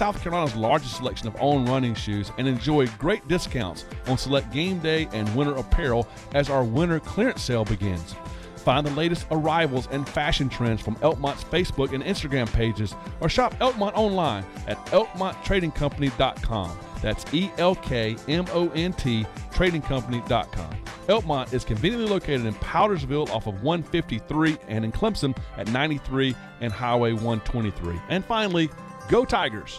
South 0.00 0.22
Carolina's 0.22 0.56
largest 0.56 0.96
selection 0.96 1.28
of 1.28 1.36
own 1.40 1.66
running 1.66 1.94
shoes 1.94 2.32
and 2.38 2.48
enjoy 2.48 2.86
great 2.96 3.28
discounts 3.28 3.84
on 4.06 4.16
select 4.16 4.50
game 4.50 4.78
day 4.78 5.06
and 5.12 5.36
winter 5.36 5.54
apparel 5.56 6.08
as 6.32 6.48
our 6.48 6.64
winter 6.64 6.98
clearance 7.00 7.42
sale 7.42 7.66
begins. 7.66 8.14
Find 8.56 8.86
the 8.86 8.92
latest 8.92 9.26
arrivals 9.30 9.88
and 9.90 10.08
fashion 10.08 10.48
trends 10.48 10.80
from 10.80 10.96
Elkmont's 11.02 11.44
Facebook 11.44 11.92
and 11.92 12.02
Instagram 12.02 12.50
pages 12.50 12.94
or 13.20 13.28
shop 13.28 13.54
Elkmont 13.58 13.92
online 13.94 14.42
at 14.66 14.78
elkmonttradingcompany.com. 14.86 16.78
That's 17.02 17.34
E 17.34 17.50
L 17.58 17.74
K 17.74 18.16
M 18.26 18.46
O 18.54 18.70
N 18.70 18.94
T 18.94 19.26
tradingcompany.com. 19.50 20.76
Elkmont 21.08 21.52
is 21.52 21.62
conveniently 21.62 22.08
located 22.08 22.46
in 22.46 22.54
Powdersville 22.54 23.28
off 23.28 23.46
of 23.46 23.62
153 23.62 24.56
and 24.66 24.82
in 24.82 24.92
Clemson 24.92 25.36
at 25.58 25.70
93 25.70 26.34
and 26.62 26.72
Highway 26.72 27.12
123. 27.12 28.00
And 28.08 28.24
finally, 28.24 28.70
go 29.10 29.26
Tigers! 29.26 29.78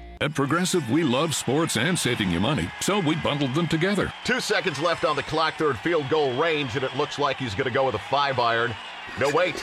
At 0.21 0.35
Progressive, 0.35 0.87
we 0.91 1.03
love 1.03 1.33
sports 1.33 1.77
and 1.77 1.97
saving 1.97 2.29
you 2.29 2.39
money, 2.39 2.69
so 2.79 2.99
we 2.99 3.15
bundled 3.15 3.55
them 3.55 3.67
together. 3.67 4.13
Two 4.23 4.39
seconds 4.39 4.79
left 4.79 5.03
on 5.03 5.15
the 5.15 5.23
clock, 5.23 5.55
third 5.55 5.79
field 5.79 6.07
goal 6.11 6.31
range, 6.39 6.75
and 6.75 6.83
it 6.83 6.95
looks 6.95 7.17
like 7.17 7.37
he's 7.37 7.55
going 7.55 7.65
to 7.65 7.73
go 7.73 7.87
with 7.87 7.95
a 7.95 7.99
five 8.05 8.37
iron. 8.37 8.71
No, 9.19 9.31
wait. 9.31 9.55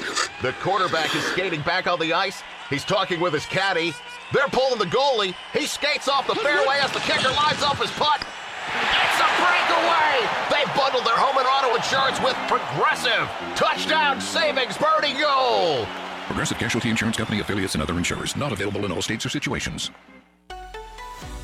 The 0.42 0.52
quarterback 0.60 1.14
is 1.14 1.22
skating 1.26 1.60
back 1.60 1.86
on 1.86 2.00
the 2.00 2.12
ice. 2.12 2.42
He's 2.70 2.84
talking 2.84 3.20
with 3.20 3.34
his 3.34 3.46
caddy. 3.46 3.94
They're 4.32 4.48
pulling 4.48 4.80
the 4.80 4.86
goalie. 4.86 5.32
He 5.52 5.64
skates 5.64 6.08
off 6.08 6.26
the 6.26 6.34
fairway 6.34 6.80
as 6.82 6.90
the 6.90 7.00
kicker 7.06 7.30
lines 7.30 7.62
up 7.62 7.76
his 7.76 7.92
putt. 7.92 8.26
It's 8.66 9.20
a 9.22 9.30
breakaway! 9.38 10.26
They 10.50 10.64
bundled 10.76 11.06
their 11.06 11.16
home 11.16 11.38
and 11.38 11.46
auto 11.46 11.76
insurance 11.76 12.18
with 12.20 12.34
Progressive. 12.50 13.30
Touchdown 13.54 14.20
savings 14.20 14.76
birdie 14.76 15.14
goal! 15.20 15.86
Progressive 16.26 16.58
Casualty 16.58 16.90
Insurance 16.90 17.16
Company 17.16 17.38
affiliates 17.38 17.74
and 17.74 17.82
other 17.82 17.96
insurers. 17.96 18.34
Not 18.34 18.50
available 18.50 18.84
in 18.84 18.90
all 18.90 19.02
states 19.02 19.24
or 19.24 19.28
situations. 19.28 19.92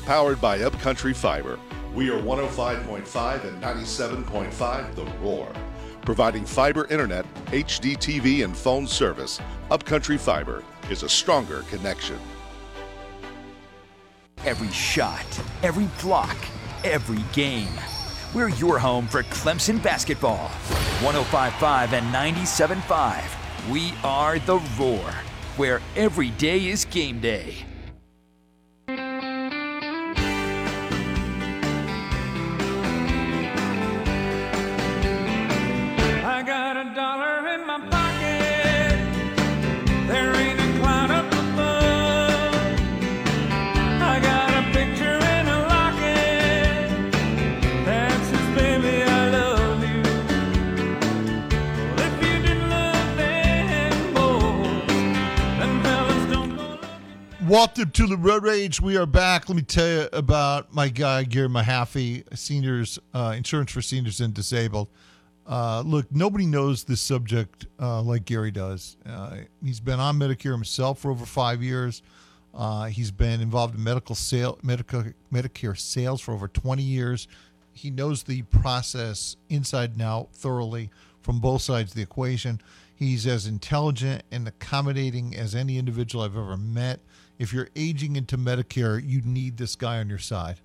Powered 0.05 0.39
by 0.39 0.59
Upcountry 0.59 1.15
Fiber. 1.15 1.59
We 1.95 2.11
are 2.11 2.21
105.5 2.21 3.43
and 3.43 3.63
97.5 3.63 4.93
The 4.93 5.05
Roar. 5.19 5.51
Providing 6.01 6.45
fiber 6.45 6.85
internet, 6.91 7.25
HD 7.47 7.97
TV, 7.97 8.45
and 8.45 8.55
phone 8.55 8.85
service, 8.85 9.41
Upcountry 9.71 10.19
Fiber 10.19 10.63
is 10.91 11.01
a 11.01 11.09
stronger 11.09 11.63
connection. 11.71 12.19
Every 14.45 14.69
shot, 14.69 15.25
every 15.63 15.89
block, 16.03 16.37
every 16.83 17.23
game. 17.33 17.73
We're 18.31 18.49
your 18.49 18.77
home 18.77 19.07
for 19.07 19.23
Clemson 19.23 19.81
basketball. 19.81 20.49
1055 21.01 21.93
and 21.93 22.05
975. 22.11 23.71
We 23.71 23.95
are 24.03 24.37
the 24.37 24.59
Roar, 24.77 25.09
where 25.57 25.81
every 25.95 26.29
day 26.29 26.67
is 26.67 26.85
game 26.85 27.19
day. 27.19 27.65
Dollar 36.95 37.47
in 37.49 37.67
my 37.67 37.77
pocket. 37.89 38.95
There 40.07 40.33
ain't 40.33 40.57
a 40.57 40.79
cloud 40.79 41.11
up 41.11 41.25
above. 41.25 42.55
I 44.01 44.19
got 44.21 44.49
a 44.53 44.63
picture 44.71 45.17
in 45.17 45.45
a 45.45 45.59
locket. 45.67 47.11
That 47.83 48.17
says, 48.29 48.47
baby, 48.55 49.03
I 49.03 49.29
love 49.29 49.83
you. 49.83 50.01
Well, 51.97 51.99
if 51.99 52.15
you 52.23 52.39
didn't 52.41 52.69
love 52.69 53.17
them 53.17 54.13
boys, 54.13 54.87
then 55.59 55.83
fellas 55.83 56.25
don't 56.31 56.55
go 56.55 56.79
looking. 57.49 57.91
To 57.91 58.07
the 58.07 58.15
Road 58.15 58.43
Rage. 58.43 58.79
We 58.79 58.95
are 58.95 59.05
back. 59.05 59.49
Let 59.49 59.57
me 59.57 59.63
tell 59.63 59.87
you 59.87 60.07
about 60.13 60.73
my 60.73 60.87
guy, 60.87 61.25
Gary 61.25 61.49
Mahaffey, 61.49 62.23
seniors, 62.37 62.99
uh, 63.13 63.33
insurance 63.35 63.73
for 63.73 63.81
seniors 63.81 64.21
and 64.21 64.33
disabled. 64.33 64.87
Uh, 65.47 65.83
look, 65.85 66.11
nobody 66.11 66.45
knows 66.45 66.83
this 66.83 67.01
subject 67.01 67.67
uh, 67.79 68.01
like 68.01 68.25
Gary 68.25 68.51
does. 68.51 68.97
Uh, 69.05 69.37
he's 69.63 69.79
been 69.79 69.99
on 69.99 70.17
Medicare 70.17 70.51
himself 70.51 70.99
for 70.99 71.11
over 71.11 71.25
five 71.25 71.61
years. 71.61 72.01
Uh, 72.53 72.85
he's 72.85 73.11
been 73.11 73.41
involved 73.41 73.75
in 73.75 73.83
medical 73.83 74.15
sale, 74.15 74.57
medical, 74.63 75.03
Medicare 75.31 75.77
sales 75.77 76.21
for 76.21 76.33
over 76.33 76.47
20 76.47 76.81
years. 76.81 77.27
He 77.73 77.91
knows 77.91 78.23
the 78.23 78.43
process 78.43 79.35
inside 79.49 79.91
and 79.91 80.01
out 80.01 80.29
thoroughly 80.33 80.89
from 81.21 81.39
both 81.39 81.61
sides 81.61 81.91
of 81.91 81.95
the 81.95 82.01
equation. 82.01 82.61
He's 82.95 83.27
as 83.27 83.45
intelligent 83.45 84.23
and 84.31 84.47
accommodating 84.47 85.35
as 85.35 85.53
any 85.53 85.77
individual 85.77 86.23
I've 86.23 86.37
ever 86.37 86.55
met. 86.55 87.01
If 87.37 87.51
you're 87.51 87.69
aging 87.75 88.15
into 88.15 88.37
Medicare, 88.37 89.05
you 89.05 89.21
need 89.21 89.57
this 89.57 89.75
guy 89.75 89.99
on 89.99 90.07
your 90.07 90.17
side. 90.17 90.61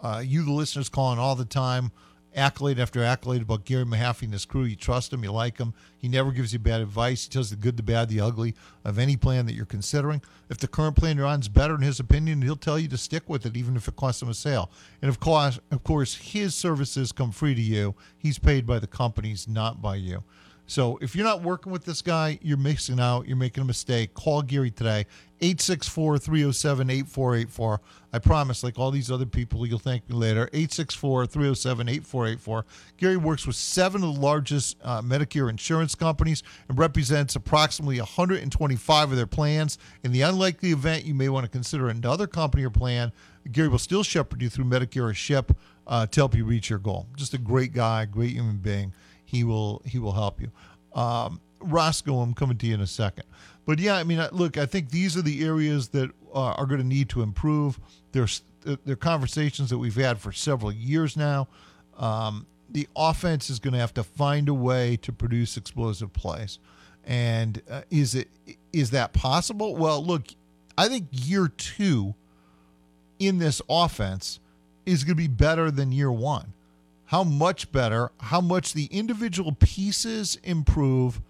Uh, 0.00 0.22
you, 0.24 0.44
the 0.44 0.52
listeners, 0.52 0.88
calling 0.88 1.18
all 1.18 1.34
the 1.34 1.44
time, 1.44 1.90
accolade 2.34 2.78
after 2.78 3.02
accolade 3.02 3.42
about 3.42 3.64
Gary 3.64 3.84
Mahaffey 3.84 4.22
and 4.22 4.32
his 4.32 4.44
crew. 4.44 4.64
You 4.64 4.76
trust 4.76 5.12
him, 5.12 5.24
you 5.24 5.32
like 5.32 5.58
him. 5.58 5.74
He 5.98 6.08
never 6.08 6.32
gives 6.32 6.52
you 6.52 6.58
bad 6.58 6.80
advice. 6.80 7.24
He 7.24 7.30
tells 7.30 7.50
the 7.50 7.56
good, 7.56 7.76
the 7.76 7.82
bad, 7.82 8.08
the 8.08 8.20
ugly 8.20 8.54
of 8.84 8.98
any 8.98 9.16
plan 9.16 9.46
that 9.46 9.54
you're 9.54 9.64
considering. 9.64 10.22
If 10.50 10.58
the 10.58 10.68
current 10.68 10.96
plan 10.96 11.16
you're 11.16 11.26
on 11.26 11.40
is 11.40 11.48
better 11.48 11.74
in 11.74 11.82
his 11.82 12.00
opinion, 12.00 12.42
he'll 12.42 12.56
tell 12.56 12.78
you 12.78 12.88
to 12.88 12.98
stick 12.98 13.28
with 13.28 13.46
it, 13.46 13.56
even 13.56 13.76
if 13.76 13.88
it 13.88 13.96
costs 13.96 14.22
him 14.22 14.28
a 14.28 14.34
sale. 14.34 14.70
And 15.00 15.08
of 15.08 15.20
course, 15.20 15.58
of 15.70 15.84
course, 15.84 16.14
his 16.14 16.54
services 16.54 17.12
come 17.12 17.32
free 17.32 17.54
to 17.54 17.62
you. 17.62 17.94
He's 18.18 18.38
paid 18.38 18.66
by 18.66 18.78
the 18.78 18.86
companies, 18.86 19.48
not 19.48 19.80
by 19.80 19.96
you. 19.96 20.22
So 20.66 20.98
if 21.02 21.14
you're 21.14 21.26
not 21.26 21.42
working 21.42 21.72
with 21.72 21.84
this 21.84 22.00
guy, 22.00 22.38
you're 22.40 22.56
missing 22.56 22.98
out. 22.98 23.28
You're 23.28 23.36
making 23.36 23.62
a 23.62 23.66
mistake. 23.66 24.14
Call 24.14 24.40
Gary 24.40 24.70
today, 24.70 25.06
864 25.42 26.18
307 26.18 26.90
8484. 26.90 27.80
I 28.14 28.18
promise, 28.18 28.64
like 28.64 28.78
all 28.78 28.90
these 28.90 29.10
other 29.10 29.26
people, 29.26 29.66
you'll 29.66 29.78
thank 29.78 30.08
me 30.08 30.16
later. 30.16 30.48
864 30.54 31.26
307 31.26 31.88
8484. 31.88 32.64
Gary 32.96 33.16
works 33.18 33.46
with 33.46 33.56
seven 33.56 34.02
of 34.02 34.14
the 34.14 34.20
largest 34.20 34.76
uh, 34.82 35.02
Medicare 35.02 35.50
insurance 35.50 35.94
companies 35.94 36.42
and 36.68 36.78
represents 36.78 37.36
approximately 37.36 37.98
125 37.98 39.10
of 39.10 39.16
their 39.16 39.26
plans. 39.26 39.76
In 40.02 40.12
the 40.12 40.22
unlikely 40.22 40.70
event 40.70 41.04
you 41.04 41.14
may 41.14 41.28
want 41.28 41.44
to 41.44 41.50
consider 41.50 41.88
another 41.88 42.26
company 42.26 42.64
or 42.64 42.70
plan, 42.70 43.12
Gary 43.52 43.68
will 43.68 43.78
still 43.78 44.02
shepherd 44.02 44.40
you 44.40 44.48
through 44.48 44.64
Medicare 44.64 45.10
or 45.10 45.14
SHIP 45.14 45.54
uh, 45.86 46.06
to 46.06 46.20
help 46.20 46.34
you 46.34 46.46
reach 46.46 46.70
your 46.70 46.78
goal. 46.78 47.06
Just 47.16 47.34
a 47.34 47.38
great 47.38 47.74
guy, 47.74 48.06
great 48.06 48.30
human 48.30 48.56
being 48.56 48.94
he 49.34 49.44
will 49.44 49.82
he 49.84 49.98
will 49.98 50.12
help 50.12 50.40
you. 50.40 50.50
Um, 50.98 51.40
Roscoe, 51.60 52.20
I'm 52.20 52.34
coming 52.34 52.58
to 52.58 52.66
you 52.66 52.74
in 52.74 52.80
a 52.80 52.86
second. 52.86 53.24
But 53.66 53.78
yeah, 53.78 53.96
I 53.96 54.04
mean, 54.04 54.24
look, 54.32 54.58
I 54.58 54.66
think 54.66 54.90
these 54.90 55.16
are 55.16 55.22
the 55.22 55.44
areas 55.44 55.88
that 55.88 56.10
uh, 56.34 56.52
are 56.52 56.66
going 56.66 56.80
to 56.80 56.86
need 56.86 57.08
to 57.10 57.22
improve. 57.22 57.80
There's 58.12 58.42
there 58.64 58.78
are 58.88 58.96
conversations 58.96 59.70
that 59.70 59.78
we've 59.78 59.94
had 59.94 60.18
for 60.18 60.32
several 60.32 60.72
years 60.72 61.16
now. 61.16 61.48
Um, 61.98 62.46
the 62.70 62.88
offense 62.96 63.50
is 63.50 63.58
going 63.58 63.74
to 63.74 63.78
have 63.78 63.94
to 63.94 64.02
find 64.02 64.48
a 64.48 64.54
way 64.54 64.96
to 64.98 65.12
produce 65.12 65.56
explosive 65.56 66.12
plays, 66.12 66.58
and 67.04 67.60
uh, 67.70 67.82
is 67.90 68.14
it 68.14 68.28
is 68.72 68.90
that 68.90 69.12
possible? 69.12 69.76
Well, 69.76 70.04
look, 70.04 70.28
I 70.76 70.88
think 70.88 71.08
year 71.10 71.48
two 71.48 72.14
in 73.18 73.38
this 73.38 73.62
offense 73.68 74.40
is 74.86 75.04
going 75.04 75.16
to 75.16 75.22
be 75.22 75.28
better 75.28 75.70
than 75.70 75.92
year 75.92 76.12
one 76.12 76.53
how 77.14 77.22
much 77.22 77.70
better, 77.70 78.10
how 78.18 78.40
much 78.40 78.72
the 78.72 78.86
individual 78.86 79.52
pieces 79.52 80.36
improve. 80.42 81.20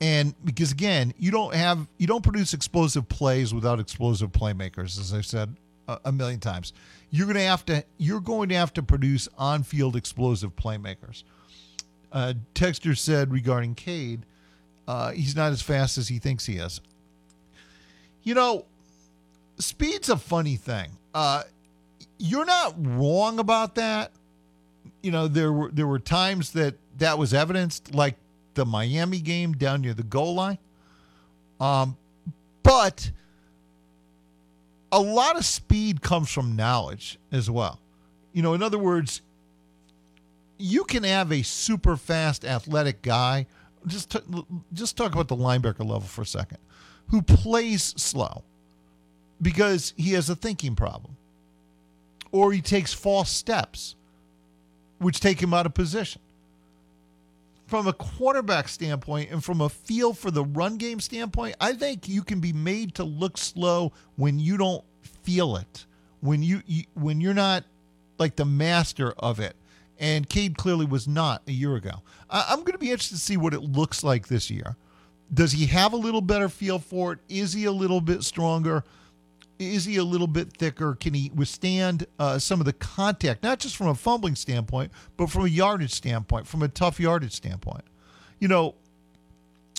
And 0.00 0.36
because 0.44 0.70
again, 0.70 1.12
you 1.18 1.32
don't 1.32 1.52
have 1.52 1.88
you 1.98 2.06
don't 2.06 2.22
produce 2.22 2.54
explosive 2.54 3.08
plays 3.08 3.52
without 3.52 3.80
explosive 3.80 4.30
playmakers, 4.30 4.96
as 5.00 5.12
I've 5.12 5.26
said 5.26 5.56
a, 5.88 5.98
a 6.04 6.12
million 6.12 6.38
times. 6.38 6.72
You're 7.10 7.26
gonna 7.26 7.40
have 7.40 7.66
to 7.66 7.82
you're 7.98 8.20
going 8.20 8.50
to 8.50 8.54
have 8.54 8.72
to 8.74 8.84
produce 8.84 9.28
on-field 9.36 9.96
explosive 9.96 10.54
playmakers. 10.54 11.24
Uh, 12.12 12.34
Texter 12.54 12.96
said 12.96 13.32
regarding 13.32 13.74
Cade, 13.74 14.24
uh, 14.86 15.10
he's 15.10 15.34
not 15.34 15.50
as 15.50 15.60
fast 15.60 15.98
as 15.98 16.06
he 16.06 16.20
thinks 16.20 16.46
he 16.46 16.58
is. 16.58 16.80
You 18.22 18.34
know, 18.34 18.64
speed's 19.58 20.08
a 20.08 20.16
funny 20.16 20.54
thing. 20.54 20.90
Uh, 21.12 21.42
you're 22.16 22.46
not 22.46 22.76
wrong 22.78 23.40
about 23.40 23.74
that 23.74 24.12
you 25.04 25.10
know 25.10 25.28
there 25.28 25.52
were 25.52 25.70
there 25.70 25.86
were 25.86 25.98
times 25.98 26.52
that 26.52 26.74
that 26.98 27.18
was 27.18 27.34
evidenced 27.34 27.94
like 27.94 28.16
the 28.54 28.64
Miami 28.64 29.20
game 29.20 29.52
down 29.52 29.82
near 29.82 29.94
the 29.94 30.02
goal 30.02 30.34
line 30.34 30.58
um 31.60 31.96
but 32.62 33.10
a 34.94 35.00
lot 35.00 35.36
of 35.36 35.44
speed 35.44 36.02
comes 36.02 36.30
from 36.30 36.54
knowledge 36.54 37.18
as 37.32 37.50
well. 37.50 37.80
You 38.32 38.42
know, 38.42 38.54
in 38.54 38.62
other 38.62 38.78
words, 38.78 39.22
you 40.56 40.84
can 40.84 41.02
have 41.02 41.32
a 41.32 41.42
super 41.42 41.96
fast 41.96 42.44
athletic 42.44 43.02
guy. 43.02 43.46
Just 43.88 44.12
t- 44.12 44.44
just 44.72 44.96
talk 44.96 45.12
about 45.12 45.26
the 45.26 45.36
linebacker 45.36 45.80
level 45.80 46.02
for 46.02 46.22
a 46.22 46.26
second, 46.26 46.58
who 47.08 47.22
plays 47.22 47.82
slow 48.00 48.44
because 49.42 49.92
he 49.96 50.12
has 50.12 50.30
a 50.30 50.36
thinking 50.36 50.76
problem, 50.76 51.16
or 52.30 52.52
he 52.52 52.62
takes 52.62 52.94
false 52.94 53.30
steps, 53.30 53.96
which 55.04 55.20
take 55.20 55.40
him 55.40 55.52
out 55.52 55.66
of 55.66 55.74
position. 55.74 56.20
From 57.66 57.86
a 57.86 57.92
quarterback 57.92 58.68
standpoint 58.68 59.30
and 59.30 59.44
from 59.44 59.60
a 59.60 59.68
feel 59.68 60.12
for 60.12 60.30
the 60.30 60.44
run 60.44 60.76
game 60.76 60.98
standpoint, 60.98 61.56
I 61.60 61.74
think 61.74 62.08
you 62.08 62.22
can 62.22 62.40
be 62.40 62.52
made 62.52 62.94
to 62.96 63.04
look 63.04 63.36
slow 63.36 63.92
when 64.16 64.38
you 64.38 64.56
don't 64.56 64.84
feel 65.22 65.56
it, 65.56 65.86
when 66.20 66.42
you, 66.42 66.62
you 66.66 66.84
when 66.94 67.20
you're 67.20 67.34
not 67.34 67.64
like 68.18 68.36
the 68.36 68.44
master 68.44 69.12
of 69.18 69.40
it. 69.40 69.56
And 69.98 70.28
Cade 70.28 70.56
clearly 70.56 70.86
was 70.86 71.06
not 71.06 71.42
a 71.46 71.52
year 71.52 71.76
ago. 71.76 72.02
I, 72.30 72.46
I'm 72.48 72.60
going 72.60 72.72
to 72.72 72.78
be 72.78 72.90
interested 72.90 73.16
to 73.16 73.20
see 73.20 73.36
what 73.36 73.54
it 73.54 73.60
looks 73.60 74.02
like 74.02 74.28
this 74.28 74.50
year. 74.50 74.76
Does 75.32 75.52
he 75.52 75.66
have 75.66 75.92
a 75.92 75.96
little 75.96 76.20
better 76.20 76.48
feel 76.48 76.78
for 76.78 77.12
it? 77.12 77.18
Is 77.28 77.52
he 77.52 77.64
a 77.66 77.72
little 77.72 78.00
bit 78.00 78.22
stronger? 78.22 78.84
Is 79.58 79.84
he 79.84 79.96
a 79.96 80.04
little 80.04 80.26
bit 80.26 80.56
thicker? 80.56 80.96
Can 80.96 81.14
he 81.14 81.30
withstand 81.34 82.06
uh, 82.18 82.38
some 82.38 82.60
of 82.60 82.66
the 82.66 82.72
contact, 82.72 83.42
not 83.42 83.60
just 83.60 83.76
from 83.76 83.88
a 83.88 83.94
fumbling 83.94 84.34
standpoint, 84.34 84.90
but 85.16 85.30
from 85.30 85.44
a 85.44 85.48
yardage 85.48 85.92
standpoint, 85.92 86.46
from 86.46 86.62
a 86.62 86.68
tough 86.68 86.98
yardage 86.98 87.32
standpoint? 87.32 87.84
You 88.40 88.48
know, 88.48 88.74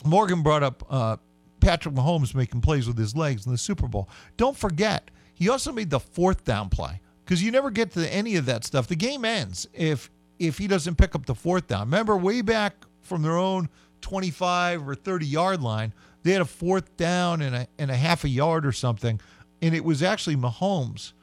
Morgan 0.05 0.43
brought 0.43 0.63
up 0.63 0.83
uh, 0.89 1.17
Patrick 1.59 1.93
Mahomes 1.95 2.33
making 2.33 2.61
plays 2.61 2.87
with 2.87 2.97
his 2.97 3.15
legs 3.15 3.45
in 3.45 3.51
the 3.51 3.57
Super 3.57 3.87
Bowl. 3.87 4.09
Don't 4.37 4.55
forget, 4.55 5.11
he 5.33 5.49
also 5.49 5.71
made 5.71 5.89
the 5.89 5.99
fourth 5.99 6.45
down 6.45 6.69
play 6.69 7.01
because 7.23 7.43
you 7.43 7.51
never 7.51 7.69
get 7.69 7.91
to 7.91 8.13
any 8.13 8.35
of 8.35 8.45
that 8.45 8.63
stuff. 8.63 8.87
The 8.87 8.95
game 8.95 9.25
ends 9.25 9.67
if 9.73 10.09
if 10.37 10.57
he 10.57 10.67
doesn't 10.67 10.95
pick 10.95 11.15
up 11.15 11.25
the 11.25 11.35
fourth 11.35 11.67
down. 11.67 11.81
Remember, 11.81 12.17
way 12.17 12.41
back 12.41 12.75
from 13.01 13.21
their 13.21 13.37
own 13.37 13.69
25 14.01 14.87
or 14.87 14.95
30 14.95 15.25
yard 15.25 15.61
line, 15.61 15.93
they 16.23 16.31
had 16.31 16.41
a 16.41 16.45
fourth 16.45 16.95
down 16.97 17.41
and 17.41 17.55
a, 17.55 17.67
and 17.79 17.89
a 17.89 17.95
half 17.95 18.23
a 18.23 18.29
yard 18.29 18.65
or 18.65 18.71
something, 18.71 19.19
and 19.65 19.73
it 19.73 19.83
was 19.83 20.03
actually 20.03 20.35
Mahomes 20.35 21.13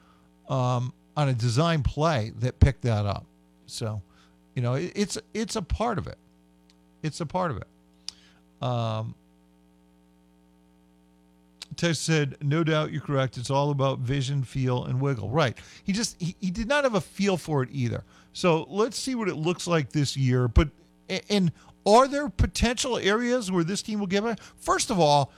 um, 0.49 0.93
on 1.15 1.29
a 1.29 1.33
design 1.33 1.81
play 1.81 2.33
that 2.39 2.59
picked 2.59 2.81
that 2.81 3.05
up. 3.05 3.25
So, 3.67 4.01
you 4.53 4.61
know, 4.61 4.73
it, 4.73 4.91
it's 4.95 5.17
it's 5.33 5.55
a 5.55 5.61
part 5.61 5.97
of 5.97 6.07
it. 6.07 6.17
It's 7.01 7.21
a 7.21 7.25
part 7.25 7.51
of 7.51 7.57
it. 7.57 7.67
Um, 8.61 9.15
said, 11.93 12.35
"No 12.41 12.65
doubt 12.65 12.91
you're 12.91 13.01
correct. 13.01 13.37
It's 13.37 13.49
all 13.49 13.71
about 13.71 13.99
vision, 13.99 14.43
feel, 14.43 14.83
and 14.83 14.99
wiggle." 14.99 15.29
Right. 15.29 15.57
He 15.85 15.93
just 15.93 16.21
he, 16.21 16.35
he 16.41 16.51
did 16.51 16.67
not 16.67 16.83
have 16.83 16.95
a 16.95 17.01
feel 17.01 17.37
for 17.37 17.63
it 17.63 17.69
either. 17.71 18.03
So 18.33 18.67
let's 18.69 18.99
see 18.99 19.15
what 19.15 19.29
it 19.29 19.35
looks 19.35 19.67
like 19.67 19.91
this 19.91 20.17
year. 20.17 20.49
But 20.49 20.67
and 21.29 21.53
are 21.85 22.09
there 22.09 22.27
potential 22.27 22.97
areas 22.97 23.51
where 23.51 23.63
this 23.63 23.81
team 23.81 23.99
will 23.99 24.07
give 24.07 24.25
it? 24.25 24.39
First 24.57 24.89
of 24.89 24.99
all, 24.99 25.31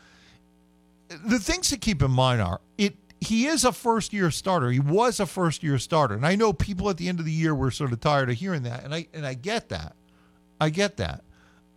the 1.24 1.40
things 1.40 1.70
to 1.70 1.78
keep 1.78 2.02
in 2.02 2.12
mind 2.12 2.42
are 2.42 2.62
it. 2.78 2.96
He 3.22 3.48
is 3.48 3.64
a 3.64 3.72
first 3.72 4.14
year 4.14 4.30
starter. 4.30 4.70
He 4.70 4.80
was 4.80 5.20
a 5.20 5.26
first 5.26 5.64
year 5.64 5.80
starter, 5.80 6.16
and 6.16 6.26
I 6.26 6.36
know 6.36 6.54
people 6.54 6.90
at 6.90 6.98
the 6.98 7.08
end 7.08 7.20
of 7.20 7.26
the 7.26 7.32
year 7.32 7.56
were 7.56 7.72
sort 7.72 7.92
of 7.92 8.00
tired 8.00 8.30
of 8.30 8.36
hearing 8.36 8.64
that, 8.64 8.84
and 8.84 8.94
I 8.94 9.08
and 9.14 9.26
I 9.26 9.34
get 9.34 9.70
that. 9.70 9.96
I 10.60 10.70
get 10.70 10.98
that. 10.98 11.24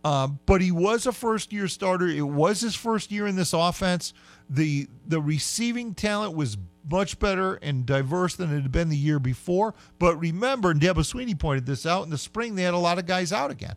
Um, 0.03 0.39
but 0.45 0.61
he 0.61 0.71
was 0.71 1.05
a 1.05 1.11
first 1.11 1.51
year 1.51 1.67
starter. 1.67 2.07
It 2.07 2.21
was 2.21 2.61
his 2.61 2.75
first 2.75 3.11
year 3.11 3.27
in 3.27 3.35
this 3.35 3.53
offense. 3.53 4.13
The 4.49 4.87
the 5.07 5.21
receiving 5.21 5.93
talent 5.93 6.35
was 6.35 6.57
much 6.89 7.19
better 7.19 7.55
and 7.55 7.85
diverse 7.85 8.35
than 8.35 8.51
it 8.51 8.61
had 8.61 8.71
been 8.71 8.89
the 8.89 8.97
year 8.97 9.19
before. 9.19 9.75
But 9.99 10.17
remember, 10.17 10.71
and 10.71 10.81
Swinney 10.81 11.37
pointed 11.37 11.65
this 11.65 11.85
out 11.85 12.03
in 12.03 12.09
the 12.09 12.17
spring, 12.17 12.55
they 12.55 12.63
had 12.63 12.73
a 12.73 12.77
lot 12.77 12.97
of 12.97 13.05
guys 13.05 13.31
out 13.31 13.51
again. 13.51 13.75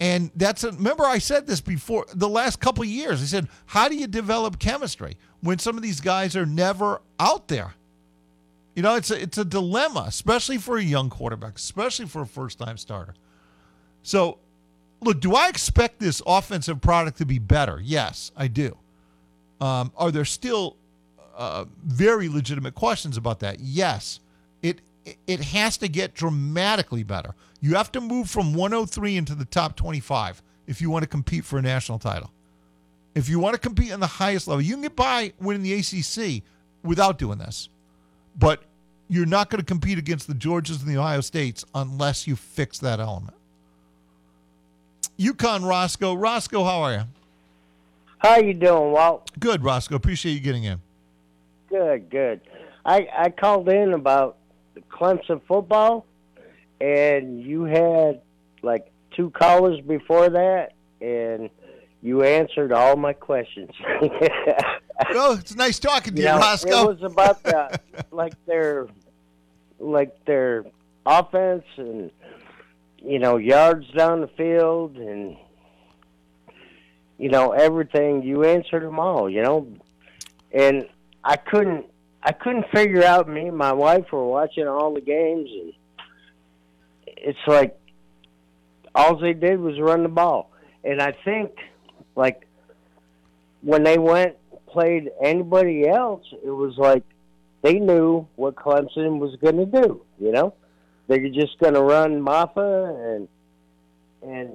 And 0.00 0.30
that's 0.34 0.64
a, 0.64 0.72
remember 0.72 1.04
I 1.04 1.18
said 1.18 1.46
this 1.46 1.60
before 1.60 2.06
the 2.14 2.28
last 2.28 2.58
couple 2.58 2.82
years. 2.84 3.22
I 3.22 3.26
said, 3.26 3.48
how 3.66 3.86
do 3.86 3.94
you 3.94 4.06
develop 4.06 4.58
chemistry 4.58 5.18
when 5.42 5.58
some 5.58 5.76
of 5.76 5.82
these 5.82 6.00
guys 6.00 6.34
are 6.34 6.46
never 6.46 7.02
out 7.20 7.48
there? 7.48 7.74
You 8.74 8.82
know, 8.82 8.96
it's 8.96 9.10
a, 9.10 9.20
it's 9.20 9.36
a 9.36 9.44
dilemma, 9.44 10.04
especially 10.08 10.56
for 10.56 10.78
a 10.78 10.82
young 10.82 11.10
quarterback, 11.10 11.56
especially 11.56 12.06
for 12.06 12.22
a 12.22 12.26
first 12.26 12.58
time 12.58 12.78
starter. 12.78 13.14
So 14.02 14.38
look, 15.02 15.20
do 15.20 15.34
I 15.34 15.48
expect 15.48 16.00
this 16.00 16.22
offensive 16.26 16.80
product 16.80 17.18
to 17.18 17.26
be 17.26 17.38
better? 17.38 17.78
Yes, 17.82 18.32
I 18.34 18.48
do. 18.48 18.78
Um, 19.60 19.92
are 19.98 20.10
there 20.10 20.24
still 20.24 20.76
uh, 21.36 21.66
very 21.84 22.30
legitimate 22.30 22.74
questions 22.74 23.18
about 23.18 23.40
that? 23.40 23.60
Yes. 23.60 24.20
It 24.62 24.80
it 25.26 25.40
has 25.40 25.76
to 25.78 25.88
get 25.88 26.14
dramatically 26.14 27.02
better. 27.02 27.34
You 27.60 27.74
have 27.74 27.92
to 27.92 28.00
move 28.00 28.30
from 28.30 28.54
103 28.54 29.16
into 29.16 29.34
the 29.34 29.44
top 29.44 29.76
25 29.76 30.42
if 30.66 30.80
you 30.80 30.90
want 30.90 31.02
to 31.02 31.08
compete 31.08 31.44
for 31.44 31.58
a 31.58 31.62
national 31.62 31.98
title. 31.98 32.30
If 33.14 33.28
you 33.28 33.38
want 33.38 33.54
to 33.54 33.60
compete 33.60 33.92
on 33.92 34.00
the 34.00 34.06
highest 34.06 34.48
level, 34.48 34.62
you 34.62 34.74
can 34.74 34.82
get 34.82 34.96
by 34.96 35.32
winning 35.40 35.62
the 35.62 35.74
ACC 35.74 36.42
without 36.82 37.18
doing 37.18 37.38
this. 37.38 37.68
But 38.38 38.62
you're 39.08 39.26
not 39.26 39.50
going 39.50 39.58
to 39.60 39.66
compete 39.66 39.98
against 39.98 40.28
the 40.28 40.34
Georgias 40.34 40.80
and 40.80 40.88
the 40.88 40.96
Ohio 40.96 41.20
States 41.20 41.64
unless 41.74 42.26
you 42.26 42.36
fix 42.36 42.78
that 42.78 43.00
element. 43.00 43.34
Yukon 45.16 45.64
Roscoe. 45.64 46.14
Roscoe, 46.14 46.64
how 46.64 46.80
are 46.80 46.92
you? 46.94 47.02
How 48.18 48.36
you 48.38 48.54
doing, 48.54 48.92
Walt? 48.92 49.30
Good, 49.38 49.64
Roscoe. 49.64 49.96
Appreciate 49.96 50.32
you 50.32 50.40
getting 50.40 50.64
in. 50.64 50.80
Good, 51.68 52.08
good. 52.10 52.40
I 52.84 53.08
I 53.16 53.30
called 53.30 53.68
in 53.68 53.92
about 53.92 54.36
the 54.74 54.80
Clemson 54.82 55.40
football, 55.46 56.06
and 56.80 57.40
you 57.42 57.64
had 57.64 58.22
like 58.62 58.90
two 59.14 59.30
callers 59.30 59.80
before 59.80 60.30
that, 60.30 60.72
and 61.00 61.50
you 62.02 62.22
answered 62.22 62.72
all 62.72 62.96
my 62.96 63.12
questions. 63.12 63.70
oh, 65.10 65.36
it's 65.38 65.54
nice 65.54 65.78
talking 65.78 66.14
to 66.14 66.22
you, 66.22 66.28
know, 66.28 66.38
Roscoe. 66.38 66.90
It 66.90 67.00
was 67.00 67.12
about 67.12 67.42
the 67.42 67.78
like 68.10 68.34
their 68.46 68.86
like 69.78 70.24
their 70.24 70.64
offense 71.06 71.64
and 71.76 72.10
you 72.98 73.18
know 73.18 73.36
yards 73.36 73.88
down 73.90 74.20
the 74.20 74.28
field 74.28 74.96
and 74.96 75.36
you 77.18 77.28
know 77.28 77.52
everything. 77.52 78.22
You 78.22 78.44
answered 78.44 78.82
them 78.82 78.98
all. 78.98 79.28
You 79.28 79.42
know, 79.42 79.68
and 80.52 80.88
I 81.24 81.36
couldn't 81.36 81.86
I 82.22 82.32
couldn't 82.32 82.66
figure 82.72 83.04
out. 83.04 83.28
Me 83.28 83.48
and 83.48 83.56
my 83.56 83.72
wife 83.72 84.12
were 84.12 84.26
watching 84.26 84.66
all 84.66 84.94
the 84.94 85.00
games, 85.00 85.50
and 85.50 85.72
it's 87.22 87.38
like 87.46 87.78
all 88.94 89.16
they 89.16 89.32
did 89.32 89.60
was 89.60 89.78
run 89.78 90.02
the 90.02 90.08
ball. 90.08 90.50
And 90.84 91.00
I 91.00 91.12
think 91.24 91.52
like 92.16 92.46
when 93.62 93.82
they 93.82 93.98
went 93.98 94.36
played 94.66 95.10
anybody 95.22 95.86
else, 95.88 96.24
it 96.44 96.50
was 96.50 96.76
like 96.78 97.04
they 97.62 97.74
knew 97.74 98.26
what 98.36 98.54
Clemson 98.54 99.18
was 99.18 99.36
going 99.36 99.56
to 99.56 99.66
do. 99.66 100.02
You 100.18 100.32
know, 100.32 100.54
they 101.08 101.18
were 101.18 101.28
just 101.28 101.58
going 101.58 101.74
to 101.74 101.82
run 101.82 102.20
Mafah 102.20 103.16
and 103.16 103.28
and 104.22 104.50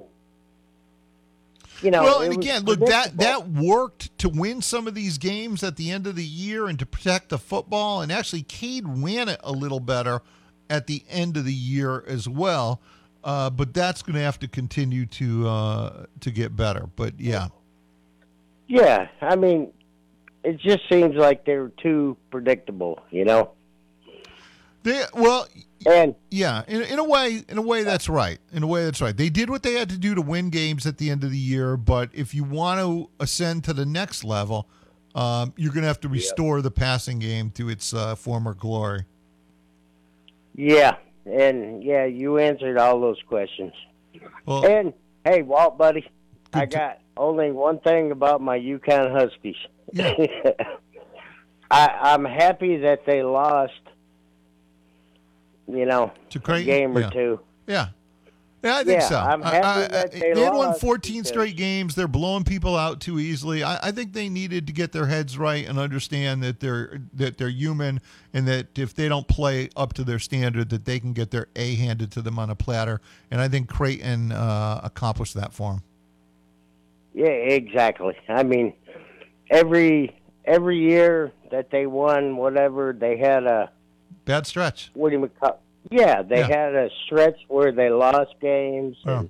you 1.82 1.90
know. 1.90 2.02
well, 2.02 2.22
and 2.22 2.32
again, 2.32 2.64
look 2.64 2.80
that 2.80 3.16
that 3.18 3.48
worked 3.48 4.16
to 4.18 4.28
win 4.28 4.62
some 4.62 4.88
of 4.88 4.94
these 4.94 5.18
games 5.18 5.62
at 5.62 5.76
the 5.76 5.90
end 5.90 6.06
of 6.06 6.16
the 6.16 6.24
year 6.24 6.66
and 6.66 6.78
to 6.78 6.86
protect 6.86 7.28
the 7.28 7.38
football. 7.38 8.00
And 8.00 8.10
actually, 8.10 8.42
Cade 8.42 8.84
ran 8.86 9.28
it 9.28 9.40
a 9.44 9.52
little 9.52 9.80
better 9.80 10.22
at 10.68 10.86
the 10.86 11.02
end 11.08 11.36
of 11.36 11.44
the 11.44 11.52
year 11.52 12.04
as 12.06 12.28
well. 12.28 12.80
Uh, 13.24 13.50
but 13.50 13.74
that's 13.74 14.02
going 14.02 14.14
to 14.14 14.20
have 14.20 14.38
to 14.38 14.46
continue 14.46 15.04
to 15.04 15.48
uh, 15.48 16.06
to 16.20 16.30
get 16.30 16.54
better. 16.54 16.88
But 16.94 17.18
yeah, 17.18 17.48
Yeah, 18.68 19.08
I 19.20 19.34
mean, 19.34 19.72
it 20.44 20.58
just 20.58 20.88
seems 20.88 21.16
like 21.16 21.44
they're 21.44 21.72
too 21.82 22.16
predictable. 22.30 23.00
You 23.10 23.24
know, 23.24 23.50
they 24.84 25.02
well, 25.12 25.48
and 25.84 26.14
yeah, 26.30 26.62
in, 26.68 26.82
in 26.82 27.00
a 27.00 27.04
way, 27.04 27.42
in 27.48 27.58
a 27.58 27.62
way 27.62 27.82
that's 27.82 28.08
right. 28.08 28.38
In 28.52 28.62
a 28.62 28.66
way 28.68 28.84
that's 28.84 29.00
right. 29.00 29.16
They 29.16 29.28
did 29.28 29.50
what 29.50 29.64
they 29.64 29.72
had 29.72 29.88
to 29.90 29.98
do 29.98 30.14
to 30.14 30.22
win 30.22 30.50
games 30.50 30.86
at 30.86 30.98
the 30.98 31.10
end 31.10 31.24
of 31.24 31.32
the 31.32 31.38
year. 31.38 31.76
But 31.76 32.10
if 32.12 32.32
you 32.32 32.44
want 32.44 32.80
to 32.80 33.10
ascend 33.18 33.64
to 33.64 33.72
the 33.72 33.84
next 33.86 34.22
level, 34.22 34.68
um, 35.16 35.52
you're 35.56 35.72
going 35.72 35.82
to 35.82 35.88
have 35.88 36.00
to 36.00 36.08
restore 36.08 36.62
the 36.62 36.70
passing 36.70 37.18
game 37.18 37.50
to 37.52 37.68
its 37.68 37.92
uh, 37.92 38.14
former 38.14 38.54
glory. 38.54 39.04
Yeah, 40.56 40.96
and 41.26 41.84
yeah, 41.84 42.06
you 42.06 42.38
answered 42.38 42.78
all 42.78 42.98
those 43.00 43.18
questions. 43.28 43.72
Well, 44.46 44.64
And 44.66 44.94
hey, 45.24 45.42
Walt, 45.42 45.76
buddy, 45.76 46.08
I 46.52 46.64
got 46.66 46.98
only 47.16 47.50
one 47.52 47.78
thing 47.80 48.10
about 48.10 48.40
my 48.40 48.58
UConn 48.58 49.12
Huskies. 49.12 49.56
Yeah. 49.92 50.14
I, 51.70 51.88
I'm 52.00 52.24
happy 52.24 52.78
that 52.78 53.04
they 53.06 53.22
lost. 53.22 53.72
You 55.68 55.84
know, 55.84 56.12
To 56.30 56.38
Creighton? 56.40 56.66
game 56.66 56.96
or 56.96 57.00
Yeah. 57.00 57.10
two. 57.10 57.40
Yeah. 57.66 57.88
Yeah, 58.66 58.74
I 58.76 58.84
think 58.84 59.00
Yeah, 59.00 59.08
so. 59.08 59.18
I'm 59.18 59.42
happy 59.42 59.64
I- 59.66 59.86
that 59.88 60.14
I- 60.14 60.18
they 60.18 60.40
had 60.40 60.52
won 60.52 60.74
14 60.74 61.18
because- 61.18 61.28
straight 61.28 61.56
games. 61.56 61.94
They're 61.94 62.08
blowing 62.08 62.42
people 62.44 62.76
out 62.76 63.00
too 63.00 63.20
easily. 63.20 63.62
I, 63.62 63.78
I 63.80 63.90
think 63.92 64.12
they 64.12 64.28
needed 64.28 64.66
to 64.66 64.72
get 64.72 64.90
their 64.92 65.06
heads 65.06 65.38
right 65.38 65.66
and 65.68 65.78
understand 65.78 66.42
that 66.42 66.58
they're 66.60 66.98
that 67.14 67.38
they're 67.38 67.48
human 67.48 68.00
and 68.34 68.48
that 68.48 68.76
if 68.78 68.92
they 68.94 69.08
don't 69.08 69.28
play 69.28 69.68
up 69.76 69.92
to 69.94 70.04
their 70.04 70.18
standard, 70.18 70.70
that 70.70 70.84
they 70.84 70.98
can 70.98 71.12
get 71.12 71.30
their 71.30 71.46
A 71.54 71.76
handed 71.76 72.10
to 72.12 72.22
them 72.22 72.38
on 72.40 72.50
a 72.50 72.56
platter. 72.56 73.00
And 73.30 73.40
I 73.40 73.46
think 73.48 73.68
Creighton 73.68 74.32
uh, 74.32 74.80
accomplished 74.82 75.34
that 75.34 75.52
for 75.52 75.72
them. 75.74 75.82
Yeah, 77.14 77.26
exactly. 77.28 78.14
I 78.28 78.42
mean, 78.42 78.72
every 79.50 80.18
every 80.44 80.78
year 80.78 81.32
that 81.50 81.70
they 81.70 81.86
won 81.86 82.36
whatever, 82.36 82.92
they 82.98 83.16
had 83.16 83.44
a 83.44 83.70
Bad 84.24 84.46
stretch. 84.46 84.90
what 84.94 85.10
do 85.10 85.18
you 85.20 85.30
call? 85.40 85.60
Yeah, 85.90 86.22
they 86.22 86.40
Yeah. 86.40 86.46
had 86.48 86.74
a 86.74 86.90
stretch 87.04 87.38
where 87.48 87.72
they 87.72 87.90
lost 87.90 88.34
games, 88.40 88.96
and 89.04 89.28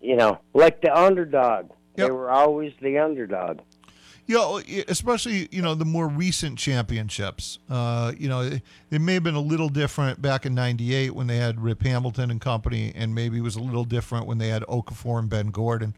you 0.00 0.16
know, 0.16 0.38
like 0.54 0.80
the 0.82 0.94
underdog. 0.96 1.70
They 1.94 2.10
were 2.10 2.30
always 2.30 2.72
the 2.80 2.98
underdog. 2.98 3.60
You 4.26 4.36
know, 4.36 4.60
especially 4.88 5.48
you 5.50 5.60
know 5.62 5.74
the 5.74 5.84
more 5.84 6.08
recent 6.08 6.58
championships. 6.58 7.58
Uh, 7.68 8.12
you 8.16 8.28
know, 8.28 8.40
it, 8.40 8.62
it 8.90 9.00
may 9.00 9.14
have 9.14 9.22
been 9.22 9.34
a 9.34 9.40
little 9.40 9.68
different 9.68 10.22
back 10.22 10.46
in 10.46 10.54
'98 10.54 11.14
when 11.14 11.26
they 11.26 11.36
had 11.36 11.60
Rip 11.60 11.82
Hamilton 11.82 12.30
and 12.30 12.40
company, 12.40 12.92
and 12.94 13.14
maybe 13.14 13.38
it 13.38 13.42
was 13.42 13.56
a 13.56 13.60
little 13.62 13.84
different 13.84 14.26
when 14.26 14.38
they 14.38 14.48
had 14.48 14.62
Okafor 14.64 15.18
and 15.18 15.28
Ben 15.28 15.48
Gordon. 15.48 15.94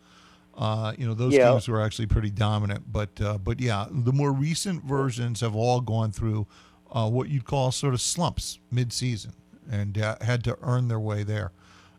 Uh, 0.57 0.93
you 0.99 1.07
know, 1.07 1.15
those 1.15 1.35
Yeah. 1.35 1.51
teams 1.51 1.69
were 1.69 1.81
actually 1.81 2.07
pretty 2.07 2.31
dominant. 2.31 2.93
But 2.93 3.21
uh, 3.21 3.39
but 3.39 3.61
yeah, 3.61 3.87
the 3.91 4.13
more 4.13 4.33
recent 4.33 4.85
versions 4.85 5.41
have 5.41 5.55
all 5.55 5.81
gone 5.81 6.11
through 6.11 6.47
uh, 6.93 7.09
what 7.11 7.29
you'd 7.29 7.45
call 7.45 7.73
sort 7.73 7.93
of 7.95 8.01
slumps 8.01 8.59
mid-season 8.71 9.33
and 9.71 9.99
uh, 9.99 10.17
had 10.21 10.45
to 10.45 10.57
earn 10.63 10.89
their 10.89 11.01
way 11.01 11.23
there. 11.23 11.53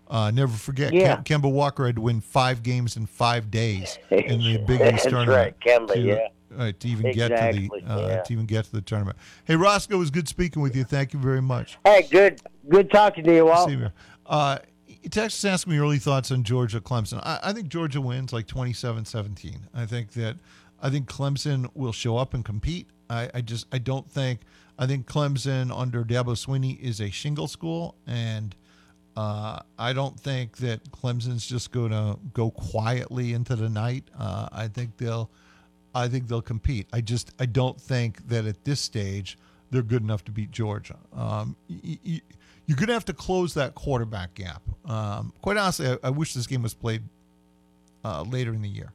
Uh, 0.08 0.32
never 0.32 0.54
forget, 0.54 0.94
Yeah. 0.94 1.22
Kem- 1.22 1.42
Kemba 1.42 1.52
Walker 1.52 1.86
had 1.86 1.96
to 1.96 2.02
win 2.02 2.22
five 2.22 2.62
games 2.62 2.96
in 2.96 3.06
five 3.08 3.50
days 3.50 3.98
in 4.12 4.40
the 4.40 4.58
Big 4.60 4.82
East 4.94 5.10
tournament 5.10 5.30
right, 5.30 5.60
Kemba, 5.60 5.94
to, 5.94 6.00
yeah. 6.00 6.28
uh, 6.58 6.72
to 6.80 6.88
even 6.88 7.12
get 7.12 7.30
to 7.30 7.58
the 7.58 7.70
uh, 7.88 8.08
yeah. 8.08 8.22
to 8.22 8.34
even 8.34 8.46
get 8.46 8.66
to 8.66 8.72
the 8.72 8.82
tournament. 8.82 9.18
Hey, 9.46 9.56
Roscoe, 9.56 9.96
it 9.96 10.00
was 10.00 10.12
good 10.12 10.28
speaking 10.28 10.62
with 10.62 10.76
you. 10.76 10.84
Thank 10.84 11.14
you 11.14 11.20
very 11.20 11.42
much. 11.42 11.80
Hey, 11.84 12.08
good 12.12 12.40
good 12.70 12.92
talking 12.92 13.24
to 13.24 13.34
you, 13.34 13.46
Walt. 13.46 13.68
See 13.68 13.76
you. 13.78 13.90
Uh, 14.28 14.60
Texas 15.10 15.44
asked 15.46 15.68
me 15.68 15.78
early 15.78 16.00
thoughts 16.00 16.32
on 16.32 16.44
Georgia 16.44 16.80
Clemson. 16.80 17.20
I, 17.24 17.40
I 17.44 17.54
think 17.54 17.68
Georgia 17.68 18.02
wins 18.02 18.34
like 18.34 18.48
27-17. 18.48 19.58
I 19.74 19.86
think 19.86 20.14
that 20.14 20.38
I 20.82 20.90
think 20.90 21.08
Clemson 21.08 21.70
will 21.74 21.92
show 21.92 22.18
up 22.18 22.34
and 22.34 22.44
compete. 22.44 22.88
I, 23.10 23.30
I 23.34 23.42
just 23.42 23.68
I 23.72 23.78
don't 23.78 24.10
think 24.10 24.42
I 24.78 24.88
think 24.88 25.08
Clemson 25.08 25.76
under 25.76 26.04
Dabo 26.04 26.36
Swinney 26.36 26.80
is 26.80 27.00
a 27.00 27.10
shingle 27.10 27.48
school, 27.48 27.96
and 28.06 28.56
uh, 29.16 29.60
I 29.80 29.94
don't 29.94 30.20
think 30.20 30.58
that 30.58 30.92
Clemson's 30.92 31.48
just 31.48 31.72
going 31.72 31.92
to 31.92 32.20
go 32.34 32.52
quietly 32.52 33.34
into 33.34 33.56
the 33.56 33.70
night. 33.70 34.04
Uh, 34.18 34.50
I 34.52 34.68
think 34.68 34.98
they'll 34.98 35.30
I 35.94 36.10
think 36.10 36.28
they'll 36.28 36.42
compete. 36.42 36.88
I 36.92 37.00
just 37.00 37.32
I 37.40 37.46
don't 37.46 37.80
think 37.80 38.28
that 38.28 38.46
at 38.46 38.66
this 38.66 38.82
stage 38.82 39.38
they're 39.72 39.82
good 39.82 40.02
enough 40.02 40.26
to 40.26 40.32
beat 40.32 40.52
Georgia. 40.52 40.98
Um, 41.14 41.56
you're 41.68 42.78
going 42.78 42.88
to 42.88 42.94
have 42.94 43.06
to 43.06 43.14
close 43.14 43.54
that 43.54 43.76
quarterback 43.76 44.36
gap. 44.36 44.62
Um, 44.86 45.34
quite 45.42 45.58
honestly, 45.58 45.88
I, 45.88 45.98
I 46.04 46.10
wish 46.10 46.34
this 46.34 46.48
game 46.48 46.64
was 46.64 46.74
played 46.74 47.04
uh, 48.04 48.24
later 48.24 48.54
in 48.54 48.62
the 48.62 48.70
year 48.70 48.92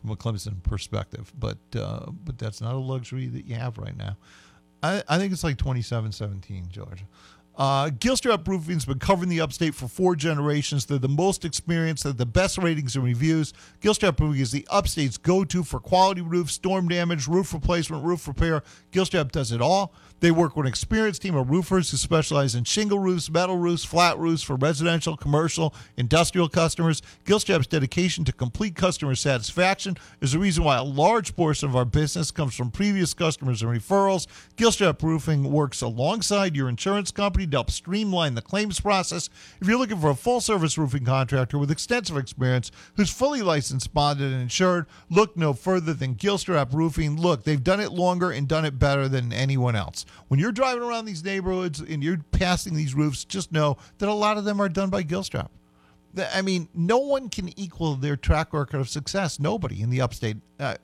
from 0.00 0.10
a 0.10 0.16
Clemson 0.16 0.62
perspective, 0.62 1.32
but 1.38 1.58
uh, 1.74 2.06
but 2.24 2.38
that's 2.38 2.60
not 2.60 2.74
a 2.74 2.78
luxury 2.78 3.28
that 3.28 3.46
you 3.46 3.54
have 3.54 3.78
right 3.78 3.96
now. 3.96 4.16
I, 4.82 5.02
I 5.08 5.18
think 5.18 5.32
it's 5.32 5.44
like 5.44 5.56
27-17, 5.56 6.68
Georgia. 6.68 7.04
Uh, 7.56 7.90
Gilstrap 7.90 8.48
Roofing's 8.48 8.84
been 8.84 8.98
covering 8.98 9.28
the 9.28 9.40
upstate 9.40 9.74
for 9.74 9.86
four 9.86 10.16
generations. 10.16 10.86
They're 10.86 10.98
the 10.98 11.08
most 11.08 11.44
experienced, 11.44 12.04
they're 12.04 12.12
the 12.12 12.24
best 12.24 12.56
ratings 12.58 12.96
and 12.96 13.04
reviews. 13.04 13.52
Gilstrap 13.80 14.18
Roofing 14.18 14.40
is 14.40 14.52
the 14.52 14.66
upstate's 14.70 15.18
go-to 15.18 15.62
for 15.62 15.78
quality 15.78 16.22
roofs, 16.22 16.54
storm 16.54 16.88
damage, 16.88 17.28
roof 17.28 17.52
replacement, 17.52 18.04
roof 18.04 18.26
repair. 18.26 18.62
Gilstrap 18.90 19.32
does 19.32 19.52
it 19.52 19.60
all. 19.60 19.92
They 20.20 20.30
work 20.30 20.56
with 20.56 20.66
an 20.66 20.70
experienced 20.70 21.22
team 21.22 21.34
of 21.34 21.50
roofers 21.50 21.90
who 21.90 21.96
specialize 21.96 22.54
in 22.54 22.62
shingle 22.62 23.00
roofs, 23.00 23.28
metal 23.28 23.58
roofs, 23.58 23.84
flat 23.84 24.16
roofs 24.18 24.42
for 24.42 24.54
residential, 24.54 25.16
commercial, 25.16 25.74
industrial 25.96 26.48
customers. 26.48 27.02
Gilstrap's 27.24 27.66
dedication 27.66 28.24
to 28.24 28.32
complete 28.32 28.76
customer 28.76 29.16
satisfaction 29.16 29.96
is 30.20 30.32
the 30.32 30.38
reason 30.38 30.62
why 30.62 30.76
a 30.76 30.84
large 30.84 31.34
portion 31.34 31.68
of 31.68 31.74
our 31.74 31.84
business 31.84 32.30
comes 32.30 32.54
from 32.54 32.70
previous 32.70 33.14
customers 33.14 33.62
and 33.62 33.70
referrals. 33.72 34.28
Gilstrap 34.56 35.02
Roofing 35.02 35.50
works 35.50 35.82
alongside 35.82 36.54
your 36.54 36.68
insurance 36.68 37.10
company 37.10 37.41
to 37.50 37.56
help 37.56 37.70
streamline 37.70 38.34
the 38.34 38.42
claims 38.42 38.80
process. 38.80 39.28
If 39.60 39.68
you're 39.68 39.78
looking 39.78 39.98
for 39.98 40.10
a 40.10 40.14
full 40.14 40.40
service 40.40 40.78
roofing 40.78 41.04
contractor 41.04 41.58
with 41.58 41.70
extensive 41.70 42.16
experience 42.16 42.70
who's 42.96 43.10
fully 43.10 43.42
licensed, 43.42 43.92
bonded, 43.92 44.32
and 44.32 44.42
insured, 44.42 44.86
look 45.10 45.36
no 45.36 45.52
further 45.52 45.92
than 45.92 46.14
Gilstrap 46.14 46.72
Roofing. 46.72 47.20
Look, 47.20 47.44
they've 47.44 47.62
done 47.62 47.80
it 47.80 47.92
longer 47.92 48.30
and 48.30 48.48
done 48.48 48.64
it 48.64 48.78
better 48.78 49.08
than 49.08 49.32
anyone 49.32 49.76
else. 49.76 50.04
When 50.28 50.40
you're 50.40 50.52
driving 50.52 50.82
around 50.82 51.04
these 51.04 51.24
neighborhoods 51.24 51.80
and 51.80 52.02
you're 52.02 52.18
passing 52.30 52.74
these 52.74 52.94
roofs, 52.94 53.24
just 53.24 53.52
know 53.52 53.76
that 53.98 54.08
a 54.08 54.14
lot 54.14 54.38
of 54.38 54.44
them 54.44 54.60
are 54.60 54.68
done 54.68 54.90
by 54.90 55.02
Gilstrap. 55.02 55.48
I 56.34 56.42
mean, 56.42 56.68
no 56.74 56.98
one 56.98 57.28
can 57.28 57.58
equal 57.58 57.94
their 57.94 58.16
track 58.16 58.52
record 58.52 58.80
of 58.80 58.88
success. 58.88 59.40
Nobody 59.40 59.80
in 59.80 59.90
the 59.90 60.00
upstate. 60.00 60.36
Uh, 60.60 60.76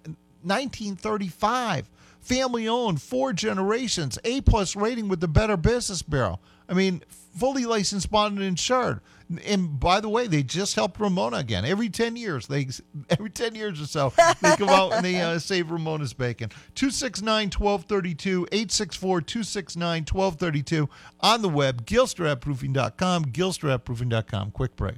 1935, 0.42 1.90
family 2.28 2.68
owned, 2.68 3.00
four 3.00 3.32
generations, 3.32 4.18
A 4.24 4.42
plus 4.42 4.76
rating 4.76 5.08
with 5.08 5.20
the 5.20 5.28
Better 5.28 5.56
Business 5.56 6.02
Bureau. 6.02 6.38
I 6.68 6.74
mean, 6.74 7.02
fully 7.34 7.64
licensed, 7.64 8.10
bonded, 8.10 8.40
and 8.40 8.48
insured. 8.48 9.00
And 9.44 9.80
by 9.80 10.00
the 10.00 10.08
way, 10.08 10.26
they 10.26 10.42
just 10.42 10.74
helped 10.74 10.98
Ramona 11.00 11.38
again. 11.38 11.64
Every 11.64 11.88
ten 11.88 12.16
years, 12.16 12.46
they 12.46 12.68
every 13.10 13.30
ten 13.30 13.54
years 13.54 13.80
or 13.80 13.86
so, 13.86 14.12
they 14.40 14.56
come 14.56 14.68
out 14.68 14.92
and 14.92 15.02
they 15.04 15.20
uh, 15.20 15.38
save 15.48 15.70
Ramona's 15.70 16.12
bacon. 16.12 16.50
269-1232, 16.74 18.48
864-269-1232 18.48 20.88
on 21.20 21.42
the 21.42 21.48
web, 21.48 21.86
gilstraproofing.com, 21.86 23.26
gilstraproofing.com. 23.26 24.50
Quick 24.50 24.74
break. 24.76 24.96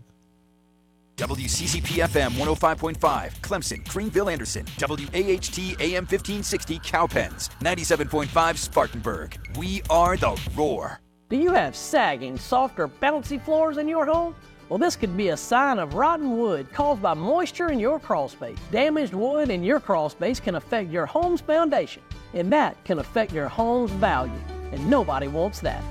WCCP 1.21 2.03
FM 2.03 2.31
105.5, 2.31 3.41
Clemson, 3.41 3.87
Greenville, 3.87 4.31
Anderson, 4.31 4.65
WAHT 4.81 5.59
AM 5.79 6.07
1560, 6.07 6.79
Cowpens, 6.79 7.51
97.5, 7.61 8.57
Spartanburg. 8.57 9.39
We 9.59 9.83
are 9.91 10.17
the 10.17 10.41
Roar. 10.57 10.99
Do 11.29 11.37
you 11.37 11.53
have 11.53 11.77
sagging, 11.77 12.39
soft, 12.39 12.81
or 12.81 12.89
bouncy 12.89 13.39
floors 13.39 13.77
in 13.77 13.87
your 13.87 14.07
home? 14.07 14.35
Well, 14.71 14.79
this 14.79 14.97
could 14.97 15.15
be 15.15 15.29
a 15.29 15.37
sign 15.37 15.79
of 15.79 15.93
rotten 15.93 16.39
wood 16.39 16.73
caused 16.73 17.03
by 17.03 17.13
moisture 17.13 17.71
in 17.71 17.79
your 17.79 18.01
crawl 18.01 18.29
space. 18.29 18.57
Damaged 18.73 19.13
wood 19.13 19.51
in 19.51 19.63
your 19.63 19.79
crawl 19.79 20.09
space 20.09 20.41
can 20.41 20.55
affect 20.55 20.91
your 20.91 21.05
home's 21.05 21.43
foundation, 21.43 22.03
and 22.33 22.51
that 22.51 22.83
can 22.85 22.99
affect 22.99 23.31
your 23.31 23.49
home's 23.49 23.91
value, 23.91 24.33
and 24.73 24.89
nobody 24.89 25.29
wants 25.29 25.61
that. 25.61 25.85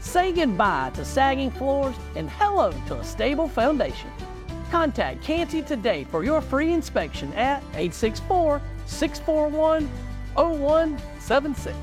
Say 0.00 0.32
goodbye 0.32 0.92
to 0.94 1.04
sagging 1.04 1.50
floors 1.50 1.94
and 2.16 2.30
hello 2.30 2.72
to 2.86 2.96
a 2.96 3.04
stable 3.04 3.48
foundation. 3.48 4.08
Contact 4.72 5.22
Canty 5.22 5.60
today 5.60 6.04
for 6.04 6.24
your 6.24 6.40
free 6.40 6.72
inspection 6.72 7.30
at 7.34 7.62
864 7.74 8.62
641 8.86 9.86
0176 10.32 11.76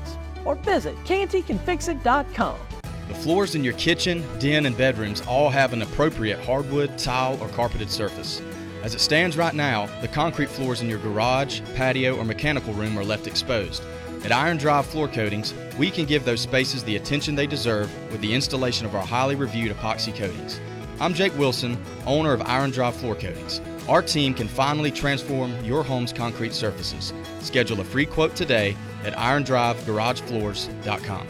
or 0.44 0.56
visit 0.56 0.96
cantycanfixit.com. 1.04 2.58
The 3.06 3.14
floors 3.14 3.54
in 3.54 3.62
your 3.62 3.74
kitchen, 3.74 4.24
den, 4.40 4.66
and 4.66 4.76
bedrooms 4.76 5.20
all 5.20 5.50
have 5.50 5.72
an 5.72 5.82
appropriate 5.82 6.40
hardwood, 6.40 6.98
tile, 6.98 7.40
or 7.40 7.48
carpeted 7.50 7.92
surface. 7.92 8.42
As 8.82 8.92
it 8.92 9.00
stands 9.00 9.36
right 9.36 9.54
now, 9.54 9.86
the 10.00 10.08
concrete 10.08 10.48
floors 10.48 10.80
in 10.80 10.88
your 10.88 10.98
garage, 10.98 11.60
patio, 11.76 12.16
or 12.16 12.24
mechanical 12.24 12.72
room 12.72 12.98
are 12.98 13.04
left 13.04 13.28
exposed. 13.28 13.84
At 14.24 14.32
Iron 14.32 14.56
Drive 14.56 14.86
Floor 14.86 15.06
Coatings, 15.06 15.54
we 15.78 15.92
can 15.92 16.06
give 16.06 16.24
those 16.24 16.40
spaces 16.40 16.82
the 16.82 16.96
attention 16.96 17.36
they 17.36 17.46
deserve 17.46 17.88
with 18.10 18.20
the 18.20 18.34
installation 18.34 18.84
of 18.84 18.96
our 18.96 19.06
highly 19.06 19.36
reviewed 19.36 19.70
epoxy 19.70 20.12
coatings. 20.12 20.60
I'm 21.00 21.14
Jake 21.14 21.36
Wilson, 21.38 21.82
owner 22.04 22.34
of 22.34 22.42
Iron 22.42 22.70
Drive 22.70 22.94
Floor 22.94 23.14
Coatings. 23.14 23.62
Our 23.88 24.02
team 24.02 24.34
can 24.34 24.48
finally 24.48 24.90
transform 24.90 25.64
your 25.64 25.82
home's 25.82 26.12
concrete 26.12 26.52
surfaces. 26.52 27.14
Schedule 27.40 27.80
a 27.80 27.84
free 27.84 28.04
quote 28.04 28.36
today 28.36 28.76
at 29.04 29.14
irondrivegaragefloors.com. 29.14 31.26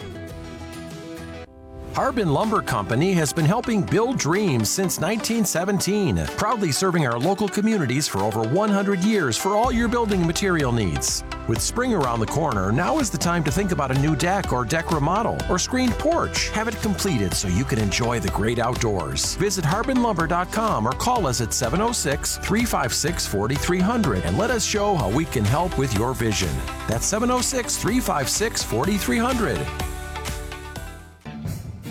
Harbin 1.95 2.33
Lumber 2.33 2.63
Company 2.63 3.13
has 3.13 3.33
been 3.33 3.45
helping 3.45 3.83
build 3.83 4.19
dreams 4.19 4.69
since 4.69 4.99
1917, 4.99 6.27
proudly 6.37 6.73
serving 6.73 7.07
our 7.07 7.19
local 7.19 7.49
communities 7.49 8.09
for 8.09 8.25
over 8.25 8.43
100 8.43 9.05
years 9.05 9.37
for 9.37 9.51
all 9.51 9.71
your 9.71 9.87
building 9.87 10.27
material 10.27 10.73
needs. 10.73 11.23
With 11.51 11.61
spring 11.61 11.93
around 11.93 12.21
the 12.21 12.27
corner, 12.27 12.71
now 12.71 13.01
is 13.01 13.11
the 13.11 13.19
time 13.19 13.43
to 13.43 13.51
think 13.51 13.73
about 13.73 13.91
a 13.91 13.99
new 13.99 14.15
deck 14.15 14.53
or 14.53 14.65
deck 14.65 14.93
remodel 14.93 15.37
or 15.49 15.59
screened 15.59 15.95
porch. 15.95 16.49
Have 16.51 16.69
it 16.69 16.81
completed 16.81 17.35
so 17.35 17.49
you 17.49 17.65
can 17.65 17.81
enjoy 17.81 18.21
the 18.21 18.29
great 18.29 18.61
outdoors. 18.61 19.35
Visit 19.35 19.65
harbinlumber.com 19.65 20.87
or 20.87 20.93
call 20.93 21.27
us 21.27 21.41
at 21.41 21.53
706 21.53 22.37
356 22.37 23.27
4300 23.27 24.25
and 24.27 24.39
let 24.39 24.53
us 24.53 24.65
show 24.65 24.95
how 24.95 25.11
we 25.11 25.25
can 25.25 25.45
help 25.45 25.77
with 25.77 25.93
your 25.99 26.15
vision. 26.15 26.57
That's 26.87 27.05
706 27.05 27.79
356 27.79 28.63
4300. 28.63 30.00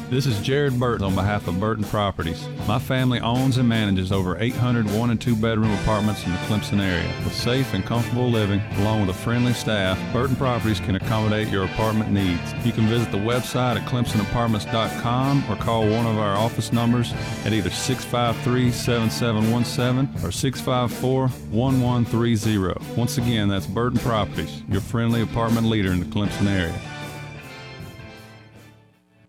This 0.10 0.26
is 0.26 0.42
Jared 0.42 0.80
Burton 0.80 1.06
on 1.06 1.14
behalf 1.14 1.48
of 1.48 1.60
Burton 1.60 1.84
Properties. 1.84 2.48
My 2.68 2.80
family 2.80 3.20
owns 3.20 3.58
and 3.58 3.70
manages 3.70 4.12
over 4.12 4.40
800 4.40 4.88
one 4.98 5.12
and 5.12 5.22
two 5.22 5.36
bedroom 5.36 5.72
apartments 5.82 6.26
in 6.26 6.32
the 6.32 6.38
Clemson 6.40 6.82
area. 6.82 7.08
With 7.24 7.36
safe 7.36 7.76
and 7.76 7.86
comfortable 7.86 8.28
living, 8.28 8.60
along 8.78 9.02
with 9.02 9.12
a 9.12 9.20
friendly 9.20 9.54
staff, 9.54 10.00
Burton 10.12 10.36
Properties 10.36 10.80
can 10.80 10.96
accommodate 10.96 11.50
your 11.50 11.66
apartment 11.66 12.10
needs. 12.12 12.42
You 12.66 12.72
can 12.72 12.88
visit 12.88 13.12
the 13.12 13.20
website 13.20 13.80
at 13.80 13.88
clemsonapartments.com 13.88 15.44
or 15.48 15.56
call 15.58 15.82
one 15.88 16.08
of 16.08 16.18
our 16.18 16.36
office 16.36 16.74
numbers 16.74 17.14
at 17.46 17.54
either 17.54 17.70
653 17.70 18.72
7717 18.72 20.26
or 20.26 20.32
654 20.32 21.28
1130. 21.52 22.96
Once 22.96 23.20
again, 23.20 23.48
that's 23.48 23.68
Burton 23.68 24.00
Properties, 24.00 24.64
your 24.70 24.82
friendly 24.82 25.22
apartment 25.22 25.68
leader 25.68 25.92
in 25.92 26.00
the 26.00 26.06
Clemson 26.08 26.48
area. 26.48 26.99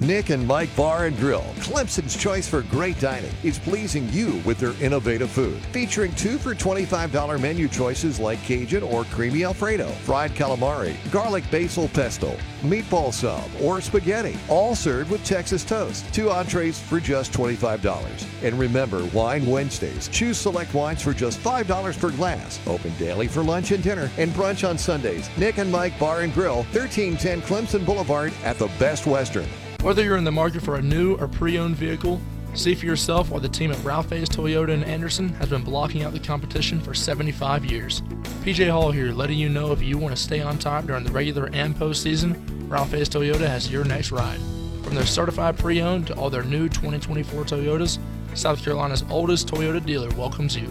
Nick 0.02 0.30
and 0.30 0.46
Mike 0.46 0.74
Bar 0.74 1.04
and 1.04 1.16
Grill, 1.18 1.44
Clemson's 1.58 2.16
choice 2.16 2.48
for 2.48 2.62
great 2.62 2.98
dining, 2.98 3.30
is 3.44 3.58
pleasing 3.58 4.08
you 4.08 4.40
with 4.46 4.58
their 4.58 4.72
innovative 4.82 5.30
food. 5.30 5.60
Featuring 5.72 6.14
two 6.14 6.38
for 6.38 6.54
$25 6.54 7.38
menu 7.38 7.68
choices 7.68 8.18
like 8.18 8.42
Cajun 8.44 8.82
or 8.82 9.04
creamy 9.04 9.44
Alfredo, 9.44 9.88
fried 10.06 10.30
calamari, 10.30 10.96
garlic 11.10 11.44
basil 11.50 11.86
pesto, 11.88 12.34
meatball 12.62 13.12
sub, 13.12 13.44
or 13.60 13.82
spaghetti, 13.82 14.38
all 14.48 14.74
served 14.74 15.10
with 15.10 15.22
Texas 15.22 15.64
toast. 15.64 16.10
Two 16.14 16.30
entrees 16.30 16.80
for 16.80 16.98
just 16.98 17.34
$25. 17.34 18.24
And 18.42 18.58
remember, 18.58 19.04
Wine 19.12 19.44
Wednesdays. 19.44 20.08
Choose 20.08 20.38
select 20.38 20.72
wines 20.72 21.02
for 21.02 21.12
just 21.12 21.38
$5 21.40 22.00
per 22.00 22.10
glass. 22.12 22.58
Open 22.66 22.94
daily 22.98 23.28
for 23.28 23.42
lunch 23.42 23.70
and 23.72 23.84
dinner 23.84 24.10
and 24.16 24.30
brunch 24.30 24.66
on 24.66 24.78
Sundays. 24.78 25.28
Nick 25.36 25.58
and 25.58 25.70
Mike 25.70 25.98
Bar 25.98 26.22
and 26.22 26.32
Grill, 26.32 26.62
1310 26.72 27.42
Clemson 27.42 27.84
Boulevard 27.84 28.32
at 28.44 28.58
the 28.58 28.68
Best 28.78 29.04
Western. 29.04 29.46
Whether 29.82 30.04
you're 30.04 30.18
in 30.18 30.24
the 30.24 30.30
market 30.30 30.60
for 30.60 30.76
a 30.76 30.82
new 30.82 31.16
or 31.16 31.26
pre 31.26 31.56
owned 31.56 31.74
vehicle, 31.74 32.20
see 32.52 32.74
for 32.74 32.84
yourself 32.84 33.30
why 33.30 33.38
the 33.38 33.48
team 33.48 33.72
at 33.72 33.82
Ralph 33.82 34.10
Hayes 34.10 34.28
Toyota 34.28 34.74
in 34.74 34.84
Anderson 34.84 35.30
has 35.30 35.48
been 35.48 35.62
blocking 35.62 36.02
out 36.02 36.12
the 36.12 36.20
competition 36.20 36.82
for 36.82 36.92
75 36.92 37.64
years. 37.64 38.02
PJ 38.44 38.70
Hall 38.70 38.90
here, 38.90 39.10
letting 39.10 39.38
you 39.38 39.48
know 39.48 39.72
if 39.72 39.82
you 39.82 39.96
want 39.96 40.14
to 40.14 40.22
stay 40.22 40.42
on 40.42 40.58
top 40.58 40.84
during 40.84 41.02
the 41.02 41.10
regular 41.10 41.48
and 41.54 41.74
postseason, 41.74 42.36
Ralph 42.70 42.90
Hayes 42.90 43.08
Toyota 43.08 43.46
has 43.46 43.72
your 43.72 43.84
next 43.84 44.12
ride. 44.12 44.38
From 44.82 44.94
their 44.94 45.06
certified 45.06 45.58
pre 45.58 45.80
owned 45.80 46.08
to 46.08 46.14
all 46.14 46.28
their 46.28 46.44
new 46.44 46.68
2024 46.68 47.44
Toyotas, 47.44 47.98
South 48.34 48.62
Carolina's 48.62 49.04
oldest 49.08 49.48
Toyota 49.48 49.84
dealer 49.84 50.10
welcomes 50.10 50.54
you. 50.54 50.68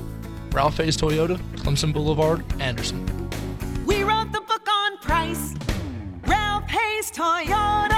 Ralph 0.51 0.77
Hayes 0.77 0.95
Toyota, 0.95 1.39
Clemson 1.55 1.91
Boulevard, 1.91 2.45
Anderson. 2.61 3.07
We 3.87 4.03
wrote 4.03 4.31
the 4.31 4.41
book 4.41 4.67
on 4.69 4.99
price. 4.99 5.55
Ralph 6.27 6.69
Hayes 6.69 7.09
Toyota. 7.09 7.89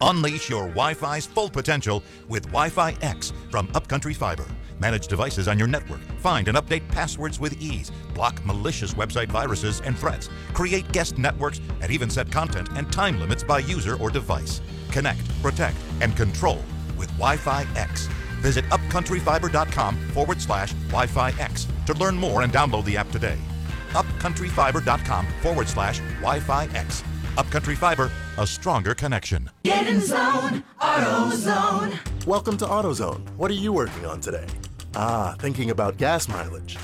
Unleash 0.00 0.48
your 0.48 0.68
Wi 0.68 0.94
Fi's 0.94 1.26
full 1.26 1.50
potential 1.50 2.02
with 2.28 2.44
Wi 2.46 2.68
Fi 2.68 2.96
X 3.02 3.32
from 3.50 3.68
Upcountry 3.74 4.14
Fiber. 4.14 4.46
Manage 4.78 5.08
devices 5.08 5.48
on 5.48 5.58
your 5.58 5.66
network, 5.66 6.00
find 6.20 6.46
and 6.46 6.56
update 6.56 6.86
passwords 6.88 7.40
with 7.40 7.60
ease, 7.60 7.90
block 8.14 8.44
malicious 8.46 8.94
website 8.94 9.28
viruses 9.28 9.80
and 9.80 9.98
threats, 9.98 10.30
create 10.54 10.90
guest 10.92 11.18
networks, 11.18 11.60
and 11.80 11.90
even 11.90 12.08
set 12.08 12.30
content 12.30 12.68
and 12.76 12.92
time 12.92 13.18
limits 13.18 13.42
by 13.42 13.58
user 13.58 13.96
or 13.96 14.08
device. 14.08 14.60
Connect, 14.92 15.20
protect, 15.42 15.76
and 16.00 16.16
control 16.16 16.62
with 16.96 17.08
Wi 17.18 17.36
Fi 17.36 17.66
X. 17.74 18.06
Visit 18.40 18.64
upcountryfiber.com 18.66 19.96
forward 20.10 20.40
slash 20.40 20.72
Wi 20.90 21.06
Fi 21.06 21.30
X 21.40 21.66
to 21.86 21.94
learn 21.94 22.14
more 22.14 22.42
and 22.42 22.52
download 22.52 22.84
the 22.84 22.96
app 22.96 23.10
today. 23.10 23.38
Upcountryfiber.com 23.90 25.26
forward 25.42 25.68
slash 25.68 25.98
Wi 26.20 26.38
Fi 26.38 26.66
X. 26.66 27.02
Upcountry 27.36 27.74
Fiber, 27.74 28.12
a 28.38 28.46
stronger 28.46 28.94
connection. 28.94 29.50
Get 29.64 29.88
in 29.88 30.00
zone, 30.00 30.62
AutoZone. 30.80 32.24
Welcome 32.24 32.56
to 32.58 32.66
AutoZone. 32.66 33.28
What 33.30 33.50
are 33.50 33.54
you 33.54 33.72
working 33.72 34.06
on 34.06 34.20
today? 34.20 34.46
Ah, 34.94 35.34
thinking 35.40 35.70
about 35.70 35.96
gas 35.96 36.28
mileage. 36.28 36.78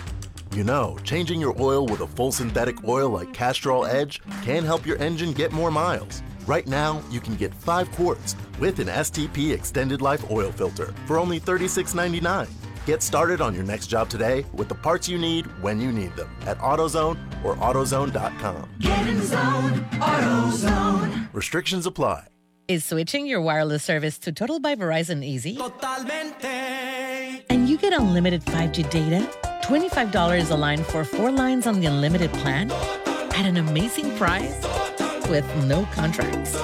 You 0.52 0.64
know, 0.64 0.98
changing 1.04 1.40
your 1.40 1.54
oil 1.62 1.86
with 1.86 2.00
a 2.00 2.08
full 2.08 2.32
synthetic 2.32 2.82
oil 2.82 3.08
like 3.08 3.32
Castrol 3.32 3.86
Edge 3.86 4.20
can 4.42 4.64
help 4.64 4.84
your 4.84 4.98
engine 4.98 5.32
get 5.32 5.52
more 5.52 5.70
miles. 5.70 6.24
Right 6.44 6.66
now, 6.66 7.00
you 7.08 7.20
can 7.20 7.36
get 7.36 7.54
5 7.54 7.88
quarts 7.92 8.34
with 8.58 8.80
an 8.80 8.88
STP 8.88 9.54
extended 9.54 10.02
life 10.02 10.28
oil 10.32 10.50
filter 10.50 10.92
for 11.06 11.18
only 11.20 11.38
$36.99. 11.38 12.48
Get 12.86 13.02
started 13.02 13.40
on 13.40 13.54
your 13.54 13.64
next 13.64 13.86
job 13.86 14.10
today 14.10 14.44
with 14.52 14.68
the 14.68 14.74
parts 14.74 15.08
you 15.08 15.16
need 15.16 15.46
when 15.62 15.80
you 15.80 15.90
need 15.90 16.14
them 16.16 16.28
at 16.46 16.58
AutoZone 16.58 17.16
or 17.42 17.56
AutoZone.com. 17.56 18.68
Get 18.78 19.06
in 19.06 19.22
zone, 19.22 19.72
AutoZone. 19.92 21.28
Restrictions 21.32 21.86
apply. 21.86 22.28
Is 22.68 22.84
switching 22.84 23.26
your 23.26 23.40
wireless 23.40 23.84
service 23.84 24.18
to 24.18 24.32
Total 24.32 24.60
by 24.60 24.74
Verizon 24.74 25.24
easy? 25.24 25.58
And 27.50 27.68
you 27.68 27.78
get 27.78 27.94
unlimited 27.94 28.42
5G 28.44 28.90
data, 28.90 29.30
$25 29.62 30.50
a 30.50 30.54
line 30.54 30.84
for 30.84 31.04
four 31.04 31.30
lines 31.30 31.66
on 31.66 31.80
the 31.80 31.86
unlimited 31.86 32.32
plan 32.34 32.70
at 32.70 33.46
an 33.46 33.56
amazing 33.56 34.14
price 34.16 34.62
with 35.30 35.46
no 35.64 35.86
contracts. 35.92 36.58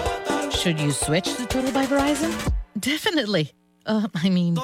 Should 0.55 0.79
you 0.81 0.91
switch 0.91 1.35
to 1.37 1.47
Total 1.47 1.73
by 1.73 1.87
Verizon? 1.87 2.53
Definitely. 2.79 3.53
Uh, 3.87 4.09
I 4.15 4.29
mean, 4.29 4.55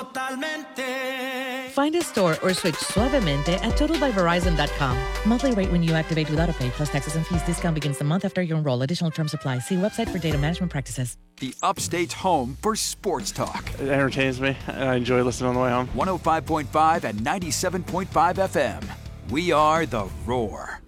find 1.77 1.95
a 1.95 2.03
store 2.03 2.39
or 2.43 2.55
switch 2.55 2.75
suavemente 2.77 3.55
at 3.63 3.75
totalbyverizon.com. 3.75 4.99
Monthly 5.27 5.53
rate 5.53 5.71
when 5.71 5.83
you 5.83 5.93
activate 5.93 6.31
without 6.31 6.49
a 6.49 6.55
pay 6.55 6.71
plus 6.71 6.89
taxes 6.89 7.17
and 7.17 7.27
fees. 7.27 7.43
Discount 7.43 7.75
begins 7.75 7.99
the 7.99 8.05
month 8.05 8.25
after 8.25 8.41
you 8.41 8.57
enroll. 8.57 8.81
Additional 8.83 9.11
terms 9.11 9.35
apply. 9.35 9.59
See 9.61 9.77
website 9.77 10.09
for 10.09 10.19
data 10.19 10.39
management 10.39 10.73
practices. 10.73 11.17
The 11.37 11.55
upstate's 11.63 12.15
home 12.15 12.57
for 12.63 12.75
sports 12.77 13.31
talk. 13.31 13.71
It 13.79 13.89
entertains 13.89 14.41
me. 14.41 14.57
I 14.69 14.95
enjoy 14.95 15.23
listening 15.23 15.51
on 15.51 15.55
the 15.55 15.61
way 15.61 15.71
home. 15.71 15.89
105.5 15.95 17.05
and 17.05 17.19
97.5 17.21 18.07
FM. 18.09 18.83
We 19.31 19.53
are 19.53 19.85
the 19.85 20.09
Roar. 20.25 20.81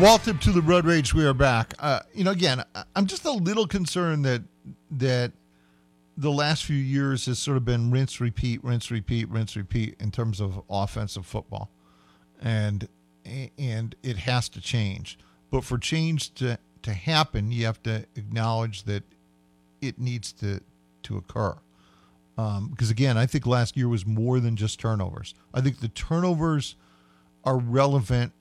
Welcome 0.00 0.38
to 0.40 0.50
the 0.50 0.60
Road 0.60 0.86
Rage. 0.86 1.14
We 1.14 1.24
are 1.24 1.32
back. 1.32 1.72
Uh, 1.78 2.00
you 2.12 2.24
know, 2.24 2.32
again, 2.32 2.64
I'm 2.96 3.06
just 3.06 3.24
a 3.24 3.30
little 3.30 3.68
concerned 3.68 4.24
that 4.24 4.42
that 4.90 5.30
the 6.16 6.32
last 6.32 6.64
few 6.64 6.76
years 6.76 7.26
has 7.26 7.38
sort 7.38 7.56
of 7.56 7.64
been 7.64 7.92
rinse, 7.92 8.20
repeat, 8.20 8.64
rinse, 8.64 8.90
repeat, 8.90 9.28
rinse, 9.28 9.54
repeat 9.54 9.94
in 10.00 10.10
terms 10.10 10.40
of 10.40 10.60
offensive 10.68 11.24
football, 11.24 11.70
and 12.42 12.88
and 13.24 13.94
it 14.02 14.16
has 14.16 14.48
to 14.48 14.60
change. 14.60 15.16
But 15.52 15.62
for 15.62 15.78
change 15.78 16.34
to 16.34 16.58
to 16.82 16.92
happen, 16.92 17.52
you 17.52 17.64
have 17.66 17.80
to 17.84 18.04
acknowledge 18.16 18.82
that 18.84 19.04
it 19.80 20.00
needs 20.00 20.32
to 20.32 20.60
to 21.04 21.16
occur. 21.16 21.56
Um, 22.36 22.70
because 22.70 22.90
again, 22.90 23.16
I 23.16 23.26
think 23.26 23.46
last 23.46 23.76
year 23.76 23.86
was 23.86 24.04
more 24.04 24.40
than 24.40 24.56
just 24.56 24.80
turnovers. 24.80 25.34
I 25.54 25.60
think 25.60 25.78
the 25.78 25.88
turnovers 25.88 26.74
are 27.44 27.58
relevant 27.58 28.32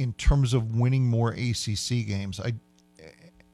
in 0.00 0.14
terms 0.14 0.54
of 0.54 0.74
winning 0.76 1.04
more 1.04 1.32
ACC 1.32 2.06
games. 2.06 2.40
I 2.40 2.54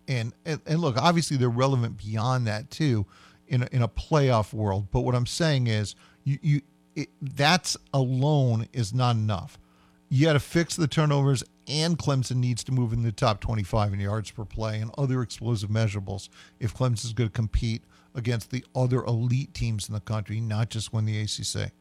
and 0.08 0.32
and, 0.44 0.60
and 0.64 0.80
look, 0.80 0.96
obviously 0.96 1.36
they're 1.36 1.48
relevant 1.48 1.98
beyond 1.98 2.46
that 2.46 2.70
too, 2.70 3.04
in 3.48 3.64
a, 3.64 3.68
in 3.72 3.82
a 3.82 3.88
playoff 3.88 4.52
world. 4.52 4.86
But 4.92 5.00
what 5.00 5.16
I'm 5.16 5.26
saying 5.26 5.66
is, 5.66 5.96
you 6.22 6.38
you 6.40 6.62
it, 6.94 7.08
that's 7.20 7.76
alone 7.92 8.68
is 8.72 8.94
not 8.94 9.16
enough. 9.16 9.58
You 10.08 10.26
got 10.26 10.34
to 10.34 10.40
fix 10.40 10.76
the 10.76 10.86
turnovers, 10.86 11.42
and 11.66 11.98
Clemson 11.98 12.36
needs 12.36 12.62
to 12.64 12.72
move 12.72 12.92
in 12.92 13.02
the 13.02 13.10
top 13.10 13.40
25 13.40 13.92
in 13.92 13.98
yards 13.98 14.30
per 14.30 14.44
play 14.44 14.78
and 14.78 14.92
other 14.96 15.22
explosive 15.22 15.68
measurables 15.68 16.28
if 16.60 16.72
Clemson's 16.72 17.12
going 17.12 17.28
to 17.28 17.34
compete 17.34 17.82
against 18.14 18.52
the 18.52 18.64
other 18.72 19.02
elite 19.02 19.52
teams 19.52 19.88
in 19.88 19.94
the 19.94 20.00
country, 20.00 20.40
not 20.40 20.70
just 20.70 20.92
win 20.92 21.06
the 21.06 21.20
ACC. 21.20 21.72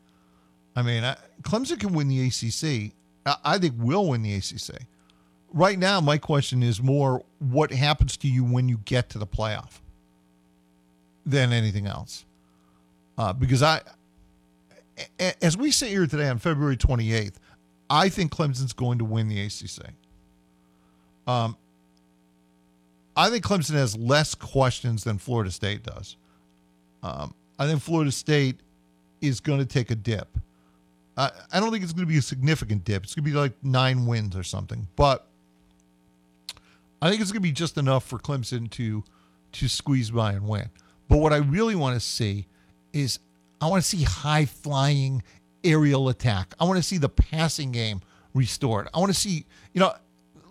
I 0.75 0.81
mean, 0.81 1.03
I, 1.03 1.17
Clemson 1.43 1.79
can 1.79 1.93
win 1.93 2.07
the 2.07 2.25
ACC. 2.25 2.93
I, 3.25 3.57
think 3.57 3.73
will 3.77 4.09
win 4.09 4.21
the 4.21 4.35
ACC. 4.35 4.81
Right 5.51 5.79
now, 5.79 5.99
my 5.99 6.17
question 6.17 6.61
is 6.61 6.81
more 6.81 7.23
what 7.39 7.71
happens 7.71 8.17
to 8.17 8.27
you 8.27 8.43
when 8.43 8.69
you 8.69 8.79
get 8.85 9.09
to 9.11 9.17
the 9.17 9.25
playoff 9.25 9.79
than 11.25 11.51
anything 11.51 11.87
else. 11.87 12.25
Uh, 13.17 13.33
because 13.33 13.63
I, 13.63 13.81
as 15.41 15.57
we 15.57 15.71
sit 15.71 15.89
here 15.89 16.05
today 16.05 16.29
on 16.29 16.37
February 16.37 16.77
28th, 16.77 17.35
I 17.89 18.09
think 18.09 18.31
Clemson's 18.31 18.73
going 18.73 18.99
to 18.99 19.05
win 19.05 19.27
the 19.27 19.41
ACC. 19.41 19.93
Um, 21.27 21.57
I 23.15 23.29
think 23.29 23.43
Clemson 23.43 23.73
has 23.73 23.95
less 23.95 24.35
questions 24.35 25.03
than 25.03 25.17
Florida 25.17 25.51
State 25.51 25.83
does. 25.83 26.17
Um, 27.01 27.33
I 27.57 27.67
think 27.67 27.81
Florida 27.81 28.11
State 28.11 28.59
is 29.21 29.39
going 29.39 29.59
to 29.59 29.65
take 29.65 29.91
a 29.91 29.95
dip. 29.95 30.27
I 31.17 31.31
I 31.51 31.59
don't 31.59 31.71
think 31.71 31.83
it's 31.83 31.93
going 31.93 32.05
to 32.05 32.11
be 32.11 32.17
a 32.17 32.21
significant 32.21 32.83
dip. 32.83 33.03
It's 33.03 33.15
going 33.15 33.25
to 33.25 33.31
be 33.31 33.37
like 33.37 33.53
nine 33.63 34.05
wins 34.05 34.35
or 34.35 34.43
something. 34.43 34.87
But 34.95 35.27
I 37.01 37.09
think 37.09 37.21
it's 37.21 37.31
going 37.31 37.41
to 37.41 37.47
be 37.47 37.51
just 37.51 37.77
enough 37.77 38.05
for 38.05 38.19
Clemson 38.19 38.69
to 38.71 39.03
to 39.53 39.67
squeeze 39.67 40.11
by 40.11 40.33
and 40.33 40.47
win. 40.47 40.69
But 41.07 41.17
what 41.17 41.33
I 41.33 41.37
really 41.37 41.75
want 41.75 41.95
to 41.95 41.99
see 41.99 42.47
is 42.93 43.19
I 43.61 43.67
want 43.67 43.83
to 43.83 43.87
see 43.87 44.03
high 44.03 44.45
flying 44.45 45.23
aerial 45.63 46.09
attack. 46.09 46.53
I 46.59 46.65
want 46.65 46.77
to 46.77 46.83
see 46.83 46.97
the 46.97 47.09
passing 47.09 47.71
game 47.71 48.01
restored. 48.33 48.87
I 48.93 48.99
want 48.99 49.13
to 49.13 49.19
see, 49.19 49.45
you 49.73 49.79
know, 49.79 49.93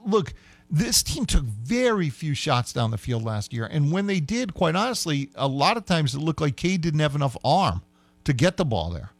look, 0.04 0.32
this 0.70 1.02
team 1.02 1.26
took 1.26 1.44
very 1.44 2.10
few 2.10 2.34
shots 2.34 2.72
down 2.72 2.90
the 2.90 2.98
field 2.98 3.22
last 3.22 3.52
year. 3.52 3.66
And 3.66 3.92
when 3.92 4.06
they 4.06 4.20
did, 4.20 4.54
quite 4.54 4.74
honestly, 4.74 5.30
a 5.34 5.46
lot 5.46 5.76
of 5.76 5.84
times 5.84 6.14
it 6.14 6.18
looked 6.18 6.40
like 6.40 6.56
Cade 6.56 6.80
didn't 6.80 7.00
have 7.00 7.14
enough 7.14 7.36
arm 7.44 7.82
to 8.24 8.32
get 8.32 8.56
the 8.56 8.64
ball 8.64 8.90
there. 8.90 9.10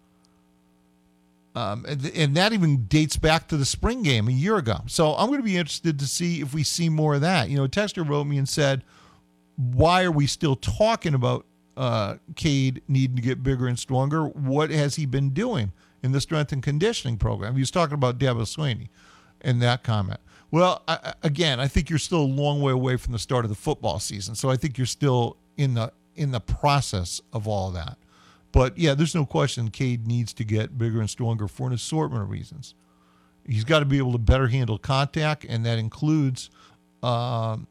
Um, 1.56 1.84
and, 1.86 2.36
that 2.36 2.52
even 2.52 2.86
dates 2.86 3.16
back 3.16 3.46
to 3.48 3.56
the 3.56 3.64
spring 3.64 4.02
game 4.02 4.26
a 4.26 4.32
year 4.32 4.56
ago. 4.56 4.78
So 4.86 5.14
I'm 5.14 5.28
going 5.28 5.38
to 5.38 5.44
be 5.44 5.56
interested 5.56 6.00
to 6.00 6.06
see 6.06 6.40
if 6.40 6.52
we 6.52 6.64
see 6.64 6.88
more 6.88 7.14
of 7.14 7.20
that. 7.20 7.48
You 7.48 7.56
know, 7.56 7.68
texter 7.68 8.06
wrote 8.06 8.24
me 8.24 8.38
and 8.38 8.48
said, 8.48 8.82
why 9.56 10.02
are 10.02 10.10
we 10.10 10.26
still 10.26 10.56
talking 10.56 11.14
about 11.14 11.46
uh, 11.76 12.16
Cade 12.34 12.82
needing 12.88 13.14
to 13.14 13.22
get 13.22 13.44
bigger 13.44 13.68
and 13.68 13.78
stronger? 13.78 14.26
What 14.26 14.70
has 14.70 14.96
he 14.96 15.06
been 15.06 15.30
doing 15.30 15.72
in 16.02 16.10
the 16.10 16.20
strength 16.20 16.52
and 16.52 16.60
conditioning 16.60 17.18
program? 17.18 17.54
He 17.54 17.60
was 17.60 17.70
talking 17.70 17.94
about 17.94 18.18
Dabo 18.18 18.42
Swinney 18.42 18.88
in 19.40 19.60
that 19.60 19.84
comment. 19.84 20.20
Well, 20.50 20.82
I, 20.86 21.14
again, 21.22 21.60
I 21.60 21.68
think 21.68 21.90
you're 21.90 21.98
still 21.98 22.20
a 22.20 22.22
long 22.22 22.62
way 22.62 22.72
away 22.72 22.96
from 22.96 23.12
the 23.12 23.18
start 23.18 23.44
of 23.44 23.48
the 23.48 23.56
football 23.56 23.98
season, 23.98 24.34
so 24.34 24.50
I 24.50 24.56
think 24.56 24.78
you're 24.78 24.86
still 24.86 25.36
in 25.56 25.74
the 25.74 25.92
in 26.14 26.30
the 26.30 26.40
process 26.40 27.20
of 27.32 27.48
all 27.48 27.72
that. 27.72 27.98
But 28.54 28.78
yeah, 28.78 28.94
there's 28.94 29.16
no 29.16 29.26
question 29.26 29.68
Cade 29.68 30.06
needs 30.06 30.32
to 30.34 30.44
get 30.44 30.78
bigger 30.78 31.00
and 31.00 31.10
stronger 31.10 31.48
for 31.48 31.66
an 31.66 31.72
assortment 31.72 32.22
of 32.22 32.30
reasons. 32.30 32.76
He's 33.44 33.64
got 33.64 33.80
to 33.80 33.84
be 33.84 33.98
able 33.98 34.12
to 34.12 34.18
better 34.18 34.46
handle 34.46 34.78
contact, 34.78 35.44
and 35.44 35.66
that 35.66 35.76
includes 35.76 36.50
um, 37.02 37.66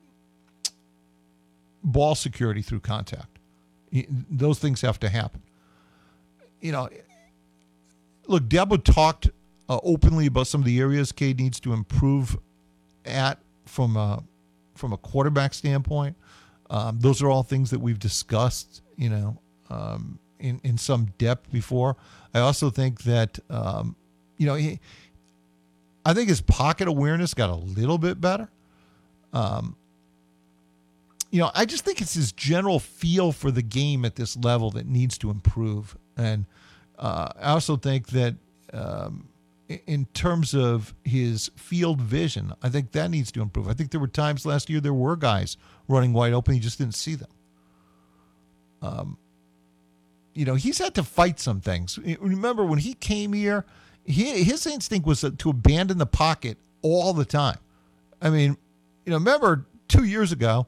ball 1.86 2.16
security 2.16 2.62
through 2.62 2.82
contact. 2.82 3.40
Those 4.30 4.60
things 4.60 4.82
have 4.82 5.00
to 5.00 5.10
happen. 5.10 5.42
You 6.60 6.74
know, 6.74 6.90
look, 8.28 8.44
Dabo 8.44 8.84
talked 8.84 9.30
uh, 9.70 9.80
openly 9.84 10.26
about 10.26 10.48
some 10.48 10.60
of 10.60 10.66
the 10.66 10.82
areas 10.82 11.14
Cade 11.14 11.40
needs 11.40 11.62
to 11.62 11.72
improve 11.72 12.38
at 13.06 13.40
from 13.66 13.96
a 13.96 14.22
from 14.76 14.92
a 14.92 14.98
quarterback 14.98 15.54
standpoint. 15.54 16.18
Um, 16.70 17.00
those 17.00 17.24
are 17.24 17.30
all 17.30 17.44
things 17.44 17.70
that 17.70 17.80
we've 17.80 18.00
discussed, 18.00 18.82
you 18.98 19.08
know, 19.08 19.40
um, 19.70 20.20
in 20.44 20.62
in 20.64 20.78
some 20.78 21.08
depth 21.18 21.52
before. 21.52 21.96
I 22.34 22.40
also 22.40 22.70
think 22.70 23.04
that, 23.04 23.40
um, 23.50 23.96
you 24.38 24.46
know, 24.46 24.56
he, 24.56 24.80
I 26.06 26.14
think 26.14 26.30
his 26.30 26.42
pocket 26.42 26.88
awareness 26.88 27.34
got 27.34 27.50
a 27.50 27.56
little 27.56 27.98
bit 27.98 28.20
better. 28.20 28.50
Um, 29.32 29.76
you 31.32 31.40
know, 31.40 31.50
I 31.56 31.66
just 31.66 31.84
think 31.84 32.02
it's 32.02 32.14
his 32.14 32.32
general 32.32 32.80
feel 32.80 33.32
for 33.32 33.50
the 33.50 33.64
game 33.64 34.06
at 34.06 34.16
this 34.16 34.38
level 34.38 34.70
that 34.72 34.86
needs 34.86 35.18
to 35.20 35.32
improve, 35.32 35.98
and 36.16 36.46
uh, 37.00 37.30
I 37.40 37.52
also 37.52 37.76
think 37.78 38.08
that 38.08 38.36
um, 38.72 39.30
in 39.88 40.06
terms 40.14 40.54
of 40.54 40.94
his 41.04 41.50
field 41.56 42.02
vision, 42.02 42.54
I 42.62 42.70
think 42.70 42.92
that 42.92 43.10
needs 43.10 43.32
to 43.32 43.42
improve. 43.42 43.68
I 43.68 43.74
think 43.74 43.92
there 43.92 44.00
were 44.00 44.08
times 44.08 44.46
last 44.46 44.70
year 44.70 44.80
there 44.80 44.94
were 44.94 45.16
guys 45.16 45.58
running 45.88 46.14
wide 46.14 46.34
open, 46.34 46.54
he 46.54 46.60
just 46.60 46.78
didn't 46.78 46.96
see 46.96 47.16
them. 47.16 47.30
Um, 48.82 49.18
you 50.34 50.46
know, 50.46 50.56
he's 50.56 50.80
had 50.80 50.96
to 50.96 51.04
fight 51.04 51.40
some 51.40 51.62
things. 51.62 52.00
Remember 52.20 52.66
when 52.66 52.80
he 52.80 52.94
came 52.94 53.34
here, 53.34 53.66
he, 54.06 54.44
his 54.44 54.66
instinct 54.66 55.06
was 55.08 55.22
to 55.22 55.50
abandon 55.50 55.98
the 55.98 56.06
pocket 56.06 56.58
all 56.82 57.14
the 57.14 57.26
time. 57.26 57.58
I 58.22 58.30
mean, 58.30 58.58
you 59.06 59.12
know, 59.12 59.18
remember 59.18 59.66
two 59.88 60.04
years 60.04 60.32
ago, 60.32 60.68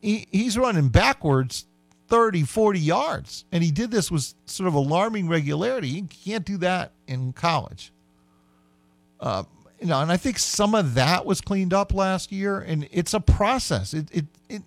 he, 0.00 0.26
he's 0.30 0.56
running 0.56 0.88
backwards 0.88 1.66
30, 2.08 2.42
40 2.42 2.78
yards. 2.80 3.44
And 3.52 3.62
he 3.62 3.70
did 3.70 3.90
this 3.90 4.10
with 4.10 4.34
sort 4.46 4.66
of 4.66 4.74
alarming 4.74 5.28
regularity. 5.28 5.88
You 5.88 6.08
can't 6.24 6.44
do 6.44 6.56
that 6.58 6.92
in 7.06 7.32
college. 7.32 7.92
Uh, 9.20 9.44
you 9.80 9.86
know, 9.86 10.00
and 10.00 10.10
I 10.10 10.16
think 10.16 10.38
some 10.38 10.74
of 10.74 10.94
that 10.94 11.24
was 11.24 11.40
cleaned 11.40 11.72
up 11.72 11.94
last 11.94 12.32
year, 12.32 12.58
and 12.58 12.86
it's 12.90 13.14
a 13.14 13.20
process. 13.20 13.94
It, 13.94 14.08
it, 14.12 14.26
it 14.48 14.62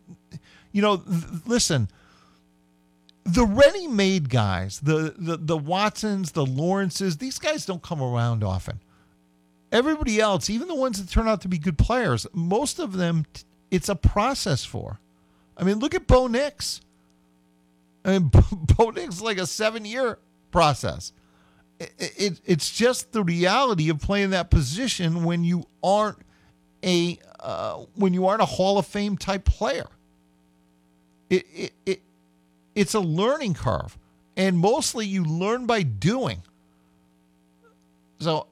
you 0.72 0.82
know, 0.82 0.98
th- 0.98 1.24
listen, 1.46 1.90
the 3.26 3.46
ready-made 3.46 4.30
guys, 4.30 4.80
the, 4.82 5.16
the 5.18 5.38
the 5.38 5.58
Watsons, 5.58 6.34
the 6.34 6.46
Lawrences, 6.46 7.18
these 7.18 7.40
guys 7.40 7.66
don't 7.66 7.82
come 7.82 8.02
around 8.02 8.44
often. 8.44 8.82
Everybody 9.72 10.20
else, 10.20 10.50
even 10.50 10.68
the 10.68 10.76
ones 10.76 11.02
that 11.02 11.12
turn 11.12 11.28
out 11.28 11.42
to 11.42 11.48
be 11.48 11.58
good 11.58 11.78
players, 11.78 12.28
most 12.34 12.80
of 12.80 12.94
them, 12.94 13.26
it's 13.72 13.90
a 13.90 13.96
process 13.96 14.66
for. 14.66 15.00
I 15.58 15.64
mean, 15.64 15.80
look 15.80 15.96
at 15.96 16.06
Bo 16.06 16.28
Nix. 16.28 16.82
I 18.06 18.20
mean, 18.20 18.30
Bo 18.52 18.90
Nix 18.90 19.16
is 19.16 19.22
like 19.22 19.38
a 19.38 19.48
seven-year 19.48 20.20
process. 20.52 21.14
It, 21.80 21.94
it, 21.98 22.42
it's 22.46 22.70
just 22.72 23.14
the 23.14 23.24
reality 23.24 23.90
of 23.90 24.00
playing 24.00 24.32
that 24.32 24.52
position 24.52 25.24
when 25.24 25.44
you 25.44 25.66
aren't 25.82 26.20
a 26.84 27.18
uh, 27.40 27.86
when 27.96 28.14
you 28.14 28.28
aren't 28.28 28.42
a 28.42 28.46
Hall 28.46 28.78
of 28.78 28.86
Fame 28.86 29.18
type 29.18 29.46
player. 29.46 29.88
It, 31.30 31.46
it, 31.54 31.74
it 31.86 32.02
it's 32.76 32.94
a 32.94 33.00
learning 33.00 33.54
curve, 33.54 33.98
and 34.36 34.58
mostly 34.58 35.06
you 35.06 35.24
learn 35.24 35.66
by 35.66 35.84
doing. 35.84 36.42
So, 38.20 38.48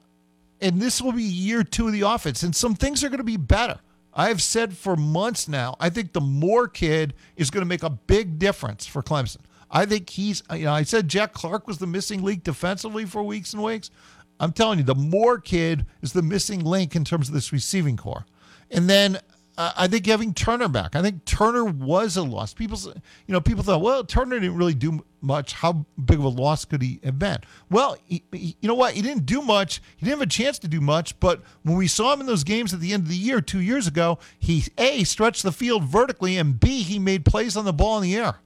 and 0.60 0.80
this 0.80 1.00
will 1.00 1.12
be 1.12 1.22
year 1.22 1.64
two 1.64 1.86
of 1.86 1.92
the 1.92 2.02
offense, 2.02 2.42
and 2.42 2.54
some 2.54 2.74
things 2.74 3.02
are 3.02 3.08
going 3.08 3.18
to 3.18 3.24
be 3.24 3.36
better. 3.36 3.78
I 4.14 4.28
have 4.28 4.42
said 4.42 4.76
for 4.76 4.94
months 4.94 5.48
now, 5.48 5.76
I 5.80 5.88
think 5.88 6.12
the 6.12 6.20
Moore 6.20 6.68
kid 6.68 7.14
is 7.36 7.50
going 7.50 7.62
to 7.62 7.68
make 7.68 7.82
a 7.82 7.90
big 7.90 8.38
difference 8.38 8.86
for 8.86 9.02
Clemson. 9.02 9.38
I 9.70 9.86
think 9.86 10.10
he's, 10.10 10.42
uh, 10.50 10.54
you 10.54 10.66
know, 10.66 10.72
I 10.72 10.82
said 10.82 11.08
Jack 11.08 11.32
Clark 11.32 11.66
was 11.66 11.78
the 11.78 11.86
missing 11.86 12.22
link 12.22 12.44
defensively 12.44 13.06
for 13.06 13.22
weeks 13.22 13.54
and 13.54 13.62
weeks. 13.62 13.90
I'm 14.38 14.52
telling 14.52 14.78
you, 14.78 14.84
the 14.84 14.94
Moore 14.94 15.38
kid 15.38 15.86
is 16.02 16.12
the 16.12 16.20
missing 16.20 16.62
link 16.62 16.94
in 16.94 17.04
terms 17.04 17.28
of 17.28 17.34
this 17.34 17.52
receiving 17.52 17.96
core. 17.96 18.26
And 18.70 18.90
then 18.90 19.18
I 19.58 19.86
think 19.86 20.06
having 20.06 20.32
Turner 20.32 20.68
back, 20.68 20.96
I 20.96 21.02
think 21.02 21.26
Turner 21.26 21.64
was 21.64 22.16
a 22.16 22.22
loss. 22.22 22.54
People, 22.54 22.78
you 23.26 23.32
know, 23.32 23.40
people 23.40 23.62
thought, 23.62 23.82
well, 23.82 24.02
Turner 24.02 24.40
didn't 24.40 24.56
really 24.56 24.74
do 24.74 25.04
much. 25.20 25.52
How 25.52 25.84
big 26.02 26.18
of 26.18 26.24
a 26.24 26.28
loss 26.28 26.64
could 26.64 26.80
he 26.80 27.00
have 27.04 27.18
been? 27.18 27.36
Well, 27.68 27.98
he, 28.04 28.24
he, 28.32 28.56
you 28.62 28.68
know 28.68 28.74
what? 28.74 28.94
He 28.94 29.02
didn't 29.02 29.26
do 29.26 29.42
much. 29.42 29.82
He 29.96 30.06
didn't 30.06 30.20
have 30.20 30.26
a 30.26 30.30
chance 30.30 30.58
to 30.60 30.68
do 30.68 30.80
much. 30.80 31.20
But 31.20 31.42
when 31.64 31.76
we 31.76 31.86
saw 31.86 32.14
him 32.14 32.20
in 32.20 32.26
those 32.26 32.44
games 32.44 32.72
at 32.72 32.80
the 32.80 32.94
end 32.94 33.02
of 33.02 33.08
the 33.10 33.16
year, 33.16 33.42
two 33.42 33.60
years 33.60 33.86
ago, 33.86 34.18
he 34.38 34.64
a 34.78 35.04
stretched 35.04 35.42
the 35.42 35.52
field 35.52 35.84
vertically, 35.84 36.38
and 36.38 36.58
b 36.58 36.82
he 36.82 36.98
made 36.98 37.26
plays 37.26 37.54
on 37.54 37.66
the 37.66 37.74
ball 37.74 37.98
in 37.98 38.04
the 38.04 38.16
air. 38.16 38.36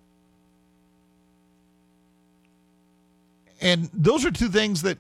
And 3.61 3.89
those 3.93 4.25
are 4.25 4.33
two 4.33 4.49
things 4.49 4.83
that 4.83 4.99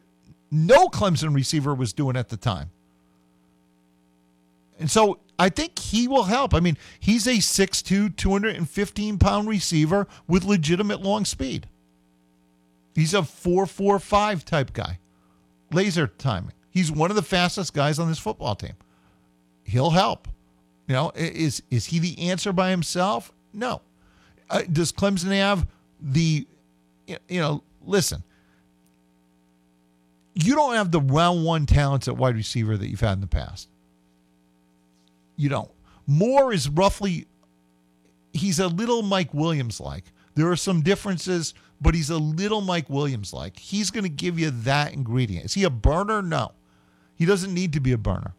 no 0.52 0.86
Clemson 0.86 1.34
receiver 1.34 1.74
was 1.74 1.92
doing 1.92 2.16
at 2.16 2.28
the 2.28 2.36
time. 2.36 2.70
And 4.78 4.90
so 4.90 5.20
I 5.38 5.48
think 5.48 5.78
he 5.78 6.08
will 6.08 6.24
help. 6.24 6.54
I 6.54 6.60
mean, 6.60 6.76
he's 6.98 7.26
a 7.26 7.36
6'2, 7.36 8.16
215 8.16 9.18
pound 9.18 9.48
receiver 9.48 10.06
with 10.26 10.44
legitimate 10.44 11.02
long 11.02 11.24
speed. 11.24 11.68
He's 12.94 13.12
a 13.12 13.18
4'4'5 13.18 14.44
type 14.44 14.72
guy, 14.72 14.98
laser 15.70 16.06
timing. 16.06 16.52
He's 16.70 16.90
one 16.90 17.10
of 17.10 17.16
the 17.16 17.22
fastest 17.22 17.74
guys 17.74 17.98
on 17.98 18.08
this 18.08 18.18
football 18.18 18.54
team. 18.54 18.74
He'll 19.64 19.90
help. 19.90 20.28
You 20.86 20.94
know, 20.94 21.12
is 21.14 21.62
is 21.70 21.86
he 21.86 21.98
the 21.98 22.30
answer 22.30 22.52
by 22.52 22.70
himself? 22.70 23.32
No. 23.52 23.82
Uh, 24.48 24.62
does 24.70 24.92
Clemson 24.92 25.32
have 25.32 25.66
the, 26.00 26.46
you 27.06 27.40
know, 27.40 27.64
listen, 27.84 28.22
you 30.34 30.54
don't 30.54 30.74
have 30.74 30.92
the 30.92 31.00
round 31.00 31.44
one 31.44 31.66
talents 31.66 32.06
at 32.08 32.16
wide 32.16 32.36
receiver 32.36 32.76
that 32.76 32.88
you've 32.88 33.00
had 33.00 33.14
in 33.14 33.20
the 33.20 33.26
past. 33.26 33.68
You 35.36 35.48
don't. 35.48 35.70
Moore 36.06 36.52
is 36.52 36.68
roughly, 36.68 37.26
he's 38.32 38.58
a 38.58 38.68
little 38.68 39.02
Mike 39.02 39.32
Williams 39.34 39.80
like. 39.80 40.04
There 40.34 40.50
are 40.50 40.56
some 40.56 40.82
differences, 40.82 41.54
but 41.80 41.94
he's 41.94 42.10
a 42.10 42.18
little 42.18 42.60
Mike 42.60 42.88
Williams 42.88 43.32
like. 43.32 43.58
He's 43.58 43.90
going 43.90 44.04
to 44.04 44.10
give 44.10 44.38
you 44.38 44.50
that 44.50 44.92
ingredient. 44.92 45.46
Is 45.46 45.54
he 45.54 45.64
a 45.64 45.70
burner? 45.70 46.22
No. 46.22 46.52
He 47.14 47.24
doesn't 47.24 47.52
need 47.52 47.72
to 47.72 47.80
be 47.80 47.92
a 47.92 47.98
burner. 47.98 48.34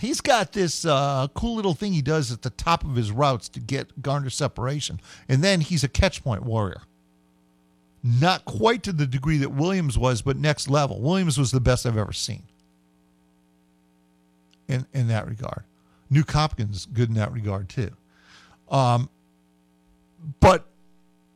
He's 0.00 0.20
got 0.20 0.52
this 0.52 0.84
uh, 0.84 1.28
cool 1.34 1.54
little 1.54 1.74
thing 1.74 1.92
he 1.92 2.02
does 2.02 2.32
at 2.32 2.42
the 2.42 2.50
top 2.50 2.84
of 2.84 2.96
his 2.96 3.12
routes 3.12 3.48
to 3.50 3.60
get 3.60 4.02
garner 4.02 4.28
separation. 4.28 5.00
And 5.28 5.42
then 5.42 5.60
he's 5.60 5.84
a 5.84 5.88
catch 5.88 6.22
point 6.22 6.42
warrior. 6.42 6.82
Not 8.02 8.44
quite 8.44 8.82
to 8.82 8.92
the 8.92 9.06
degree 9.06 9.38
that 9.38 9.52
Williams 9.52 9.96
was, 9.96 10.20
but 10.20 10.36
next 10.36 10.68
level. 10.68 11.00
Williams 11.00 11.38
was 11.38 11.52
the 11.52 11.60
best 11.60 11.86
I've 11.86 11.96
ever 11.96 12.12
seen 12.12 12.42
in, 14.68 14.86
in 14.92 15.08
that 15.08 15.26
regard. 15.26 15.64
Nuk 16.12 16.30
Hopkins, 16.30 16.86
good 16.86 17.08
in 17.08 17.14
that 17.14 17.32
regard 17.32 17.68
too. 17.68 17.90
Um, 18.68 19.08
but 20.40 20.66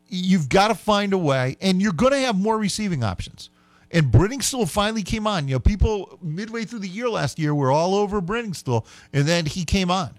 you've 0.09 0.49
got 0.49 0.69
to 0.69 0.75
find 0.75 1.12
a 1.12 1.19
way, 1.19 1.57
and 1.61 1.83
you're 1.83 1.93
going 1.93 2.12
to 2.12 2.21
have 2.21 2.37
more 2.37 2.59
receiving 2.59 3.05
options. 3.05 3.51
And 3.91 4.12
Briningstool 4.12 4.69
finally 4.69 5.03
came 5.03 5.27
on. 5.27 5.49
You 5.49 5.55
know, 5.55 5.61
people 5.61 6.19
midway 6.23 6.64
through 6.64 6.81
the 6.81 6.88
year 6.88 7.09
last 7.09 7.38
year 7.38 7.55
were 7.55 7.71
all 7.71 7.95
over 7.95 8.21
Briningstool, 8.21 8.87
and 9.12 9.27
then 9.27 9.47
he 9.47 9.64
came 9.64 9.91
on. 9.91 10.19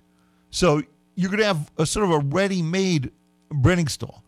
So 0.50 0.82
you're 1.16 1.30
going 1.30 1.40
to 1.40 1.46
have 1.46 1.72
a 1.78 1.86
sort 1.86 2.06
of 2.06 2.12
a 2.12 2.20
ready-made 2.20 3.12
Briningstool, 3.52 4.22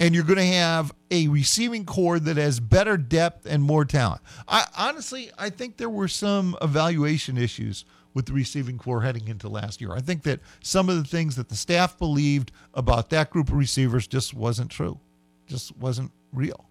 and 0.00 0.14
you're 0.14 0.24
going 0.24 0.38
to 0.38 0.46
have 0.46 0.94
a 1.10 1.28
receiving 1.28 1.84
core 1.84 2.18
that 2.18 2.36
has 2.36 2.60
better 2.60 2.96
depth 2.96 3.46
and 3.46 3.62
more 3.62 3.84
talent. 3.84 4.22
I 4.48 4.64
honestly, 4.76 5.30
I 5.38 5.50
think 5.50 5.76
there 5.76 5.90
were 5.90 6.08
some 6.08 6.56
evaluation 6.62 7.36
issues 7.36 7.84
with 8.16 8.24
the 8.24 8.32
receiving 8.32 8.78
core 8.78 9.02
heading 9.02 9.28
into 9.28 9.46
last 9.46 9.78
year. 9.78 9.92
I 9.92 10.00
think 10.00 10.22
that 10.22 10.40
some 10.62 10.88
of 10.88 10.96
the 10.96 11.04
things 11.04 11.36
that 11.36 11.50
the 11.50 11.54
staff 11.54 11.98
believed 11.98 12.50
about 12.72 13.10
that 13.10 13.28
group 13.28 13.50
of 13.50 13.56
receivers 13.56 14.06
just 14.06 14.32
wasn't 14.32 14.70
true, 14.70 14.98
just 15.46 15.76
wasn't 15.76 16.10
real. 16.32 16.64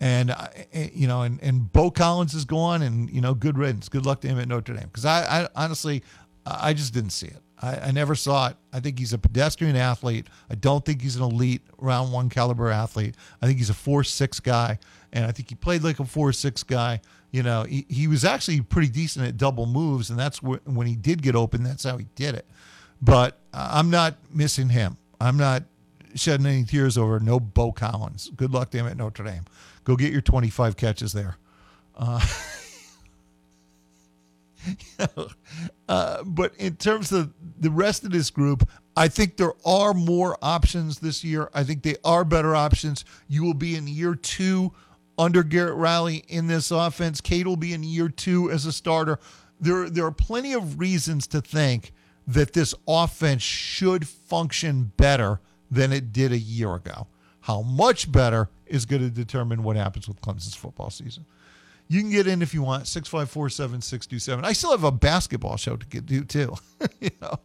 And 0.00 0.30
eh, 0.74 0.90
you 0.92 1.08
know, 1.08 1.22
and, 1.22 1.42
and 1.42 1.72
Beaux 1.72 1.90
Collins 1.90 2.34
is 2.34 2.44
gone, 2.44 2.82
and 2.82 3.08
you 3.08 3.22
know, 3.22 3.32
good 3.32 3.56
riddance. 3.56 3.88
Good 3.88 4.04
luck 4.04 4.20
to 4.20 4.28
him 4.28 4.38
at 4.38 4.48
Notre 4.48 4.74
Dame. 4.74 4.84
Because 4.84 5.06
I, 5.06 5.44
I 5.44 5.48
honestly, 5.56 6.02
I 6.44 6.74
just 6.74 6.92
didn't 6.92 7.10
see 7.10 7.28
it. 7.28 7.40
I, 7.62 7.76
I 7.76 7.90
never 7.90 8.14
saw 8.14 8.48
it. 8.48 8.56
I 8.70 8.80
think 8.80 8.98
he's 8.98 9.14
a 9.14 9.18
pedestrian 9.18 9.76
athlete. 9.76 10.26
I 10.50 10.56
don't 10.56 10.84
think 10.84 11.00
he's 11.00 11.16
an 11.16 11.22
elite 11.22 11.62
round 11.78 12.12
one 12.12 12.28
caliber 12.28 12.68
athlete. 12.68 13.14
I 13.40 13.46
think 13.46 13.56
he's 13.56 13.70
a 13.70 13.74
four 13.74 14.04
six 14.04 14.40
guy, 14.40 14.78
and 15.10 15.24
I 15.24 15.32
think 15.32 15.48
he 15.48 15.54
played 15.54 15.82
like 15.82 16.00
a 16.00 16.04
four 16.04 16.34
six 16.34 16.62
guy. 16.62 17.00
You 17.30 17.42
know, 17.42 17.64
he, 17.64 17.84
he 17.88 18.06
was 18.06 18.24
actually 18.24 18.62
pretty 18.62 18.88
decent 18.88 19.26
at 19.26 19.36
double 19.36 19.66
moves, 19.66 20.08
and 20.10 20.18
that's 20.18 20.38
wh- 20.38 20.66
when 20.66 20.86
he 20.86 20.96
did 20.96 21.22
get 21.22 21.36
open. 21.36 21.62
That's 21.62 21.84
how 21.84 21.98
he 21.98 22.06
did 22.14 22.34
it. 22.34 22.46
But 23.02 23.38
I'm 23.52 23.90
not 23.90 24.16
missing 24.32 24.70
him. 24.70 24.96
I'm 25.20 25.36
not 25.36 25.64
shedding 26.14 26.46
any 26.46 26.64
tears 26.64 26.96
over 26.96 27.20
no 27.20 27.38
Beaux 27.38 27.72
Collins. 27.72 28.30
Good 28.34 28.52
luck 28.52 28.70
to 28.70 28.78
him 28.78 28.86
at 28.86 28.96
Notre 28.96 29.24
Dame. 29.24 29.44
Go 29.84 29.96
get 29.96 30.12
your 30.12 30.20
25 30.20 30.76
catches 30.76 31.12
there. 31.12 31.36
Uh, 31.96 32.20
uh, 35.88 36.22
but 36.24 36.54
in 36.56 36.76
terms 36.76 37.12
of 37.12 37.32
the 37.58 37.70
rest 37.70 38.04
of 38.04 38.10
this 38.10 38.30
group, 38.30 38.68
I 38.96 39.08
think 39.08 39.36
there 39.36 39.54
are 39.64 39.94
more 39.94 40.36
options 40.42 40.98
this 40.98 41.22
year. 41.22 41.50
I 41.54 41.62
think 41.62 41.82
they 41.82 41.96
are 42.04 42.24
better 42.24 42.56
options. 42.56 43.04
You 43.28 43.44
will 43.44 43.54
be 43.54 43.76
in 43.76 43.86
year 43.86 44.14
two 44.14 44.72
under 45.18 45.42
Garrett 45.42 45.76
Riley 45.76 46.24
in 46.28 46.46
this 46.46 46.70
offense. 46.70 47.20
Cade 47.20 47.46
will 47.46 47.56
be 47.56 47.72
in 47.72 47.82
year 47.82 48.08
two 48.08 48.50
as 48.50 48.64
a 48.64 48.72
starter. 48.72 49.18
There, 49.60 49.90
there 49.90 50.06
are 50.06 50.12
plenty 50.12 50.52
of 50.52 50.78
reasons 50.78 51.26
to 51.28 51.40
think 51.40 51.92
that 52.26 52.52
this 52.52 52.74
offense 52.86 53.42
should 53.42 54.06
function 54.06 54.92
better 54.96 55.40
than 55.70 55.92
it 55.92 56.12
did 56.12 56.32
a 56.32 56.38
year 56.38 56.74
ago. 56.74 57.08
How 57.40 57.62
much 57.62 58.10
better 58.12 58.48
is 58.68 58.84
going 58.84 59.02
to 59.02 59.10
determine 59.10 59.62
what 59.62 59.76
happens 59.76 60.08
with 60.08 60.20
Clemson's 60.20 60.54
football 60.54 60.90
season. 60.90 61.24
You 61.88 62.00
can 62.00 62.10
get 62.10 62.26
in 62.26 62.42
if 62.42 62.52
you 62.52 62.62
want, 62.62 62.86
654 62.86 63.48
7627. 63.48 64.44
I 64.44 64.52
still 64.52 64.70
have 64.72 64.84
a 64.84 64.92
basketball 64.92 65.56
show 65.56 65.76
to 65.76 65.86
get 65.86 66.06
to, 66.06 66.24
too. 66.24 66.54
you 67.00 67.10
know? 67.20 67.38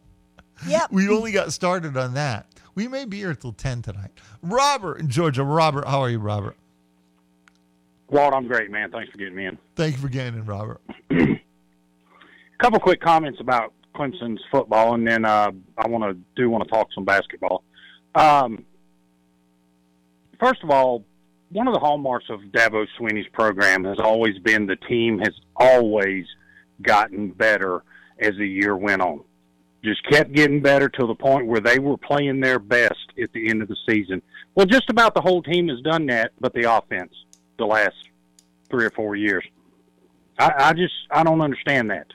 Yep. 0.66 0.92
We 0.92 1.08
only 1.08 1.32
got 1.32 1.52
started 1.52 1.96
on 1.96 2.14
that. 2.14 2.46
We 2.74 2.88
may 2.88 3.04
be 3.04 3.18
here 3.18 3.34
till 3.34 3.52
10 3.52 3.82
tonight. 3.82 4.10
Robert 4.42 4.98
in 4.98 5.08
Georgia. 5.08 5.42
Robert, 5.42 5.86
how 5.86 6.00
are 6.00 6.10
you, 6.10 6.18
Robert? 6.18 6.56
Walt, 8.14 8.32
I'm 8.32 8.46
great, 8.46 8.70
man. 8.70 8.92
Thanks 8.92 9.10
for 9.10 9.18
getting 9.18 9.34
me 9.34 9.46
in. 9.46 9.58
Thank 9.74 9.96
you 9.96 10.00
for 10.00 10.08
getting 10.08 10.34
in, 10.38 10.46
Robert. 10.46 10.80
A 11.10 11.40
couple 12.62 12.78
quick 12.78 13.00
comments 13.00 13.40
about 13.40 13.72
Clemson's 13.92 14.40
football, 14.52 14.94
and 14.94 15.06
then 15.06 15.24
uh, 15.24 15.50
I 15.76 15.88
want 15.88 16.04
to 16.04 16.16
do 16.36 16.48
want 16.48 16.62
to 16.62 16.70
talk 16.70 16.86
some 16.94 17.04
basketball. 17.04 17.64
Um, 18.14 18.64
first 20.38 20.62
of 20.62 20.70
all, 20.70 21.04
one 21.50 21.66
of 21.66 21.74
the 21.74 21.80
hallmarks 21.80 22.26
of 22.30 22.38
Dabo 22.52 22.86
Swinney's 22.96 23.26
program 23.32 23.82
has 23.82 23.98
always 23.98 24.38
been 24.38 24.66
the 24.66 24.76
team 24.76 25.18
has 25.18 25.34
always 25.56 26.24
gotten 26.82 27.30
better 27.30 27.82
as 28.20 28.36
the 28.38 28.46
year 28.46 28.76
went 28.76 29.02
on. 29.02 29.24
Just 29.82 30.08
kept 30.08 30.32
getting 30.32 30.62
better 30.62 30.88
to 30.88 31.06
the 31.08 31.16
point 31.16 31.48
where 31.48 31.60
they 31.60 31.80
were 31.80 31.96
playing 31.96 32.38
their 32.38 32.60
best 32.60 33.12
at 33.20 33.32
the 33.32 33.48
end 33.50 33.60
of 33.60 33.66
the 33.66 33.76
season. 33.88 34.22
Well, 34.54 34.66
just 34.66 34.88
about 34.88 35.14
the 35.16 35.20
whole 35.20 35.42
team 35.42 35.66
has 35.66 35.80
done 35.80 36.06
that, 36.06 36.30
but 36.40 36.54
the 36.54 36.72
offense 36.72 37.12
the 37.58 37.66
last 37.66 37.96
three 38.70 38.84
or 38.84 38.90
four 38.90 39.16
years. 39.16 39.44
I, 40.38 40.52
I 40.56 40.72
just 40.72 40.94
I 41.10 41.22
don't 41.22 41.40
understand 41.40 41.90
that. 41.90 42.06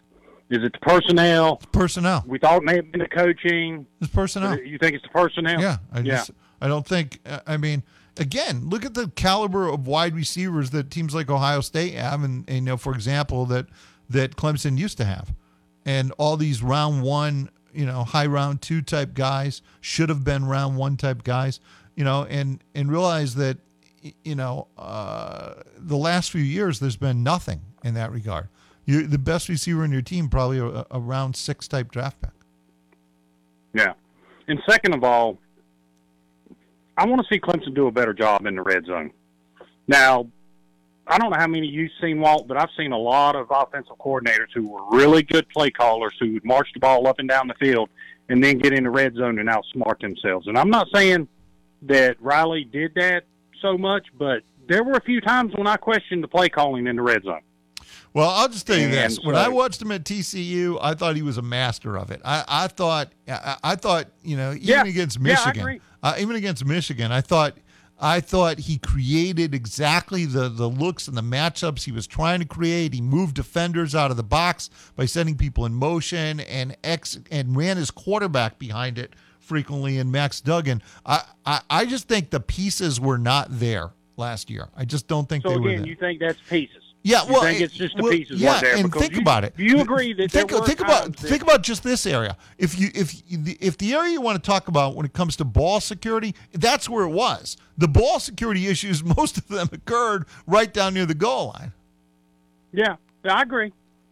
Is 0.49 0.63
it 0.63 0.73
the 0.73 0.79
personnel? 0.79 1.57
personnel. 1.71 2.23
We 2.25 2.39
thought 2.39 2.57
it 2.57 2.63
may 2.63 2.77
have 2.77 2.91
been 2.91 3.01
the 3.01 3.07
coaching. 3.07 3.85
It's 4.01 4.11
personnel. 4.11 4.59
You 4.59 4.79
think 4.79 4.95
it's 4.95 5.03
the 5.03 5.09
personnel? 5.09 5.61
Yeah, 5.61 5.77
I 5.91 5.99
yeah. 5.99 6.15
just 6.15 6.31
I 6.59 6.67
don't 6.67 6.85
think. 6.85 7.19
I 7.45 7.57
mean, 7.57 7.83
again, 8.17 8.69
look 8.69 8.83
at 8.83 8.95
the 8.95 9.09
caliber 9.09 9.67
of 9.67 9.87
wide 9.87 10.15
receivers 10.15 10.71
that 10.71 10.89
teams 10.89 11.13
like 11.13 11.29
Ohio 11.29 11.61
State 11.61 11.93
have, 11.93 12.23
and, 12.23 12.45
and 12.47 12.55
you 12.55 12.61
know, 12.63 12.77
for 12.77 12.93
example, 12.93 13.45
that 13.45 13.67
that 14.09 14.35
Clemson 14.35 14.77
used 14.77 14.97
to 14.97 15.05
have, 15.05 15.33
and 15.85 16.11
all 16.17 16.35
these 16.35 16.63
round 16.63 17.03
one, 17.03 17.49
you 17.73 17.85
know, 17.85 18.03
high 18.03 18.25
round 18.25 18.61
two 18.61 18.81
type 18.81 19.13
guys 19.13 19.61
should 19.81 20.09
have 20.09 20.23
been 20.23 20.45
round 20.45 20.77
one 20.77 20.97
type 20.97 21.23
guys, 21.23 21.59
you 21.95 22.03
know, 22.03 22.25
and 22.25 22.63
and 22.73 22.91
realize 22.91 23.35
that 23.35 23.57
you 24.23 24.35
know 24.35 24.67
uh, 24.77 25.55
the 25.77 25.97
last 25.97 26.31
few 26.31 26.41
years 26.41 26.79
there's 26.79 26.97
been 26.97 27.23
nothing 27.23 27.61
in 27.83 27.93
that 27.95 28.11
regard. 28.11 28.47
You're, 28.85 29.03
the 29.03 29.17
best 29.17 29.49
receiver 29.49 29.85
in 29.85 29.91
your 29.91 30.01
team 30.01 30.29
probably 30.29 30.59
a, 30.59 30.85
a 30.91 30.99
round 30.99 31.35
six 31.35 31.67
type 31.67 31.91
draft 31.91 32.21
pick. 32.21 32.31
Yeah. 33.73 33.93
And 34.47 34.59
second 34.67 34.95
of 34.95 35.03
all, 35.03 35.37
I 36.97 37.05
want 37.05 37.21
to 37.21 37.27
see 37.33 37.39
Clemson 37.39 37.75
do 37.75 37.87
a 37.87 37.91
better 37.91 38.13
job 38.13 38.45
in 38.45 38.55
the 38.55 38.61
red 38.61 38.85
zone. 38.85 39.11
Now, 39.87 40.27
I 41.07 41.17
don't 41.17 41.31
know 41.31 41.37
how 41.37 41.47
many 41.47 41.67
you've 41.67 41.91
seen, 42.01 42.19
Walt, 42.19 42.47
but 42.47 42.57
I've 42.57 42.69
seen 42.77 42.91
a 42.91 42.97
lot 42.97 43.35
of 43.35 43.47
offensive 43.49 43.97
coordinators 43.99 44.49
who 44.53 44.69
were 44.69 44.81
really 44.91 45.23
good 45.23 45.47
play 45.49 45.71
callers 45.71 46.13
who 46.19 46.33
would 46.33 46.45
march 46.45 46.67
the 46.73 46.79
ball 46.79 47.07
up 47.07 47.19
and 47.19 47.27
down 47.27 47.47
the 47.47 47.55
field 47.55 47.89
and 48.29 48.43
then 48.43 48.59
get 48.59 48.73
in 48.73 48.83
the 48.83 48.89
red 48.89 49.15
zone 49.15 49.39
and 49.39 49.49
outsmart 49.49 49.99
themselves. 50.01 50.47
And 50.47 50.57
I'm 50.57 50.69
not 50.69 50.87
saying 50.93 51.27
that 51.83 52.21
Riley 52.21 52.63
did 52.63 52.93
that 52.95 53.23
so 53.61 53.77
much, 53.77 54.07
but 54.17 54.43
there 54.67 54.83
were 54.83 54.93
a 54.93 55.01
few 55.01 55.21
times 55.21 55.53
when 55.55 55.67
I 55.67 55.77
questioned 55.77 56.23
the 56.23 56.27
play 56.27 56.49
calling 56.49 56.87
in 56.87 56.95
the 56.95 57.01
red 57.01 57.23
zone. 57.23 57.41
Well, 58.13 58.29
I'll 58.29 58.49
just 58.49 58.65
tell 58.65 58.77
you 58.77 58.89
this: 58.89 59.19
when 59.19 59.35
I 59.35 59.49
watched 59.49 59.81
him 59.81 59.91
at 59.91 60.03
TCU, 60.03 60.79
I 60.81 60.95
thought 60.95 61.15
he 61.15 61.21
was 61.21 61.37
a 61.37 61.41
master 61.43 61.97
of 61.97 62.09
it. 62.11 62.21
I, 62.25 62.43
I 62.47 62.67
thought, 62.67 63.11
I, 63.27 63.57
I 63.63 63.75
thought, 63.75 64.07
you 64.23 64.35
know, 64.35 64.51
even 64.53 64.67
Yeah. 64.67 64.83
against 64.83 65.19
Michigan, 65.19 65.61
agree. 65.61 65.81
uh, 66.01 66.15
even 66.19 66.35
against 66.35 66.65
Michigan, 66.65 67.11
I 67.11 67.21
thought, 67.21 67.57
I 67.99 68.19
thought 68.19 68.59
he 68.61 68.79
created 68.79 69.53
exactly 69.53 70.25
the 70.25 70.49
the 70.49 70.67
looks 70.67 71.07
and 71.07 71.15
the 71.15 71.21
matchups 71.21 71.83
he 71.83 71.91
was 71.91 72.07
trying 72.07 72.39
to 72.39 72.45
create. 72.47 72.93
He 72.95 73.01
moved 73.01 73.35
defenders 73.35 73.93
out 73.93 74.09
of 74.09 74.17
the 74.17 74.23
box 74.23 74.71
by 74.95 75.05
sending 75.05 75.35
people 75.37 75.65
in 75.67 75.75
motion 75.75 76.39
and 76.39 76.75
ex 76.83 77.19
and 77.29 77.55
ran 77.55 77.77
his 77.77 77.91
quarterback 77.91 78.57
behind 78.57 78.97
it 78.97 79.13
frequently. 79.53 79.97
And 79.97 80.09
Max 80.11 80.39
Duggan, 80.39 80.81
I, 81.05 81.23
I, 81.45 81.61
I 81.69 81.85
just 81.85 82.07
think 82.07 82.29
the 82.29 82.39
pieces 82.39 83.01
were 83.01 83.17
not 83.17 83.47
there 83.49 83.89
last 84.15 84.49
year. 84.49 84.69
I 84.77 84.85
just 84.85 85.07
don't 85.07 85.27
think 85.27 85.43
So 85.43 85.49
they 85.49 85.57
were 85.57 85.67
again, 85.69 85.81
there. 85.81 85.89
you 85.89 85.95
think 85.95 86.19
that's 86.21 86.39
pieces? 86.49 86.83
Yeah, 87.01 87.25
You 87.25 87.31
well, 87.33 87.41
think 87.43 87.61
it's 87.61 87.73
just 87.73 87.95
the 87.95 88.03
well, 88.03 88.11
pieces 88.11 88.39
yeah, 88.41 88.59
there? 88.59 88.75
and 88.75 88.93
think 88.93 89.13
you- 89.13 89.21
about 89.21 89.43
it. 89.45 89.55
Do 89.57 89.63
you 89.63 89.79
agree 89.79 90.11
that 90.13 90.29
think, 90.31 90.51
there 90.51 90.59
think 90.61 90.81
about 90.81 91.05
that- 91.05 91.15
think 91.29 91.41
about 91.41 91.63
just 91.63 91.81
this 91.81 92.05
area. 92.05 92.35
If 92.57 92.77
you 92.77 92.89
if 92.93 93.21
if 93.29 93.77
the 93.77 93.93
area 93.93 94.11
you 94.11 94.21
want 94.21 94.41
to 94.41 94.45
talk 94.45 94.67
about 94.67 94.95
when 94.95 95.05
it 95.05 95.13
comes 95.13 95.37
to 95.37 95.45
ball 95.45 95.79
security, 95.79 96.35
that's 96.51 96.89
where 96.89 97.05
it 97.05 97.11
was. 97.11 97.55
The 97.77 97.87
ball 97.87 98.19
security 98.19 98.67
issues, 98.73 99.01
most 99.03 99.37
of 99.37 99.47
them 99.47 99.69
occurred 99.71 100.25
right 100.45 100.71
down 100.73 100.93
near 100.93 101.05
the 101.05 101.15
goal 101.15 101.53
line. 101.55 101.71
Yeah, 102.73 102.97
I 103.23 103.41
agree. 103.43 103.71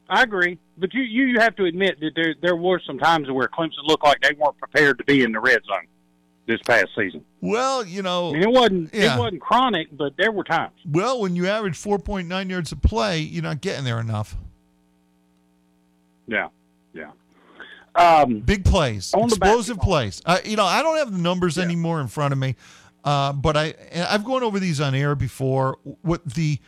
I 0.09 0.23
agree. 0.23 0.57
But 0.79 0.93
you, 0.93 1.01
you, 1.01 1.39
have 1.39 1.55
to 1.55 1.65
admit 1.65 1.99
that 2.01 2.11
there 2.15 2.35
there 2.41 2.55
were 2.55 2.79
some 2.85 2.99
times 2.99 3.29
where 3.31 3.47
Clemson 3.47 3.85
looked 3.85 4.03
like 4.03 4.19
they 4.21 4.33
weren't 4.37 4.57
prepared 4.57 4.99
to 4.99 5.03
be 5.03 5.23
in 5.23 5.31
the 5.31 5.39
red 5.39 5.61
zone 5.65 5.87
this 6.47 6.59
past 6.65 6.89
season. 6.95 7.23
Well, 7.41 7.85
you 7.85 8.01
know, 8.01 8.29
I 8.29 8.33
mean, 8.33 8.43
it 8.43 8.51
wasn't 8.51 8.93
yeah. 8.93 9.15
it 9.15 9.19
wasn't 9.19 9.41
chronic, 9.41 9.87
but 9.91 10.15
there 10.17 10.31
were 10.31 10.43
times. 10.43 10.73
Well, 10.85 11.19
when 11.19 11.35
you 11.35 11.47
average 11.47 11.75
four 11.75 11.97
point 11.97 12.27
nine 12.27 12.49
yards 12.49 12.71
of 12.71 12.81
play, 12.81 13.19
you're 13.19 13.43
not 13.43 13.61
getting 13.61 13.85
there 13.85 13.99
enough. 13.99 14.35
Yeah, 16.27 16.49
yeah. 16.93 17.11
Um, 17.95 18.41
Big 18.41 18.63
plays, 18.63 19.13
explosive 19.17 19.79
plays. 19.79 20.21
Uh, 20.25 20.39
you 20.45 20.55
know, 20.55 20.65
I 20.65 20.83
don't 20.83 20.97
have 20.97 21.11
the 21.11 21.17
numbers 21.17 21.57
anymore 21.57 21.99
in 21.99 22.07
front 22.07 22.31
of 22.31 22.37
me, 22.37 22.55
uh, 23.03 23.33
but 23.33 23.57
I 23.57 23.73
I've 23.95 24.23
gone 24.23 24.43
over 24.43 24.59
these 24.59 24.79
on 24.79 24.93
air 24.93 25.15
before. 25.15 25.77
What 26.03 26.23
the 26.23 26.59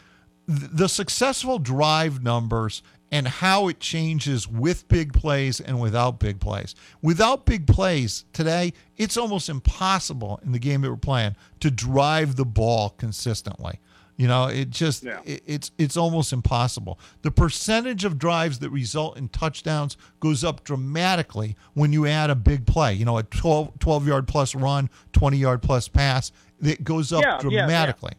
the 0.48 0.90
successful 0.90 1.60
drive 1.60 2.24
numbers 2.24 2.82
and 3.12 3.28
how 3.28 3.68
it 3.68 3.80
changes 3.80 4.48
with 4.48 4.88
big 4.88 5.14
plays 5.14 5.60
and 5.60 5.80
without 5.82 6.20
big 6.20 6.40
plays. 6.40 6.76
Without 7.02 7.46
big 7.46 7.66
plays 7.68 8.26
today, 8.34 8.74
it's 8.98 9.18
almost 9.18 9.50
impossible 9.50 10.40
in 10.44 10.52
the 10.52 10.60
game 10.60 10.82
that 10.82 10.90
we're 10.90 10.98
playing 10.98 11.36
to 11.60 11.72
drive 11.72 12.36
the 12.36 12.46
ball 12.46 12.92
consistently. 12.92 13.80
You 14.18 14.28
know, 14.28 14.48
it 14.48 14.70
just 14.70 15.06
it, 15.06 15.42
it's 15.46 15.72
it's 15.78 15.96
almost 15.96 16.34
impossible. 16.34 17.00
The 17.22 17.32
percentage 17.32 18.04
of 18.04 18.20
drives 18.20 18.60
that 18.60 18.70
result 18.70 19.18
in 19.18 19.30
touchdowns 19.30 19.96
goes 20.20 20.44
up 20.44 20.66
dramatically 20.66 21.56
when 21.74 21.94
you 21.94 22.06
add 22.06 22.30
a 22.30 22.36
big 22.36 22.66
play. 22.68 22.94
You 22.94 23.06
know, 23.06 23.18
a 23.18 23.24
12, 23.24 23.80
12 23.80 24.08
yard 24.08 24.28
plus 24.28 24.54
run, 24.56 24.90
20 25.14 25.38
yard 25.38 25.62
plus 25.62 25.88
pass, 25.88 26.34
it 26.62 26.84
goes 26.84 27.14
up 27.14 27.22
Yeah, 27.22 27.28
yeah, 27.30 27.34
yeah. 27.36 27.42
dramatically. 27.50 28.14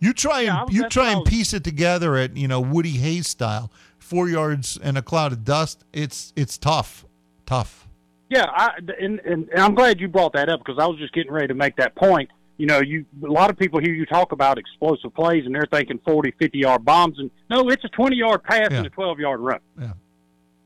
You 0.00 0.14
try 0.14 0.42
and 0.42 0.70
Yeah, 0.70 0.82
you 0.82 0.88
try 0.88 1.12
and 1.12 1.24
piece 1.26 1.52
it 1.52 1.62
together 1.62 2.16
at 2.16 2.34
you 2.36 2.48
know 2.48 2.60
Woody 2.60 2.92
Hayes 2.92 3.28
style, 3.28 3.70
four 4.08 4.28
yards 4.28 4.78
and 4.82 4.96
a 4.96 5.02
cloud 5.02 5.32
of 5.32 5.44
dust. 5.44 5.84
It's 5.92 6.32
it's 6.36 6.56
tough, 6.58 7.04
tough. 7.46 7.86
Yeah, 8.30 8.44
I, 8.48 8.70
and, 9.00 9.20
and, 9.20 9.48
and 9.48 9.58
I'm 9.60 9.74
glad 9.74 10.00
you 10.00 10.08
brought 10.08 10.34
that 10.34 10.48
up 10.50 10.60
because 10.60 10.78
I 10.78 10.86
was 10.86 10.98
just 10.98 11.14
getting 11.14 11.32
ready 11.32 11.46
to 11.48 11.54
make 11.54 11.76
that 11.76 11.94
point. 11.94 12.30
You 12.58 12.66
know, 12.66 12.80
you 12.80 13.04
a 13.22 13.26
lot 13.26 13.50
of 13.50 13.56
people 13.58 13.80
hear 13.80 13.92
you 13.94 14.04
talk 14.06 14.32
about 14.32 14.58
explosive 14.58 15.14
plays 15.14 15.46
and 15.46 15.54
they're 15.54 15.68
thinking 15.70 16.00
40, 16.04 16.32
50 16.38 16.58
yard 16.58 16.84
bombs, 16.84 17.18
and 17.18 17.30
no, 17.50 17.68
it's 17.70 17.84
a 17.84 17.88
20 17.88 18.16
yard 18.16 18.42
pass 18.42 18.68
Yeah. 18.70 18.78
and 18.78 18.86
a 18.86 18.90
12 18.90 19.18
yard 19.20 19.40
run. 19.40 19.60
Yeah. 19.80 19.92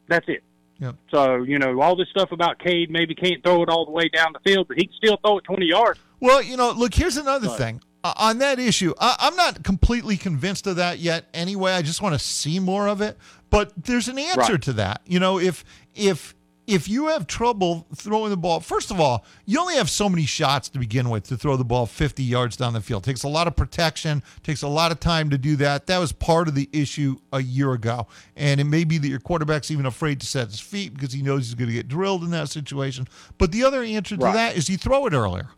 That's 0.09 0.29
it. 0.29 0.43
Yep. 0.81 0.97
So 1.11 1.43
you 1.43 1.59
know 1.59 1.81
all 1.81 1.95
this 1.95 2.09
stuff 2.09 2.33
about 2.33 2.59
Cade 2.59 2.91
maybe 2.91 3.15
can't 3.15 3.43
throw 3.45 3.63
it 3.63 3.69
all 3.69 3.85
the 3.85 3.93
way 3.93 4.09
down 4.09 4.33
the 4.33 4.41
field, 4.41 4.67
but 4.69 4.77
he 4.77 4.87
can 4.87 4.95
still 4.97 5.17
throw 5.25 5.39
it 5.39 5.45
20 5.45 5.67
yards. 5.67 6.01
Well, 6.21 6.43
you 6.43 6.57
know, 6.57 6.73
look, 6.73 6.95
here's 6.95 7.17
another 7.17 7.49
thing. 7.49 7.81
Uh, 8.05 8.13
on 8.17 8.39
that 8.39 8.59
issue, 8.59 8.93
I, 9.01 9.17
I'm 9.21 9.37
not 9.37 9.63
completely 9.63 10.17
convinced 10.17 10.67
of 10.67 10.77
that 10.77 10.99
yet 10.99 11.27
anyway. 11.33 11.73
I 11.73 11.83
just 11.83 12.03
want 12.03 12.15
to 12.15 12.19
see 12.19 12.59
more 12.59 12.89
of 12.89 13.01
it. 13.01 13.17
But 13.51 13.73
there's 13.77 14.09
an 14.09 14.19
answer 14.19 14.53
Right. 14.53 14.63
to 14.63 14.73
that. 14.75 15.03
You 15.07 15.21
know, 15.21 15.39
if 15.39 15.65
if 15.95 16.35
if 16.67 16.89
you 16.89 17.09
have 17.09 17.27
trouble 17.27 17.87
throwing 17.97 18.31
the 18.31 18.37
ball, 18.37 18.61
first 18.61 18.93
of 18.93 19.01
all, 19.01 19.25
you 19.47 19.59
only 19.61 19.75
have 19.75 19.91
so 19.91 20.09
many 20.09 20.25
shots 20.25 20.69
to 20.71 20.79
begin 20.79 21.11
with 21.11 21.25
to 21.25 21.37
throw 21.37 21.57
the 21.57 21.65
ball 21.65 21.87
50 21.87 22.23
yards 22.23 22.57
down 22.57 22.73
the 22.73 22.81
field. 22.81 23.03
takes 23.03 23.25
a 23.25 23.29
lot 23.29 23.49
of 23.49 23.57
protection, 23.57 24.23
takes 24.45 24.63
a 24.63 24.69
lot 24.69 24.93
of 24.93 25.01
time 25.01 25.29
to 25.31 25.37
do 25.39 25.57
that. 25.57 25.87
That 25.89 25.99
was 25.99 26.13
part 26.13 26.47
of 26.47 26.55
the 26.55 26.69
issue 26.73 27.17
a 27.33 27.43
year 27.43 27.73
ago. 27.73 28.07
And 28.37 28.61
it 28.61 28.65
may 28.65 28.85
be 28.85 28.99
that 28.99 29.09
your 29.09 29.19
quarterback's 29.19 29.73
even 29.73 29.87
afraid 29.87 30.21
to 30.21 30.27
set 30.27 30.49
his 30.49 30.61
feet 30.61 30.95
because 30.95 31.13
he 31.13 31.21
knows 31.21 31.47
he's 31.47 31.55
going 31.57 31.69
to 31.69 31.75
get 31.75 31.89
drilled 31.89 32.23
in 32.23 32.31
that 32.31 32.49
situation. 32.49 33.09
But 33.39 33.51
the 33.51 33.65
other 33.65 33.83
answer 33.83 34.17
to 34.17 34.25
Right. 34.25 34.33
that 34.35 34.57
is 34.57 34.71
you 34.71 34.79
throw 34.79 35.05
it 35.07 35.13
earlier. 35.13 35.49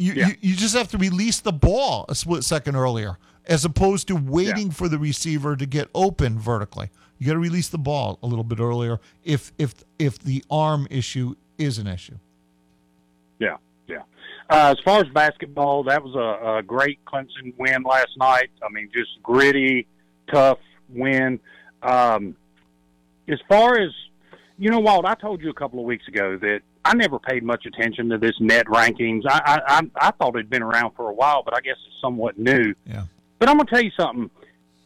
You, 0.00 0.14
Yeah. 0.14 0.28
you 0.28 0.34
you 0.40 0.56
just 0.56 0.74
have 0.74 0.88
to 0.92 0.98
release 0.98 1.40
the 1.40 1.52
ball 1.52 2.06
a 2.08 2.14
split 2.14 2.42
second 2.42 2.74
earlier, 2.74 3.18
as 3.46 3.66
opposed 3.66 4.08
to 4.08 4.16
waiting 4.16 4.70
for 4.70 4.88
the 4.88 4.98
receiver 4.98 5.56
to 5.56 5.66
get 5.66 5.88
open 5.94 6.38
vertically. 6.38 6.88
You 7.18 7.26
got 7.26 7.34
to 7.34 7.38
release 7.38 7.68
the 7.68 7.76
ball 7.78 8.18
a 8.22 8.26
little 8.26 8.42
bit 8.44 8.60
earlier 8.60 8.98
if 9.24 9.52
if 9.58 9.74
if 9.98 10.18
the 10.18 10.42
arm 10.50 10.86
issue 10.90 11.34
is 11.58 11.76
an 11.76 11.86
issue. 11.86 12.16
Yeah, 13.38 13.58
yeah. 13.86 14.02
Uh, 14.48 14.74
as 14.76 14.78
far 14.86 15.00
as 15.00 15.08
basketball, 15.12 15.84
that 15.84 16.02
was 16.02 16.14
a, 16.14 16.56
a 16.58 16.62
great 16.62 16.98
Clemson 17.04 17.52
win 17.58 17.82
last 17.82 18.16
night. 18.16 18.48
I 18.66 18.70
mean, 18.72 18.88
just 18.94 19.22
gritty, 19.22 19.86
tough 20.32 20.58
win. 20.88 21.38
Um, 21.82 22.36
as 23.28 23.38
far 23.50 23.78
as 23.78 23.90
you 24.56 24.70
know, 24.70 24.80
Walt, 24.80 25.04
I 25.04 25.14
told 25.14 25.42
you 25.42 25.50
a 25.50 25.54
couple 25.54 25.78
of 25.78 25.84
weeks 25.84 26.08
ago 26.08 26.38
that 26.38 26.60
I 26.90 26.94
never 26.94 27.20
paid 27.20 27.44
much 27.44 27.66
attention 27.66 28.08
to 28.08 28.18
this 28.18 28.34
net 28.40 28.66
rankings. 28.66 29.22
I 29.24 29.60
I, 29.68 29.82
I, 29.94 30.10
thought 30.10 30.34
it'd 30.34 30.50
been 30.50 30.62
around 30.62 30.96
for 30.96 31.08
a 31.08 31.12
while, 31.14 31.44
but 31.44 31.56
I 31.56 31.60
guess 31.60 31.76
it's 31.86 32.00
somewhat 32.00 32.36
new. 32.36 32.74
Yeah. 32.84 33.04
But 33.38 33.48
I'm 33.48 33.58
gonna 33.58 33.70
tell 33.70 33.80
you 33.80 33.92
something. 33.96 34.28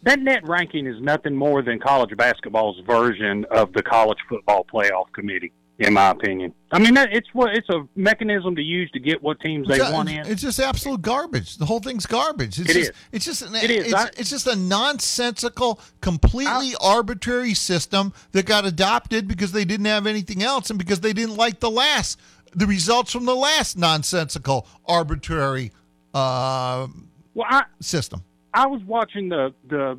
That 0.03 0.21
net 0.21 0.47
ranking 0.47 0.87
is 0.87 1.01
nothing 1.01 1.35
more 1.35 1.63
than 1.63 1.79
college 1.79 2.15
basketball's 2.15 2.79
version 2.87 3.47
of 3.51 3.73
the 3.73 3.83
college 3.83 4.19
football 4.29 4.67
playoff 4.71 5.11
committee, 5.15 5.51
in 5.79 5.93
my 5.93 6.11
opinion. 6.11 6.55
I 6.71 6.79
mean, 6.79 6.95
that, 6.95 7.13
it's 7.13 7.29
what 7.33 7.55
it's 7.55 7.69
a 7.69 7.87
mechanism 7.97 8.55
to 8.57 8.63
use 8.63 8.91
to 8.93 9.01
get 9.01 9.23
what 9.23 9.41
teams 9.41 9.69
they 9.69 9.77
It's, 9.77 9.91
want 9.93 10.09
in. 10.11 10.27
it's 10.27 10.43
just 10.43 10.61
absolute 10.61 11.03
garbage. 11.03 11.57
The 11.57 11.67
whole 11.67 11.81
thing's 11.81 12.07
garbage. 12.07 12.61
It's 12.61 12.71
It 12.71 12.75
just, 12.75 12.91
is. 12.91 12.97
It's 13.13 13.25
just 13.25 13.43
an, 13.43 13.55
It 13.57 13.71
is. 13.71 13.85
It's, 13.87 13.95
I- 13.95 14.11
it's 14.17 14.31
just 14.31 14.47
a 14.47 14.57
nonsensical, 14.57 15.81
completely 16.01 16.75
arbitrary 16.81 17.55
system 17.55 18.13
that 18.33 18.47
got 18.47 18.65
adopted 18.65 19.27
because 19.29 19.53
they 19.53 19.65
didn't 19.65 19.87
have 19.87 20.07
anything 20.07 20.43
else 20.43 20.71
and 20.71 20.79
because 20.79 21.01
they 21.01 21.13
didn't 21.13 21.37
like 21.37 21.61
the 21.61 21.71
last 21.71 22.21
the 22.57 22.67
results 22.67 23.11
from 23.11 23.25
the 23.25 23.35
last 23.35 23.77
nonsensical, 23.77 24.67
arbitrary 24.87 25.73
uh, 26.15 26.87
well, 27.35 27.47
I, 27.51 27.65
system. 27.81 28.23
I 28.53 28.67
was 28.69 28.81
watching 28.85 29.29
the 29.29 29.53
the 29.69 29.99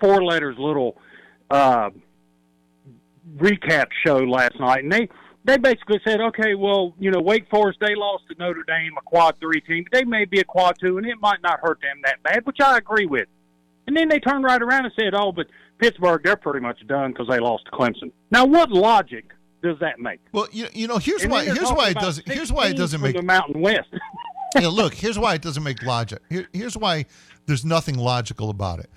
four 0.00 0.22
letters 0.22 0.56
little 0.58 0.96
uh, 1.50 1.90
recap 3.36 3.86
show 4.04 4.18
last 4.18 4.58
night, 4.58 4.84
and 4.84 4.92
they 4.92 5.08
they 5.44 5.58
basically 5.58 6.00
said, 6.04 6.20
okay, 6.20 6.54
well, 6.56 6.92
you 6.98 7.10
know, 7.10 7.20
Wake 7.20 7.48
Forest 7.48 7.78
they 7.80 7.94
lost 7.94 8.24
to 8.28 8.34
Notre 8.38 8.64
Dame, 8.66 8.92
a 8.98 9.02
quad 9.02 9.36
three 9.38 9.60
team. 9.60 9.84
But 9.84 9.96
they 9.96 10.04
may 10.04 10.24
be 10.24 10.40
a 10.40 10.44
quad 10.44 10.76
two, 10.80 10.98
and 10.98 11.06
it 11.06 11.20
might 11.20 11.40
not 11.42 11.60
hurt 11.60 11.80
them 11.80 12.00
that 12.04 12.22
bad, 12.22 12.44
which 12.44 12.60
I 12.60 12.78
agree 12.78 13.06
with. 13.06 13.28
And 13.86 13.96
then 13.96 14.08
they 14.08 14.18
turned 14.18 14.44
right 14.44 14.60
around 14.60 14.86
and 14.86 14.94
said, 14.98 15.14
oh, 15.14 15.30
but 15.30 15.46
Pittsburgh 15.78 16.22
they're 16.24 16.36
pretty 16.36 16.60
much 16.60 16.84
done 16.88 17.12
because 17.12 17.28
they 17.28 17.38
lost 17.38 17.66
to 17.66 17.70
Clemson. 17.70 18.10
Now, 18.30 18.44
what 18.44 18.70
logic 18.70 19.26
does 19.62 19.78
that 19.80 20.00
make? 20.00 20.20
Well, 20.32 20.48
you, 20.50 20.66
you 20.72 20.88
know, 20.88 20.98
here's 20.98 21.22
And 21.22 21.30
why 21.30 21.44
here's 21.44 21.70
why 21.70 21.90
it 21.90 21.98
doesn't 21.98 22.28
here's 22.28 22.52
why 22.52 22.68
it 22.68 22.76
doesn't 22.76 23.00
make 23.00 23.16
the 23.16 23.22
Mountain 23.22 23.60
West. 23.60 23.88
yeah, 24.56 24.68
look, 24.68 24.94
here's 24.94 25.18
why 25.18 25.34
it 25.34 25.42
doesn't 25.42 25.62
make 25.62 25.82
logic. 25.82 26.20
Here, 26.28 26.48
here's 26.52 26.76
why 26.76 27.06
there's 27.46 27.64
nothing 27.64 27.96
logical 27.96 28.50
about 28.50 28.80
it. 28.80 28.90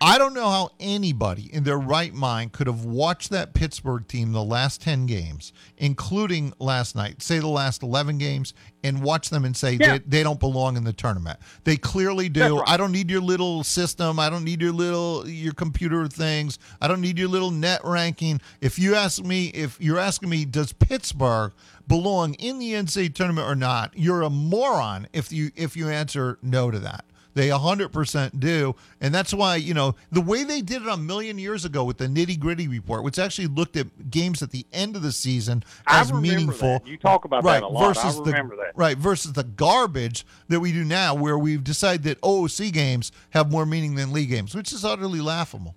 I 0.00 0.18
don't 0.18 0.34
know 0.34 0.50
how 0.50 0.70
anybody 0.80 1.48
in 1.52 1.64
their 1.64 1.78
right 1.78 2.12
mind 2.12 2.52
could 2.52 2.66
have 2.66 2.84
watched 2.84 3.30
that 3.30 3.54
Pittsburgh 3.54 4.06
team 4.06 4.32
the 4.32 4.42
last 4.42 4.82
10 4.82 5.06
games, 5.06 5.52
including 5.78 6.52
last 6.58 6.94
night, 6.96 7.22
say 7.22 7.38
the 7.38 7.48
last 7.48 7.82
11 7.82 8.18
games, 8.18 8.52
and 8.82 9.02
watch 9.02 9.30
them 9.30 9.44
and 9.44 9.56
say 9.56 9.74
Yeah. 9.74 9.92
they, 9.92 9.98
they 10.18 10.22
don't 10.22 10.40
belong 10.40 10.76
in 10.76 10.84
the 10.84 10.92
tournament. 10.92 11.38
They 11.64 11.76
clearly 11.76 12.28
do. 12.28 12.58
right. 12.58 12.68
I 12.68 12.76
don't 12.76 12.92
need 12.92 13.08
your 13.10 13.20
little 13.22 13.64
system. 13.64 14.18
I 14.18 14.28
don't 14.28 14.44
need 14.44 14.60
your 14.60 14.72
little 14.72 15.26
your 15.28 15.54
computer 15.54 16.06
things. 16.08 16.58
I 16.82 16.88
don't 16.88 17.00
need 17.00 17.18
your 17.18 17.28
little 17.28 17.50
net 17.50 17.80
ranking. 17.84 18.40
If 18.60 18.78
you 18.78 18.94
ask 18.94 19.22
me, 19.24 19.46
if 19.48 19.80
you're 19.80 19.98
asking 19.98 20.28
me, 20.28 20.44
does 20.44 20.72
Pittsburgh 20.72 21.52
belong 21.86 22.34
in 22.34 22.58
the 22.58 22.72
NCAA 22.72 23.14
tournament 23.14 23.48
or 23.48 23.54
not? 23.54 23.92
You're 23.96 24.22
a 24.22 24.30
moron 24.30 25.06
if 25.12 25.32
you 25.32 25.50
if 25.56 25.76
you 25.76 25.88
answer 25.88 26.38
no 26.42 26.70
to 26.70 26.78
that. 26.80 27.04
They 27.34 27.48
100% 27.48 28.38
do. 28.38 28.74
And 29.00 29.14
that's 29.14 29.34
why, 29.34 29.56
you 29.56 29.74
know, 29.74 29.94
the 30.10 30.20
way 30.20 30.44
they 30.44 30.60
did 30.60 30.82
it 30.82 30.88
a 30.88 30.96
million 30.96 31.38
years 31.38 31.64
ago 31.64 31.84
with 31.84 31.98
the 31.98 32.06
nitty 32.06 32.38
gritty 32.38 32.68
report, 32.68 33.02
which 33.02 33.18
actually 33.18 33.48
looked 33.48 33.76
at 33.76 34.10
games 34.10 34.42
at 34.42 34.50
the 34.50 34.66
end 34.72 34.96
of 34.96 35.02
the 35.02 35.12
season 35.12 35.64
as 35.86 36.12
meaningful. 36.12 36.78
that. 36.78 36.86
You 36.86 36.96
talk 36.96 37.24
about 37.24 37.44
right, 37.44 37.60
that 37.60 37.66
a 37.66 37.68
lot. 37.68 37.96
I 37.96 38.02
Versus 38.02 38.20
remember 38.20 38.56
the, 38.56 38.62
that. 38.62 38.72
Right, 38.76 38.96
versus 38.96 39.32
the 39.32 39.44
garbage 39.44 40.24
that 40.48 40.60
we 40.60 40.72
do 40.72 40.84
now, 40.84 41.14
where 41.14 41.36
we've 41.36 41.64
decided 41.64 42.04
that 42.04 42.20
OOC 42.20 42.72
games 42.72 43.12
have 43.30 43.50
more 43.50 43.66
meaning 43.66 43.94
than 43.94 44.12
league 44.12 44.30
games, 44.30 44.54
which 44.54 44.72
is 44.72 44.84
utterly 44.84 45.20
laughable. 45.20 45.74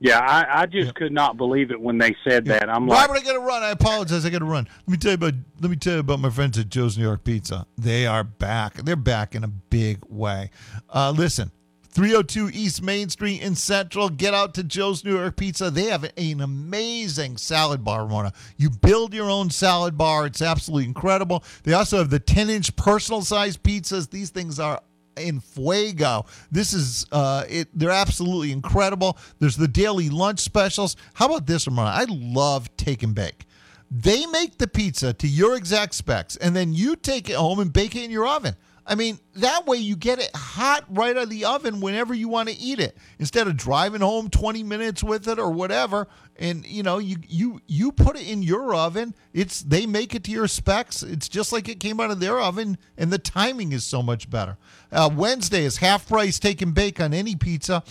Yeah, 0.00 0.18
I, 0.18 0.62
I 0.62 0.66
just 0.66 0.94
could 0.94 1.12
not 1.12 1.36
believe 1.36 1.70
it 1.70 1.80
when 1.80 1.98
they 1.98 2.14
said 2.28 2.44
that. 2.46 2.68
I'm 2.68 2.86
like, 2.86 3.08
Robert, 3.08 3.22
I 3.22 3.24
got 3.24 3.32
to 3.34 3.40
run. 3.40 3.62
I 3.62 3.70
apologize. 3.70 4.26
I 4.26 4.30
got 4.30 4.40
to 4.40 4.44
run. 4.44 4.68
Let 4.86 4.88
me 4.88 4.96
tell 4.96 5.12
you 5.12 5.14
about. 5.14 5.34
Let 5.60 5.70
me 5.70 5.76
tell 5.76 5.94
you 5.94 6.00
about 6.00 6.20
my 6.20 6.30
friends 6.30 6.58
at 6.58 6.68
Joe's 6.68 6.98
New 6.98 7.04
York 7.04 7.24
Pizza. 7.24 7.66
They 7.78 8.06
are 8.06 8.24
back. 8.24 8.74
They're 8.74 8.96
back 8.96 9.34
in 9.34 9.44
a 9.44 9.48
big 9.48 9.98
way. 10.08 10.50
Uh, 10.92 11.12
listen, 11.16 11.52
302 11.94 12.50
East 12.52 12.82
Main 12.82 13.08
Street 13.08 13.40
in 13.40 13.54
Central. 13.54 14.08
Get 14.08 14.34
out 14.34 14.52
to 14.54 14.64
Joe's 14.64 15.04
New 15.04 15.16
York 15.16 15.36
Pizza. 15.36 15.70
They 15.70 15.84
have 15.84 16.04
an 16.16 16.40
amazing 16.40 17.36
salad 17.36 17.84
bar, 17.84 18.02
Ramona. 18.02 18.32
You 18.56 18.70
build 18.70 19.14
your 19.14 19.30
own 19.30 19.48
salad 19.48 19.96
bar. 19.96 20.26
It's 20.26 20.42
absolutely 20.42 20.86
incredible. 20.86 21.44
They 21.62 21.72
also 21.72 21.98
have 21.98 22.10
the 22.10 22.18
10 22.18 22.50
inch 22.50 22.74
personal 22.74 23.22
size 23.22 23.56
pizzas. 23.56 24.10
These 24.10 24.30
things 24.30 24.58
are 24.58 24.82
in 25.16 25.40
fuego. 25.40 26.26
This 26.50 26.72
is 26.72 27.06
uh 27.12 27.44
it 27.48 27.68
they're 27.74 27.90
absolutely 27.90 28.52
incredible. 28.52 29.18
There's 29.38 29.56
the 29.56 29.68
daily 29.68 30.10
lunch 30.10 30.40
specials. 30.40 30.96
How 31.14 31.26
about 31.26 31.46
this, 31.46 31.66
Ramona? 31.66 31.90
I 31.90 32.06
love 32.08 32.74
take 32.76 33.02
and 33.02 33.14
bake. 33.14 33.46
They 33.90 34.26
make 34.26 34.58
the 34.58 34.66
pizza 34.66 35.12
to 35.12 35.28
your 35.28 35.56
exact 35.56 35.94
specs 35.94 36.36
and 36.36 36.54
then 36.54 36.72
you 36.72 36.96
take 36.96 37.30
it 37.30 37.36
home 37.36 37.60
and 37.60 37.72
bake 37.72 37.94
it 37.94 38.04
in 38.04 38.10
your 38.10 38.26
oven. 38.26 38.56
I 38.86 38.94
mean, 38.94 39.18
that 39.36 39.66
way 39.66 39.78
you 39.78 39.96
get 39.96 40.18
it 40.18 40.30
hot 40.34 40.84
right 40.90 41.16
out 41.16 41.24
of 41.24 41.30
the 41.30 41.46
oven 41.46 41.80
whenever 41.80 42.12
you 42.12 42.28
want 42.28 42.50
to 42.50 42.54
eat 42.54 42.78
it. 42.78 42.96
Instead 43.18 43.46
of 43.46 43.56
driving 43.56 44.02
home 44.02 44.28
20 44.28 44.62
minutes 44.62 45.02
with 45.02 45.26
it 45.26 45.38
or 45.38 45.50
whatever, 45.50 46.06
and 46.36 46.66
you 46.66 46.82
know, 46.82 46.98
you 46.98 47.16
you 47.28 47.60
you 47.66 47.92
put 47.92 48.16
it 48.16 48.28
in 48.28 48.42
your 48.42 48.74
oven. 48.74 49.14
It's 49.32 49.62
they 49.62 49.86
make 49.86 50.14
it 50.14 50.24
to 50.24 50.30
your 50.30 50.48
specs. 50.48 51.02
It's 51.02 51.28
just 51.28 51.52
like 51.52 51.68
it 51.68 51.80
came 51.80 52.00
out 52.00 52.10
of 52.10 52.20
their 52.20 52.40
oven 52.40 52.76
and 52.98 53.12
the 53.12 53.18
timing 53.18 53.72
is 53.72 53.84
so 53.84 54.02
much 54.02 54.28
better. 54.28 54.58
Uh, 54.90 55.10
Wednesday 55.14 55.64
is 55.64 55.78
half 55.78 56.08
price 56.08 56.38
take 56.38 56.60
and 56.60 56.74
bake 56.74 57.00
on 57.00 57.14
any 57.14 57.36
pizza. 57.36 57.82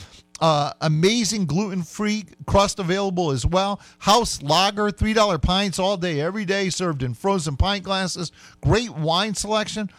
Uh, 0.41 0.73
amazing 0.81 1.45
gluten 1.45 1.83
free 1.83 2.25
crust 2.45 2.79
available 2.79 3.31
as 3.31 3.45
well. 3.45 3.79
House 3.99 4.41
lager, 4.41 4.89
$3 4.89 5.41
pints 5.41 5.79
all 5.79 5.95
day, 5.95 6.19
every 6.19 6.43
day, 6.43 6.69
served 6.69 7.01
in 7.01 7.13
frozen 7.13 7.55
pint 7.55 7.83
glasses. 7.83 8.31
Great 8.59 8.89
wine 8.89 9.35
selection. 9.35 9.89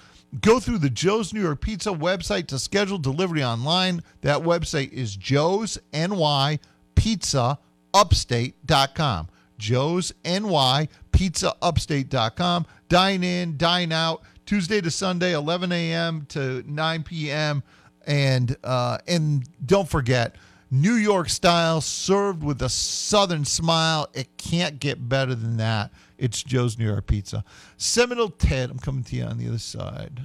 Go 0.40 0.58
through 0.58 0.78
the 0.78 0.90
Joe's 0.90 1.32
New 1.32 1.40
York 1.40 1.60
Pizza 1.60 1.90
website 1.90 2.48
to 2.48 2.58
schedule 2.58 2.98
delivery 2.98 3.44
online. 3.44 4.02
That 4.22 4.38
website 4.38 4.92
is 4.92 5.16
Joe's 5.16 5.78
NY 5.92 6.58
Pizza 6.96 7.58
Upstate.com. 7.92 9.28
Joe's 9.58 10.12
NY 10.24 10.88
Pizza 11.12 11.54
Upstate.com. 11.62 12.66
Dine 12.88 13.22
in, 13.22 13.56
dine 13.56 13.92
out, 13.92 14.22
Tuesday 14.46 14.80
to 14.80 14.90
Sunday, 14.90 15.34
11 15.34 15.70
a.m. 15.70 16.26
to 16.30 16.64
9 16.66 17.02
p.m. 17.04 17.62
And 18.06 18.56
uh, 18.64 18.98
and 19.06 19.48
don't 19.64 19.88
forget, 19.88 20.36
New 20.70 20.94
York 20.94 21.28
style, 21.28 21.80
served 21.80 22.42
with 22.42 22.60
a 22.62 22.68
southern 22.68 23.44
smile. 23.44 24.08
It 24.12 24.36
can't 24.36 24.80
get 24.80 25.08
better 25.08 25.34
than 25.34 25.56
that. 25.58 25.92
It's 26.24 26.42
Joe's 26.42 26.78
New 26.78 26.86
York 26.86 27.06
Pizza. 27.06 27.44
Seminole 27.76 28.30
Ted, 28.30 28.70
I'm 28.70 28.78
coming 28.78 29.04
to 29.04 29.16
you 29.16 29.24
on 29.24 29.36
the 29.36 29.46
other 29.46 29.58
side. 29.58 30.24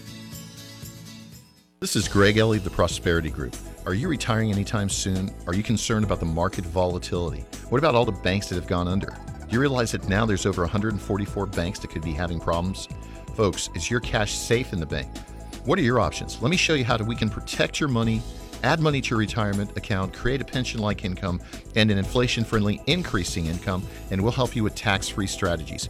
This 1.81 1.95
is 1.95 2.07
Greg 2.07 2.37
Ellie 2.37 2.59
of 2.59 2.63
the 2.63 2.69
Prosperity 2.69 3.31
Group. 3.31 3.55
Are 3.87 3.95
you 3.95 4.07
retiring 4.07 4.51
anytime 4.51 4.87
soon? 4.87 5.33
Are 5.47 5.55
you 5.55 5.63
concerned 5.63 6.05
about 6.05 6.19
the 6.19 6.27
market 6.27 6.63
volatility? 6.63 7.43
What 7.69 7.79
about 7.79 7.95
all 7.95 8.05
the 8.05 8.11
banks 8.11 8.47
that 8.49 8.55
have 8.55 8.67
gone 8.67 8.87
under? 8.87 9.07
Do 9.07 9.47
you 9.49 9.59
realize 9.59 9.91
that 9.93 10.07
now 10.07 10.23
there's 10.27 10.45
over 10.45 10.61
144 10.61 11.47
banks 11.47 11.79
that 11.79 11.89
could 11.89 12.03
be 12.03 12.11
having 12.11 12.39
problems? 12.39 12.87
Folks, 13.35 13.71
is 13.73 13.89
your 13.89 13.99
cash 13.99 14.33
safe 14.33 14.73
in 14.73 14.79
the 14.79 14.85
bank? 14.85 15.09
What 15.65 15.79
are 15.79 15.81
your 15.81 15.99
options? 15.99 16.39
Let 16.39 16.51
me 16.51 16.55
show 16.55 16.75
you 16.75 16.85
how 16.85 16.97
to, 16.97 17.03
we 17.03 17.15
can 17.15 17.31
protect 17.31 17.79
your 17.79 17.89
money, 17.89 18.21
add 18.61 18.79
money 18.79 19.01
to 19.01 19.09
your 19.09 19.17
retirement 19.17 19.75
account, 19.75 20.13
create 20.13 20.39
a 20.39 20.45
pension 20.45 20.81
like 20.81 21.03
income, 21.03 21.41
and 21.75 21.89
an 21.89 21.97
inflation 21.97 22.43
friendly 22.43 22.79
increasing 22.85 23.47
income, 23.47 23.81
and 24.11 24.21
we'll 24.21 24.31
help 24.31 24.55
you 24.55 24.63
with 24.63 24.75
tax 24.75 25.09
free 25.09 25.25
strategies. 25.25 25.89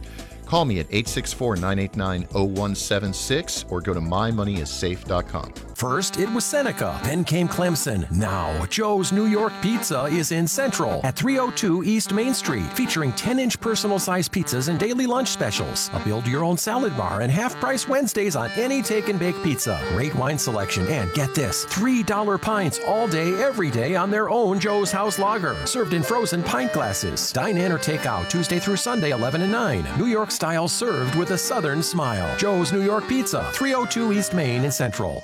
Call 0.52 0.66
me 0.66 0.80
at 0.80 0.86
864 0.90 1.56
989 1.56 2.24
0176 2.30 3.64
or 3.70 3.80
go 3.80 3.94
to 3.94 4.00
mymoneyissafe.com. 4.00 5.54
First, 5.74 6.18
it 6.18 6.28
was 6.30 6.44
Seneca, 6.44 7.00
then 7.02 7.24
came 7.24 7.48
Clemson. 7.48 8.08
Now, 8.12 8.66
Joe's 8.66 9.12
New 9.12 9.24
York 9.26 9.54
Pizza 9.62 10.04
is 10.04 10.30
in 10.30 10.46
Central 10.46 11.00
at 11.04 11.16
302 11.16 11.84
East 11.84 12.12
Main 12.12 12.34
Street, 12.34 12.70
featuring 12.74 13.12
10 13.14 13.38
inch 13.38 13.58
personal 13.60 13.98
size 13.98 14.28
pizzas 14.28 14.68
and 14.68 14.78
daily 14.78 15.06
lunch 15.06 15.28
specials, 15.28 15.88
a 15.94 16.00
build 16.00 16.26
your 16.26 16.44
own 16.44 16.58
salad 16.58 16.94
bar, 16.98 17.22
and 17.22 17.32
half 17.32 17.56
price 17.56 17.88
Wednesdays 17.88 18.36
on 18.36 18.50
any 18.50 18.82
take 18.82 19.08
and 19.08 19.18
bake 19.18 19.42
pizza. 19.42 19.80
Great 19.94 20.14
wine 20.14 20.38
selection, 20.38 20.86
and 20.88 21.10
get 21.14 21.34
this 21.34 21.64
$3 21.64 22.40
pints 22.42 22.78
all 22.86 23.08
day, 23.08 23.42
every 23.42 23.70
day 23.70 23.96
on 23.96 24.10
their 24.10 24.28
own 24.28 24.60
Joe's 24.60 24.92
House 24.92 25.18
Lager, 25.18 25.56
served 25.66 25.94
in 25.94 26.02
frozen 26.02 26.42
pint 26.42 26.74
glasses. 26.74 27.32
Dine 27.32 27.56
in 27.56 27.72
or 27.72 27.78
take 27.78 28.04
out 28.04 28.28
Tuesday 28.28 28.58
through 28.58 28.76
Sunday, 28.76 29.12
11 29.12 29.40
and 29.40 29.50
9. 29.50 29.98
New 29.98 30.06
York 30.06 30.30
style 30.42 30.66
served 30.66 31.14
with 31.14 31.30
a 31.30 31.38
southern 31.38 31.84
smile. 31.84 32.36
Joe's 32.36 32.72
New 32.72 32.82
York 32.82 33.06
Pizza, 33.06 33.48
302 33.52 34.12
East 34.12 34.34
Main 34.34 34.64
in 34.64 34.72
Central. 34.72 35.22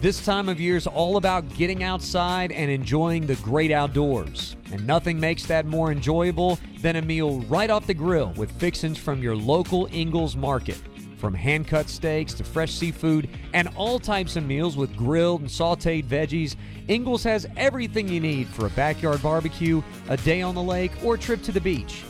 This 0.00 0.24
time 0.24 0.48
of 0.48 0.60
year 0.60 0.76
is 0.76 0.86
all 0.86 1.16
about 1.16 1.52
getting 1.56 1.82
outside 1.82 2.52
and 2.52 2.70
enjoying 2.70 3.26
the 3.26 3.34
great 3.34 3.72
outdoors. 3.72 4.54
And 4.70 4.86
nothing 4.86 5.18
makes 5.18 5.44
that 5.46 5.66
more 5.66 5.90
enjoyable 5.90 6.56
than 6.82 6.94
a 6.94 7.02
meal 7.02 7.40
right 7.48 7.68
off 7.68 7.88
the 7.88 7.94
grill 7.94 8.32
with 8.36 8.52
fixins 8.60 8.96
from 8.96 9.24
your 9.24 9.34
local 9.34 9.88
Ingles 9.90 10.36
Market. 10.36 10.80
From 11.16 11.34
hand 11.34 11.66
cut 11.66 11.88
steaks 11.88 12.32
to 12.34 12.44
fresh 12.44 12.74
seafood 12.74 13.28
and 13.54 13.68
all 13.74 13.98
types 13.98 14.36
of 14.36 14.46
meals 14.46 14.76
with 14.76 14.94
grilled 14.94 15.40
and 15.40 15.50
sauteed 15.50 16.04
veggies, 16.04 16.54
Ingles 16.86 17.24
has 17.24 17.48
everything 17.56 18.06
you 18.06 18.20
need 18.20 18.46
for 18.46 18.66
a 18.66 18.70
backyard 18.70 19.20
barbecue, 19.20 19.82
a 20.08 20.16
day 20.16 20.42
on 20.42 20.54
the 20.54 20.62
lake, 20.62 20.92
or 21.02 21.16
a 21.16 21.18
trip 21.18 21.42
to 21.42 21.50
the 21.50 21.60
beach. 21.60 22.04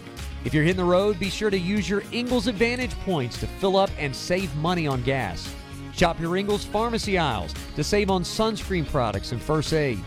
If 0.46 0.54
you're 0.54 0.62
hitting 0.62 0.76
the 0.76 0.84
road, 0.84 1.18
be 1.18 1.28
sure 1.28 1.50
to 1.50 1.58
use 1.58 1.90
your 1.90 2.04
Ingles 2.12 2.46
Advantage 2.46 2.92
points 3.00 3.36
to 3.40 3.48
fill 3.48 3.76
up 3.76 3.90
and 3.98 4.14
save 4.14 4.54
money 4.58 4.86
on 4.86 5.02
gas. 5.02 5.52
Shop 5.92 6.20
your 6.20 6.36
Ingles 6.36 6.64
pharmacy 6.64 7.18
aisles 7.18 7.52
to 7.74 7.82
save 7.82 8.12
on 8.12 8.22
sunscreen 8.22 8.86
products 8.86 9.32
and 9.32 9.42
first 9.42 9.72
aid. 9.72 9.98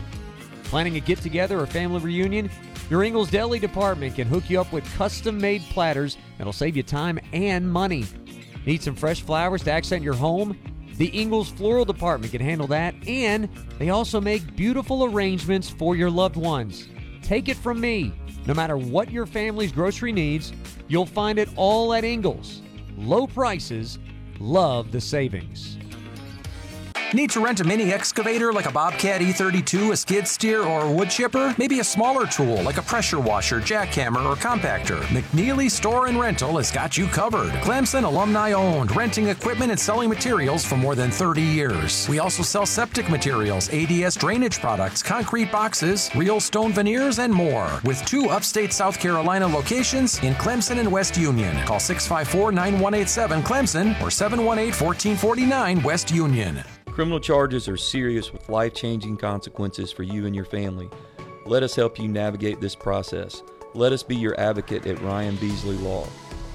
Planning 0.64 0.96
a 0.96 1.00
get 1.00 1.18
together 1.18 1.60
or 1.60 1.66
family 1.66 2.00
reunion? 2.00 2.50
Your 2.88 3.04
Ingles 3.04 3.30
Deli 3.30 3.58
department 3.58 4.14
can 4.14 4.26
hook 4.26 4.48
you 4.48 4.58
up 4.58 4.72
with 4.72 4.90
custom 4.94 5.38
made 5.38 5.60
platters 5.64 6.16
that'll 6.38 6.54
save 6.54 6.74
you 6.74 6.84
time 6.84 7.20
and 7.34 7.70
money. 7.70 8.06
Need 8.64 8.82
some 8.82 8.96
fresh 8.96 9.20
flowers 9.20 9.62
to 9.64 9.72
accent 9.72 10.02
your 10.02 10.14
home? 10.14 10.58
The 10.96 11.08
Ingles 11.08 11.50
Floral 11.50 11.84
Department 11.84 12.32
can 12.32 12.40
handle 12.40 12.66
that, 12.68 12.94
and 13.06 13.46
they 13.78 13.90
also 13.90 14.22
make 14.22 14.56
beautiful 14.56 15.04
arrangements 15.04 15.68
for 15.68 15.96
your 15.96 16.10
loved 16.10 16.36
ones. 16.36 16.88
Take 17.20 17.50
it 17.50 17.58
from 17.58 17.78
me 17.78 18.14
no 18.50 18.54
matter 18.54 18.76
what 18.76 19.12
your 19.12 19.26
family's 19.26 19.70
grocery 19.70 20.10
needs, 20.10 20.52
you'll 20.88 21.06
find 21.06 21.38
it 21.38 21.48
all 21.54 21.94
at 21.94 22.02
Ingles. 22.02 22.62
Low 22.96 23.24
prices, 23.24 24.00
love 24.40 24.90
the 24.90 25.00
savings. 25.00 25.78
Need 27.12 27.30
to 27.30 27.40
rent 27.40 27.58
a 27.58 27.64
mini 27.64 27.92
excavator 27.92 28.52
like 28.52 28.66
a 28.66 28.70
Bobcat 28.70 29.20
E32, 29.20 29.90
a 29.90 29.96
skid 29.96 30.28
steer, 30.28 30.62
or 30.62 30.82
a 30.82 30.92
wood 30.92 31.10
chipper? 31.10 31.52
Maybe 31.58 31.80
a 31.80 31.84
smaller 31.84 32.24
tool 32.24 32.62
like 32.62 32.76
a 32.76 32.82
pressure 32.82 33.18
washer, 33.18 33.60
jackhammer, 33.60 34.24
or 34.24 34.36
compactor? 34.36 35.00
McNeely 35.08 35.68
Store 35.68 36.06
and 36.06 36.20
Rental 36.20 36.56
has 36.58 36.70
got 36.70 36.96
you 36.96 37.08
covered. 37.08 37.50
Clemson 37.64 38.04
alumni 38.04 38.52
owned, 38.52 38.94
renting 38.94 39.26
equipment 39.26 39.72
and 39.72 39.80
selling 39.80 40.08
materials 40.08 40.64
for 40.64 40.76
more 40.76 40.94
than 40.94 41.10
30 41.10 41.42
years. 41.42 42.08
We 42.08 42.20
also 42.20 42.44
sell 42.44 42.64
septic 42.64 43.10
materials, 43.10 43.68
ADS 43.70 44.14
drainage 44.14 44.60
products, 44.60 45.02
concrete 45.02 45.50
boxes, 45.50 46.10
real 46.14 46.38
stone 46.38 46.72
veneers, 46.72 47.18
and 47.18 47.32
more. 47.32 47.80
With 47.84 48.04
two 48.06 48.26
upstate 48.26 48.72
South 48.72 49.00
Carolina 49.00 49.48
locations 49.48 50.22
in 50.22 50.34
Clemson 50.34 50.78
and 50.78 50.92
West 50.92 51.16
Union. 51.16 51.56
Call 51.66 51.80
654 51.80 52.52
9187 52.52 53.42
Clemson 53.42 54.00
or 54.00 54.12
718 54.12 54.66
1449 54.68 55.82
West 55.82 56.12
Union. 56.12 56.62
Criminal 57.00 57.18
charges 57.18 57.66
are 57.66 57.78
serious 57.78 58.30
with 58.30 58.50
life 58.50 58.74
changing 58.74 59.16
consequences 59.16 59.90
for 59.90 60.02
you 60.02 60.26
and 60.26 60.36
your 60.36 60.44
family. 60.44 60.90
Let 61.46 61.62
us 61.62 61.74
help 61.74 61.98
you 61.98 62.06
navigate 62.08 62.60
this 62.60 62.74
process. 62.74 63.42
Let 63.72 63.94
us 63.94 64.02
be 64.02 64.16
your 64.16 64.38
advocate 64.38 64.84
at 64.84 65.00
Ryan 65.00 65.34
Beasley 65.36 65.76
Law. 65.76 66.06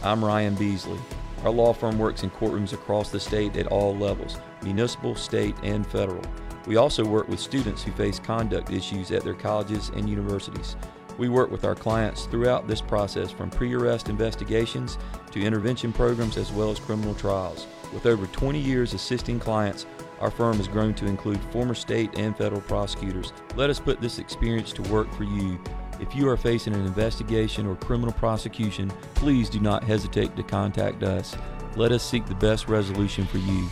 I'm 0.04 0.24
Ryan 0.24 0.54
Beasley. 0.54 1.00
Our 1.44 1.50
law 1.50 1.74
firm 1.74 1.98
works 1.98 2.22
in 2.22 2.30
courtrooms 2.30 2.74
across 2.74 3.10
the 3.10 3.20
state 3.20 3.58
at 3.58 3.66
all 3.66 3.98
levels 3.98 4.38
municipal, 4.62 5.16
state, 5.16 5.56
and 5.64 5.84
federal. 5.88 6.22
We 6.68 6.76
also 6.76 7.04
work 7.04 7.28
with 7.28 7.40
students 7.40 7.82
who 7.82 7.92
face 7.94 8.20
conduct 8.20 8.72
issues 8.72 9.10
at 9.10 9.24
their 9.24 9.34
colleges 9.34 9.90
and 9.96 10.08
universities. 10.08 10.76
We 11.18 11.28
work 11.28 11.50
with 11.50 11.66
our 11.66 11.74
clients 11.76 12.26
throughout 12.26 12.68
this 12.68 12.82
process 12.82 13.32
from 13.32 13.50
pre 13.50 13.74
arrest 13.74 14.10
investigations 14.10 15.00
to 15.32 15.42
intervention 15.42 15.92
programs 15.92 16.38
as 16.38 16.52
well 16.52 16.70
as 16.70 16.78
criminal 16.78 17.16
trials. 17.16 17.66
With 17.94 18.06
over 18.06 18.28
20 18.28 18.60
years 18.60 18.94
assisting 18.94 19.40
clients, 19.40 19.86
our 20.20 20.32
firm 20.32 20.58
has 20.58 20.68
grown 20.68 20.94
to 20.96 21.06
include 21.06 21.40
former 21.52 21.74
state 21.74 22.18
and 22.18 22.38
federal 22.38 22.62
prosecutors. 22.62 23.34
Let 23.56 23.70
us 23.70 23.80
put 23.80 24.02
this 24.02 24.20
experience 24.20 24.72
to 24.74 24.82
work 24.84 25.12
for 25.14 25.24
you. 25.24 25.60
If 26.00 26.16
you 26.16 26.28
are 26.30 26.38
facing 26.38 26.74
an 26.74 26.86
investigation 26.86 27.66
or 27.66 27.76
criminal 27.76 28.14
prosecution, 28.14 28.90
please 29.16 29.50
do 29.50 29.60
not 29.60 29.84
hesitate 29.84 30.36
to 30.36 30.44
contact 30.44 31.04
us. 31.04 31.36
Let 31.76 31.92
us 31.92 32.04
seek 32.04 32.26
the 32.26 32.36
best 32.36 32.68
resolution 32.68 33.26
for 33.26 33.38
you. 33.38 33.70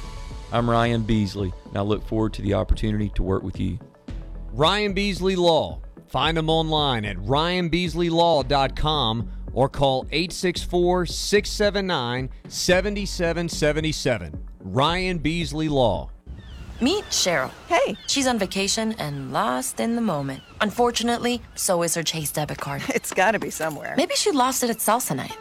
I'm 0.51 0.69
Ryan 0.69 1.03
Beasley, 1.03 1.53
and 1.65 1.77
I 1.77 1.81
look 1.81 2.05
forward 2.05 2.33
to 2.33 2.41
the 2.41 2.53
opportunity 2.53 3.09
to 3.09 3.23
work 3.23 3.43
with 3.43 3.59
you. 3.59 3.79
Ryan 4.51 4.93
Beasley 4.93 5.35
Law. 5.35 5.79
Find 6.07 6.37
them 6.37 6.47
online 6.47 7.05
at 7.05 7.17
ryanbeasleylaw.com 7.17 9.31
or 9.53 9.67
call 9.67 10.05
864 10.11 11.07
679 11.07 12.29
7777. 12.47 14.47
Ryan 14.59 15.17
Beasley 15.17 15.69
Law. 15.69 16.12
Meet 16.82 17.05
Cheryl. 17.05 17.51
Hey. 17.67 17.97
She's 18.07 18.28
on 18.28 18.38
vacation 18.39 18.93
and 18.93 19.32
lost 19.32 19.80
in 19.80 19.95
the 19.95 20.01
moment. 20.01 20.43
Unfortunately, 20.61 21.41
so 21.55 21.84
is 21.84 21.95
her 21.95 22.03
Chase 22.03 22.32
debit 22.32 22.59
card. 22.59 22.82
It's 22.89 23.13
gotta 23.13 23.39
be 23.39 23.49
somewhere. 23.49 23.93
Maybe 23.97 24.15
she 24.15 24.32
lost 24.32 24.63
it 24.63 24.69
at 24.69 24.78
salsa 24.78 25.15
night. 25.15 25.38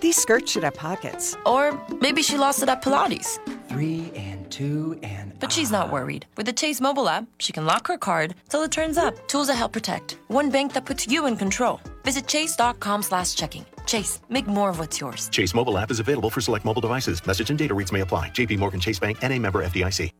These 0.00 0.16
skirts 0.16 0.52
should 0.52 0.64
have 0.64 0.74
pockets. 0.74 1.36
Or 1.46 1.80
maybe 2.00 2.22
she 2.22 2.36
lost 2.36 2.62
it 2.62 2.68
at 2.68 2.82
Pilates. 2.82 3.38
Three 3.68 4.12
and 4.14 4.50
two 4.50 4.98
and. 5.02 5.32
But 5.40 5.50
she's 5.50 5.70
not 5.70 5.90
worried. 5.90 6.26
With 6.36 6.46
the 6.46 6.52
Chase 6.52 6.80
mobile 6.80 7.08
app, 7.08 7.24
she 7.38 7.52
can 7.52 7.64
lock 7.66 7.86
her 7.88 7.96
card 7.98 8.34
till 8.48 8.62
it 8.62 8.70
turns 8.70 8.98
up. 8.98 9.14
Tools 9.28 9.46
that 9.48 9.54
help 9.56 9.72
protect. 9.72 10.18
One 10.28 10.50
bank 10.50 10.72
that 10.74 10.84
puts 10.84 11.06
you 11.08 11.26
in 11.26 11.36
control. 11.36 11.80
Visit 12.04 12.26
chase.com 12.26 13.02
slash 13.02 13.34
checking. 13.34 13.64
Chase, 13.86 14.20
make 14.28 14.46
more 14.46 14.70
of 14.70 14.78
what's 14.78 15.00
yours. 15.00 15.28
Chase 15.30 15.54
mobile 15.54 15.78
app 15.78 15.90
is 15.90 16.00
available 16.00 16.30
for 16.30 16.40
select 16.40 16.64
mobile 16.64 16.82
devices. 16.82 17.26
Message 17.26 17.50
and 17.50 17.58
data 17.58 17.74
rates 17.74 17.92
may 17.92 18.00
apply. 18.00 18.28
JP 18.30 18.58
Morgan 18.58 18.80
Chase 18.80 18.98
Bank 18.98 19.18
and 19.22 19.32
a 19.32 19.38
member 19.38 19.64
FDIC. 19.64 20.10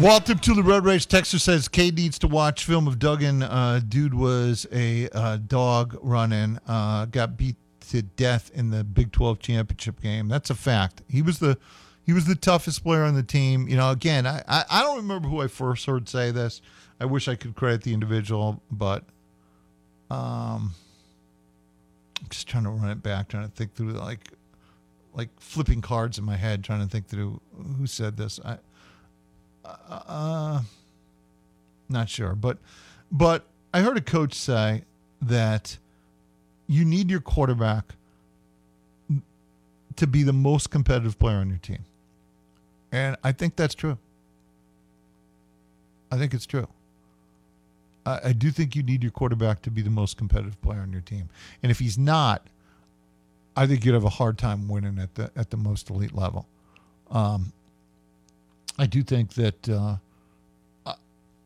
Walter 0.00 0.34
to 0.34 0.54
the 0.54 0.62
Road 0.62 0.84
Rage 0.84 1.06
Texter 1.06 1.40
says 1.40 1.68
Cade 1.68 1.94
needs 1.94 2.18
to 2.18 2.26
watch 2.26 2.64
film 2.64 2.88
of 2.88 2.98
Duggan. 2.98 3.44
Uh, 3.44 3.80
dude 3.86 4.12
was 4.12 4.66
a 4.72 5.08
uh, 5.10 5.36
dog 5.36 5.96
running, 6.02 6.58
uh, 6.66 7.04
got 7.06 7.36
beat 7.36 7.54
to 7.90 8.02
death 8.02 8.50
in 8.54 8.70
the 8.70 8.82
Big 8.82 9.12
12 9.12 9.38
championship 9.38 10.00
game. 10.02 10.26
That's 10.26 10.50
a 10.50 10.54
fact. 10.56 11.02
He 11.08 11.22
was 11.22 11.38
the 11.38 11.58
he 12.04 12.12
was 12.12 12.26
the 12.26 12.34
toughest 12.34 12.82
player 12.82 13.04
on 13.04 13.14
the 13.14 13.22
team. 13.22 13.68
You 13.68 13.76
know, 13.76 13.90
again, 13.90 14.26
I, 14.26 14.42
I, 14.48 14.64
I 14.68 14.82
don't 14.82 14.96
remember 14.96 15.28
who 15.28 15.40
I 15.40 15.46
first 15.46 15.86
heard 15.86 16.08
say 16.08 16.32
this. 16.32 16.60
I 16.98 17.04
wish 17.04 17.28
I 17.28 17.36
could 17.36 17.54
credit 17.54 17.82
the 17.82 17.94
individual, 17.94 18.62
but 18.72 19.04
um, 20.10 20.72
I'm 22.20 22.28
just 22.30 22.48
trying 22.48 22.64
to 22.64 22.70
run 22.70 22.90
it 22.90 23.00
back, 23.00 23.28
trying 23.28 23.48
to 23.48 23.54
think 23.54 23.74
through 23.74 23.92
like 23.92 24.32
like 25.14 25.28
flipping 25.38 25.80
cards 25.80 26.18
in 26.18 26.24
my 26.24 26.36
head, 26.36 26.64
trying 26.64 26.80
to 26.80 26.88
think 26.88 27.06
through 27.06 27.40
who 27.78 27.86
said 27.86 28.16
this. 28.16 28.40
I 28.44 28.58
uh, 29.64 30.62
not 31.88 32.08
sure, 32.08 32.34
but 32.34 32.58
but 33.10 33.46
I 33.72 33.80
heard 33.80 33.96
a 33.96 34.02
coach 34.02 34.34
say 34.34 34.82
that 35.22 35.78
you 36.66 36.84
need 36.84 37.10
your 37.10 37.20
quarterback 37.20 37.94
to 39.96 40.06
be 40.06 40.22
the 40.22 40.32
most 40.32 40.70
competitive 40.70 41.18
player 41.18 41.36
on 41.36 41.48
your 41.48 41.58
team. 41.58 41.84
And 42.90 43.16
I 43.22 43.32
think 43.32 43.56
that's 43.56 43.74
true. 43.74 43.98
I 46.10 46.16
think 46.16 46.34
it's 46.34 46.46
true. 46.46 46.68
I, 48.06 48.20
I 48.24 48.32
do 48.32 48.50
think 48.50 48.76
you 48.76 48.82
need 48.82 49.02
your 49.02 49.12
quarterback 49.12 49.62
to 49.62 49.70
be 49.70 49.82
the 49.82 49.90
most 49.90 50.16
competitive 50.16 50.60
player 50.62 50.80
on 50.80 50.92
your 50.92 51.00
team. 51.00 51.28
And 51.62 51.70
if 51.70 51.78
he's 51.78 51.98
not, 51.98 52.46
I 53.56 53.66
think 53.66 53.84
you'd 53.84 53.94
have 53.94 54.04
a 54.04 54.10
hard 54.10 54.38
time 54.38 54.68
winning 54.68 54.98
at 54.98 55.14
the 55.14 55.30
at 55.36 55.50
the 55.50 55.56
most 55.56 55.90
elite 55.90 56.14
level. 56.14 56.46
Um, 57.10 57.52
I 58.78 58.86
do 58.86 59.02
think 59.02 59.34
that 59.34 59.68
uh, 59.68 59.96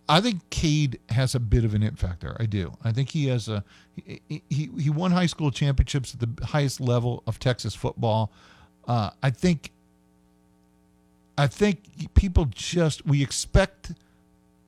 I 0.09 0.21
think 0.21 0.49
Cade 0.49 0.99
has 1.11 1.35
a 1.35 1.41
bit 1.41 1.65
of 1.65 1.75
an 1.75 1.83
it 1.83 1.99
factor. 1.99 2.35
I 2.41 2.47
do. 2.47 2.73
I 2.83 2.93
think 2.93 3.11
he 3.11 3.27
has 3.27 3.49
a 3.49 3.63
he 3.95 4.23
he, 4.49 4.71
he 4.79 4.91
won 4.91 5.11
high 5.11 5.27
school 5.27 5.51
championships 5.51 6.15
at 6.15 6.21
the 6.21 6.47
highest 6.47 6.81
level 6.81 7.23
of 7.27 7.39
Texas 7.39 7.75
football. 7.75 8.33
Uh, 8.87 9.11
I 9.23 9.31
think 9.31 9.71
I 11.37 11.47
think 11.47 12.15
people 12.15 12.47
just 12.47 13.05
we 13.07 13.23
expect 13.23 13.93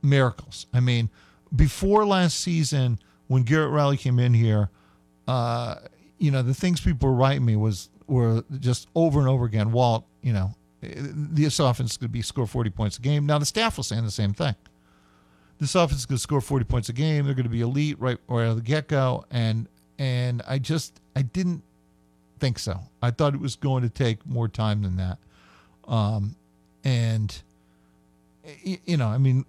miracles. 0.02 0.66
I 0.74 0.80
mean, 0.80 1.08
before 1.54 2.04
last 2.04 2.38
season 2.38 2.98
when 3.28 3.44
Garrett 3.44 3.70
Riley 3.70 3.96
came 3.96 4.18
in 4.18 4.34
here, 4.34 4.68
uh, 5.26 5.76
you 6.18 6.30
know, 6.30 6.42
the 6.42 6.54
things 6.54 6.82
people 6.82 7.08
were 7.08 7.14
writing 7.14 7.46
me 7.46 7.56
was 7.56 7.88
were 8.06 8.44
just 8.58 8.88
over 8.94 9.20
and 9.20 9.28
over 9.28 9.46
again. 9.46 9.72
Walt, 9.72 10.04
you 10.20 10.34
know, 10.34 10.54
this 10.80 11.58
offense 11.58 11.96
could 11.96 12.12
be 12.12 12.22
score 12.22 12.46
40 12.46 12.70
points 12.70 12.98
a 12.98 13.00
game. 13.00 13.26
Now 13.26 13.38
the 13.38 13.46
staff 13.46 13.76
was 13.76 13.86
saying 13.86 14.04
the 14.04 14.10
same 14.10 14.32
thing. 14.32 14.54
This 15.58 15.74
offense 15.74 16.00
is 16.00 16.06
going 16.06 16.16
to 16.16 16.22
score 16.22 16.40
40 16.40 16.64
points 16.64 16.88
a 16.88 16.94
game. 16.94 17.26
They're 17.26 17.34
going 17.34 17.44
to 17.44 17.50
be 17.50 17.60
elite 17.60 18.00
right, 18.00 18.16
right 18.28 18.44
out 18.44 18.50
of 18.50 18.56
the 18.56 18.62
get 18.62 18.88
go. 18.88 19.26
And 19.30 19.68
and 19.98 20.42
I 20.48 20.58
just 20.58 21.00
I 21.14 21.22
didn't 21.22 21.62
think 22.38 22.58
so. 22.58 22.80
I 23.02 23.10
thought 23.10 23.34
it 23.34 23.40
was 23.40 23.56
going 23.56 23.82
to 23.82 23.90
take 23.90 24.26
more 24.26 24.48
time 24.48 24.82
than 24.82 24.96
that. 24.96 25.18
Um, 25.86 26.36
and 26.82 27.42
you 28.62 28.96
know, 28.96 29.08
I 29.08 29.18
mean, 29.18 29.44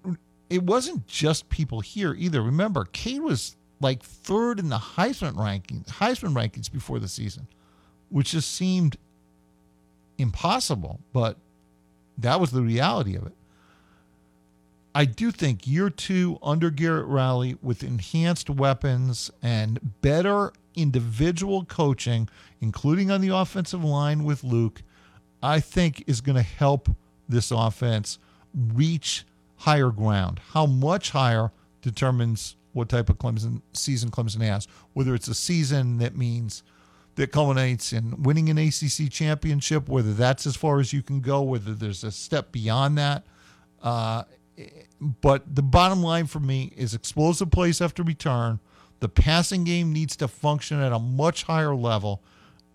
it 0.50 0.64
wasn't 0.64 1.08
just 1.08 1.50
people 1.50 1.80
here 1.80 2.14
either. 2.14 2.42
Remember, 2.42 2.86
Cade 2.92 3.22
was 3.22 3.56
like 3.80 4.04
third 4.04 4.60
in 4.60 4.68
the 4.68 4.78
Heisman 4.78 5.36
rankings, 5.36 5.88
Heisman 5.88 6.34
rankings 6.34 6.70
before 6.70 7.00
the 7.00 7.08
season, 7.08 7.48
which 8.10 8.32
just 8.32 8.54
seemed 8.54 8.98
impossible, 10.18 11.00
but 11.14 11.38
that 12.18 12.40
was 12.40 12.52
the 12.52 12.62
reality 12.62 13.16
of 13.16 13.26
it. 13.26 13.34
I 14.94 15.06
do 15.06 15.32
think 15.32 15.66
year 15.66 15.90
two 15.90 16.38
under 16.44 16.70
Garrett 16.70 17.08
Riley 17.08 17.58
with 17.62 17.84
enhanced 17.84 18.50
weapons 18.50 19.32
and 19.42 19.80
better 20.02 20.52
individual 20.76 21.64
coaching, 21.66 22.28
including 22.60 23.10
on 23.10 23.22
the 23.22 23.30
offensive 23.30 23.84
line 23.84 24.24
with 24.24 24.44
Luke, 24.44 24.82
I 25.42 25.60
think 25.60 26.04
is 26.08 26.22
going 26.22 26.36
to 26.36 26.42
help 26.42 26.90
this 27.28 27.52
offense 27.52 28.20
reach 28.54 29.26
higher 29.58 29.92
ground. 29.92 30.42
How 30.52 30.66
much 30.66 31.12
higher 31.12 31.52
determines 31.82 32.58
what 32.74 32.90
type 32.90 33.10
of 33.10 33.18
Clemson 33.18 33.62
season 33.74 34.12
Clemson 34.12 34.42
has. 34.42 34.68
Whether 34.94 35.14
it's 35.16 35.28
a 35.28 35.34
season 35.34 35.98
that 35.98 36.16
means 36.16 36.64
that 37.22 37.32
culminates 37.32 37.94
in 37.94 38.24
winning 38.24 38.50
an 38.50 38.58
ACC 38.58 39.12
championship, 39.12 39.88
whether 39.88 40.12
that's 40.12 40.48
as 40.48 40.56
far 40.56 40.80
as 40.80 40.92
you 40.92 41.04
can 41.04 41.22
go, 41.22 41.44
whether 41.44 41.76
there's 41.76 42.04
a 42.04 42.12
step 42.12 42.52
beyond 42.52 42.98
that. 42.98 43.24
Uh, 43.80 44.24
but 45.00 45.56
the 45.56 45.62
bottom 45.62 46.02
line 46.02 46.26
for 46.26 46.40
me 46.40 46.74
is 46.76 46.96
explosive 46.96 47.52
plays 47.52 47.80
after 47.80 48.02
return. 48.02 48.60
The 49.02 49.10
passing 49.10 49.64
game 49.64 49.94
needs 49.94 50.16
to 50.16 50.28
function 50.28 50.82
at 50.82 50.92
a 50.92 50.98
much 50.98 51.44
higher 51.44 51.76
level. 51.76 52.24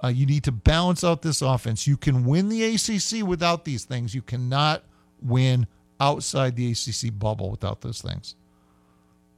Uh, 0.02 0.08
you 0.08 0.26
need 0.26 0.44
to 0.44 0.52
balance 0.52 1.02
out 1.02 1.22
this 1.22 1.42
offense. 1.42 1.88
You 1.88 1.96
can 1.96 2.24
win 2.24 2.48
the 2.48 2.62
ACC 2.62 3.26
without 3.26 3.64
these 3.64 3.84
things. 3.84 4.14
You 4.14 4.22
cannot 4.22 4.84
win 5.20 5.66
outside 5.98 6.54
the 6.54 6.70
ACC 6.70 7.18
bubble 7.18 7.50
without 7.50 7.80
those 7.80 8.00
things. 8.00 8.36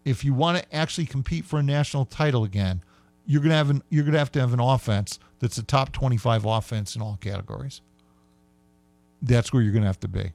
If 0.04 0.22
you 0.22 0.34
want 0.34 0.58
to 0.58 0.74
actually 0.74 1.06
compete 1.06 1.46
for 1.46 1.60
a 1.60 1.62
national 1.62 2.04
title 2.04 2.44
again, 2.44 2.82
you're 3.28 3.42
gonna 3.42 3.54
have 3.54 3.68
an, 3.68 3.82
you're 3.90 4.04
gonna 4.04 4.18
have 4.18 4.32
to 4.32 4.40
have 4.40 4.54
an 4.54 4.60
offense 4.60 5.20
that's 5.38 5.58
a 5.58 5.62
top 5.62 5.92
25 5.92 6.46
offense 6.46 6.96
in 6.96 7.02
all 7.02 7.18
categories. 7.20 7.82
That's 9.20 9.52
where 9.52 9.62
you're 9.62 9.72
gonna 9.72 9.86
have 9.86 10.00
to 10.00 10.08
be. 10.08 10.32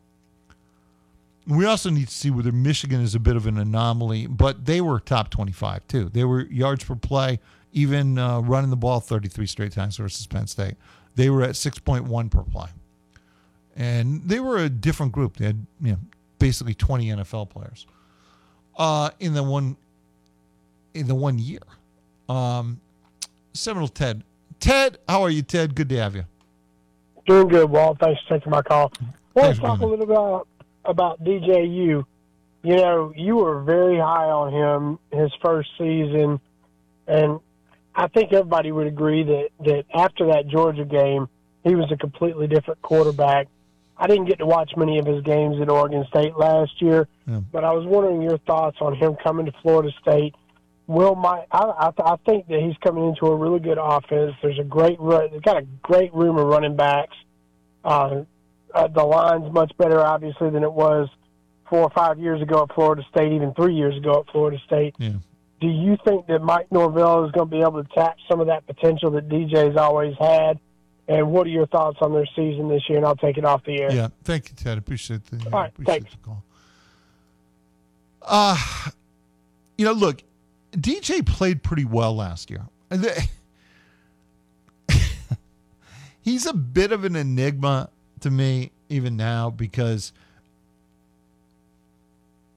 We 1.48 1.66
also 1.66 1.90
need 1.90 2.08
to 2.08 2.14
see 2.14 2.30
whether 2.30 2.52
Michigan 2.52 3.02
is 3.02 3.16
a 3.16 3.20
bit 3.20 3.36
of 3.36 3.48
an 3.48 3.58
anomaly, 3.58 4.28
but 4.28 4.66
they 4.66 4.80
were 4.80 5.00
top 5.00 5.32
25 5.32 5.88
too. 5.88 6.10
They 6.10 6.24
were 6.24 6.42
yards 6.44 6.86
per 6.86 6.96
play, 6.96 7.40
even 7.74 8.18
uh, 8.18 8.42
running 8.42 8.70
the 8.70 8.78
ball 8.78 9.00
33 9.00 9.48
straight 9.48 9.72
times 9.74 9.98
versus 9.98 10.28
Penn 10.28 10.46
State. 10.46 10.76
They 11.16 11.32
were 11.32 11.42
at 11.42 11.56
6.1 11.56 12.32
per 12.32 12.44
play, 12.44 12.70
and 13.76 14.22
they 14.24 14.40
were 14.40 14.60
a 14.60 14.70
different 14.70 15.12
group. 15.12 15.38
They 15.38 15.46
had 15.46 15.66
you 15.82 15.92
know 15.94 16.00
basically 16.38 16.76
20 16.76 17.08
NFL 17.08 17.50
players 17.50 17.88
uh, 18.78 19.10
in 19.20 19.34
the 19.34 19.44
one 19.44 19.78
in 20.94 21.08
the 21.08 21.16
one 21.16 21.40
year. 21.40 21.60
Um, 22.34 22.80
Seminole 23.54 23.90
Ted, 23.90 24.24
Ted, 24.60 24.98
how 25.08 25.22
are 25.22 25.30
you, 25.30 25.44
Ted? 25.44 25.76
Good 25.76 25.90
to 25.90 25.98
have 25.98 26.16
you. 26.16 26.26
Doing 27.28 27.48
good, 27.48 27.70
Walt. 27.70 28.00
Thanks 28.00 28.20
for 28.28 28.38
taking 28.38 28.50
my 28.50 28.64
call. 28.64 28.92
I 29.36 29.40
want 29.40 29.56
to 29.56 29.62
talk 29.62 29.80
a 29.82 29.86
little 29.86 30.06
bit 30.06 30.16
about, 30.16 30.48
about 30.84 31.24
DJU. 31.24 32.04
You 32.64 32.76
know, 32.76 33.14
you 33.16 33.36
were 33.36 33.62
very 33.62 33.98
high 33.98 34.26
on 34.26 34.52
him 34.52 35.00
his 35.12 35.32
first 35.44 35.70
season, 35.78 36.40
and 37.08 37.40
I 37.94 38.08
think 38.08 38.34
everybody 38.34 38.72
would 38.72 38.88
agree 38.88 39.24
that 39.24 39.50
that 39.66 39.86
after 39.94 40.28
that 40.28 40.48
Georgia 40.48 40.86
game, 40.86 41.28
he 41.64 41.76
was 41.76 41.92
a 41.92 41.98
completely 41.98 42.48
different 42.48 42.82
quarterback. 42.82 43.48
I 43.98 44.08
didn't 44.08 44.26
get 44.26 44.40
to 44.40 44.46
watch 44.46 44.72
many 44.76 44.98
of 44.98 45.06
his 45.06 45.22
games 45.24 45.62
at 45.62 45.70
Oregon 45.70 46.06
State 46.10 46.36
last 46.36 46.82
year, 46.82 47.08
yeah. 47.28 47.42
but 47.52 47.64
I 47.64 47.74
was 47.74 47.86
wondering 47.86 48.22
your 48.22 48.38
thoughts 48.40 48.78
on 48.82 48.96
him 48.96 49.18
coming 49.22 49.46
to 49.46 49.52
Florida 49.62 49.92
State. 50.02 50.34
Will 50.88 51.16
my 51.16 51.46
I, 51.52 51.64
I, 51.64 51.92
I 52.04 52.16
think 52.26 52.48
that 52.48 52.60
he's 52.60 52.76
coming 52.84 53.08
into 53.08 53.28
a 53.28 53.36
really 53.36 53.60
good 53.60 53.78
offense. 53.80 54.34
There's 54.42 54.60
a 54.60 54.64
great 54.64 55.00
run. 55.00 55.30
They've 55.32 55.42
got 55.42 55.58
a 55.58 55.66
great 55.82 56.14
room 56.14 56.38
of 56.38 56.46
running 56.48 56.76
backs. 56.76 57.16
Uh, 57.84 58.24
uh, 58.74 58.88
the 58.88 59.04
line's 59.04 59.52
much 59.54 59.72
better, 59.78 60.00
obviously, 60.02 60.50
than 60.50 60.64
it 60.64 60.72
was 60.72 61.10
four 61.70 61.80
or 61.80 61.90
five 61.92 62.20
years 62.20 62.42
ago 62.42 62.64
at 62.70 62.76
Florida 62.76 63.04
State, 63.10 63.32
even 63.32 63.54
three 63.54 63.76
years 63.76 63.96
ago 63.98 64.24
at 64.26 64.32
Florida 64.32 64.58
State. 64.66 64.96
Yeah. 64.98 65.14
Do 65.62 65.68
you 65.68 65.98
think 66.06 66.28
that 66.28 66.40
Mike 66.40 66.72
Norvell 66.72 67.26
is 67.26 67.32
going 67.32 67.50
to 67.50 67.56
be 67.56 67.62
able 67.62 67.84
to 67.84 67.90
tap 67.96 68.18
some 68.30 68.42
of 68.42 68.48
that 68.48 68.66
potential 68.68 69.12
that 69.12 69.30
DJ's 69.30 69.78
always 69.78 70.16
had? 70.20 70.60
And 71.08 71.32
what 71.32 71.48
are 71.48 71.52
your 71.52 71.68
thoughts 71.68 71.98
on 72.02 72.14
their 72.14 72.26
season 72.36 72.68
this 72.68 72.84
year? 72.90 72.98
And 72.98 73.06
I'll 73.06 73.16
take 73.16 73.38
it 73.38 73.46
off 73.46 73.64
the 73.66 73.82
air. 73.82 73.92
Yeah, 73.92 74.08
thank 74.24 74.50
you, 74.50 74.56
Ted. 74.56 74.78
Appreciate 74.78 75.26
the, 75.26 75.38
All 75.46 75.52
right, 75.52 75.70
appreciate 75.70 76.02
thanks. 76.02 76.12
the 76.12 76.18
call. 76.18 76.44
Uh, 78.22 78.58
you 79.78 79.86
know, 79.86 79.92
look, 79.92 80.24
DJ 80.74 81.26
played 81.26 81.64
pretty 81.64 81.86
well 81.86 82.16
last 82.16 82.50
year. 82.50 82.68
He's 86.22 86.46
a 86.46 86.54
bit 86.54 86.92
of 86.92 87.04
an 87.04 87.16
enigma 87.16 87.90
to 88.22 88.32
me 88.32 88.72
even 88.90 89.18
now 89.18 89.50
because 89.50 90.14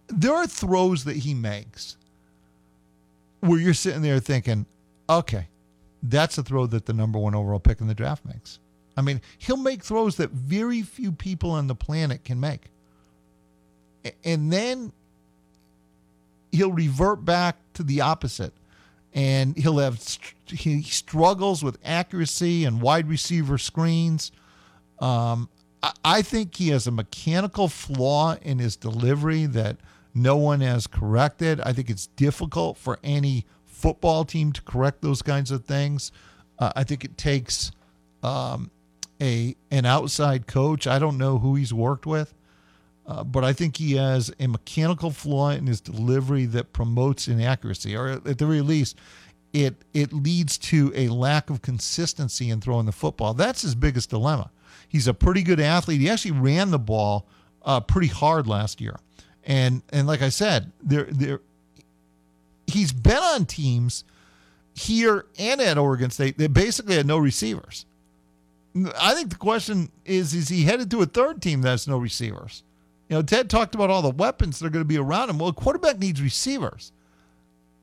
there 0.08 0.34
are 0.34 0.46
throws 0.46 1.04
that 1.04 1.16
he 1.16 1.34
makes 1.34 1.96
where 3.40 3.58
you're 3.58 3.74
sitting 3.74 4.02
there 4.02 4.20
thinking, 4.20 4.66
okay, 5.08 5.48
that's 6.02 6.38
a 6.38 6.42
throw 6.42 6.66
that 6.66 6.86
the 6.86 6.92
number 6.92 7.18
one 7.18 7.34
overall 7.34 7.58
pick 7.58 7.80
in 7.80 7.86
the 7.86 7.94
draft 7.94 8.24
makes. 8.24 8.58
I 8.96 9.02
mean, 9.02 9.20
he'll 9.38 9.56
make 9.56 9.82
throws 9.82 10.16
that 10.16 10.30
very 10.30 10.82
few 10.82 11.12
people 11.12 11.50
on 11.50 11.66
the 11.66 11.74
planet 11.74 12.24
can 12.24 12.40
make. 12.40 12.70
And 14.24 14.52
then 14.52 14.92
he'll 16.56 16.72
revert 16.72 17.24
back 17.24 17.56
to 17.74 17.82
the 17.82 18.00
opposite. 18.00 18.52
And 19.12 19.56
he'll 19.56 19.78
have, 19.78 20.02
he 20.46 20.82
struggles 20.82 21.62
with 21.62 21.78
accuracy 21.84 22.64
and 22.64 22.82
wide 22.82 23.08
receiver 23.08 23.56
screens. 23.56 24.30
Um, 24.98 25.48
I, 26.04 26.22
think 26.22 26.56
he 26.56 26.68
has 26.68 26.86
a 26.86 26.90
mechanical 26.90 27.68
flaw 27.68 28.36
in 28.42 28.58
his 28.58 28.76
delivery 28.76 29.46
that 29.46 29.76
no 30.14 30.36
one 30.36 30.60
has 30.60 30.86
corrected. 30.86 31.60
I 31.60 31.72
think 31.72 31.90
it's 31.90 32.08
difficult 32.08 32.76
for 32.76 32.98
any 33.04 33.46
football 33.64 34.24
team 34.24 34.52
to 34.52 34.62
correct 34.62 35.02
those 35.02 35.22
kinds 35.22 35.50
of 35.50 35.64
things. 35.64 36.12
Uh, 36.58 36.72
I 36.74 36.84
think 36.84 37.04
it 37.04 37.16
takes 37.18 37.70
um, 38.22 38.70
a 39.20 39.54
an 39.70 39.84
outside 39.84 40.46
coach. 40.46 40.86
I 40.86 40.98
don't 40.98 41.18
know 41.18 41.38
who 41.38 41.54
he's 41.54 41.72
worked 41.72 42.06
with, 42.06 42.34
uh, 43.06 43.22
but 43.22 43.44
I 43.44 43.52
think 43.52 43.76
he 43.76 43.94
has 43.94 44.32
a 44.40 44.48
mechanical 44.48 45.10
flaw 45.10 45.50
in 45.50 45.66
his 45.66 45.80
delivery 45.80 46.44
that 46.46 46.72
promotes 46.72 47.28
inaccuracy, 47.28 47.96
or 47.96 48.08
at 48.08 48.24
the 48.24 48.46
very 48.46 48.62
least, 48.62 48.96
it 49.52 49.76
it 49.94 50.12
leads 50.12 50.58
to 50.58 50.92
a 50.94 51.08
lack 51.08 51.48
of 51.48 51.62
consistency 51.62 52.50
in 52.50 52.60
throwing 52.60 52.86
the 52.86 52.92
football. 52.92 53.32
That's 53.32 53.62
his 53.62 53.74
biggest 53.74 54.10
dilemma. 54.10 54.50
He's 54.88 55.06
a 55.06 55.14
pretty 55.14 55.42
good 55.42 55.60
athlete. 55.60 56.00
He 56.00 56.10
actually 56.10 56.32
ran 56.32 56.70
the 56.70 56.78
ball 56.78 57.26
uh, 57.62 57.80
pretty 57.80 58.08
hard 58.08 58.48
last 58.48 58.80
year, 58.80 58.96
and 59.44 59.82
and 59.90 60.08
like 60.08 60.22
I 60.22 60.28
said, 60.28 60.72
there 60.82 61.04
there 61.04 61.40
he's 62.66 62.92
been 62.92 63.16
on 63.16 63.46
teams 63.46 64.02
here 64.74 65.26
and 65.38 65.60
at 65.60 65.78
Oregon 65.78 66.10
State 66.10 66.38
that 66.38 66.52
basically 66.52 66.96
had 66.96 67.06
no 67.06 67.18
receivers. 67.18 67.86
I 69.00 69.14
think 69.14 69.30
the 69.30 69.36
question 69.36 69.92
is: 70.04 70.34
Is 70.34 70.48
he 70.48 70.64
headed 70.64 70.90
to 70.90 71.02
a 71.02 71.06
third 71.06 71.40
team 71.40 71.62
that 71.62 71.70
has 71.70 71.86
no 71.86 71.98
receivers? 71.98 72.64
You 73.08 73.16
know, 73.16 73.22
Ted 73.22 73.48
talked 73.48 73.74
about 73.74 73.90
all 73.90 74.02
the 74.02 74.10
weapons 74.10 74.58
that 74.58 74.66
are 74.66 74.70
going 74.70 74.84
to 74.84 74.88
be 74.88 74.98
around 74.98 75.30
him. 75.30 75.38
Well, 75.38 75.50
a 75.50 75.52
quarterback 75.52 75.98
needs 75.98 76.20
receivers. 76.20 76.92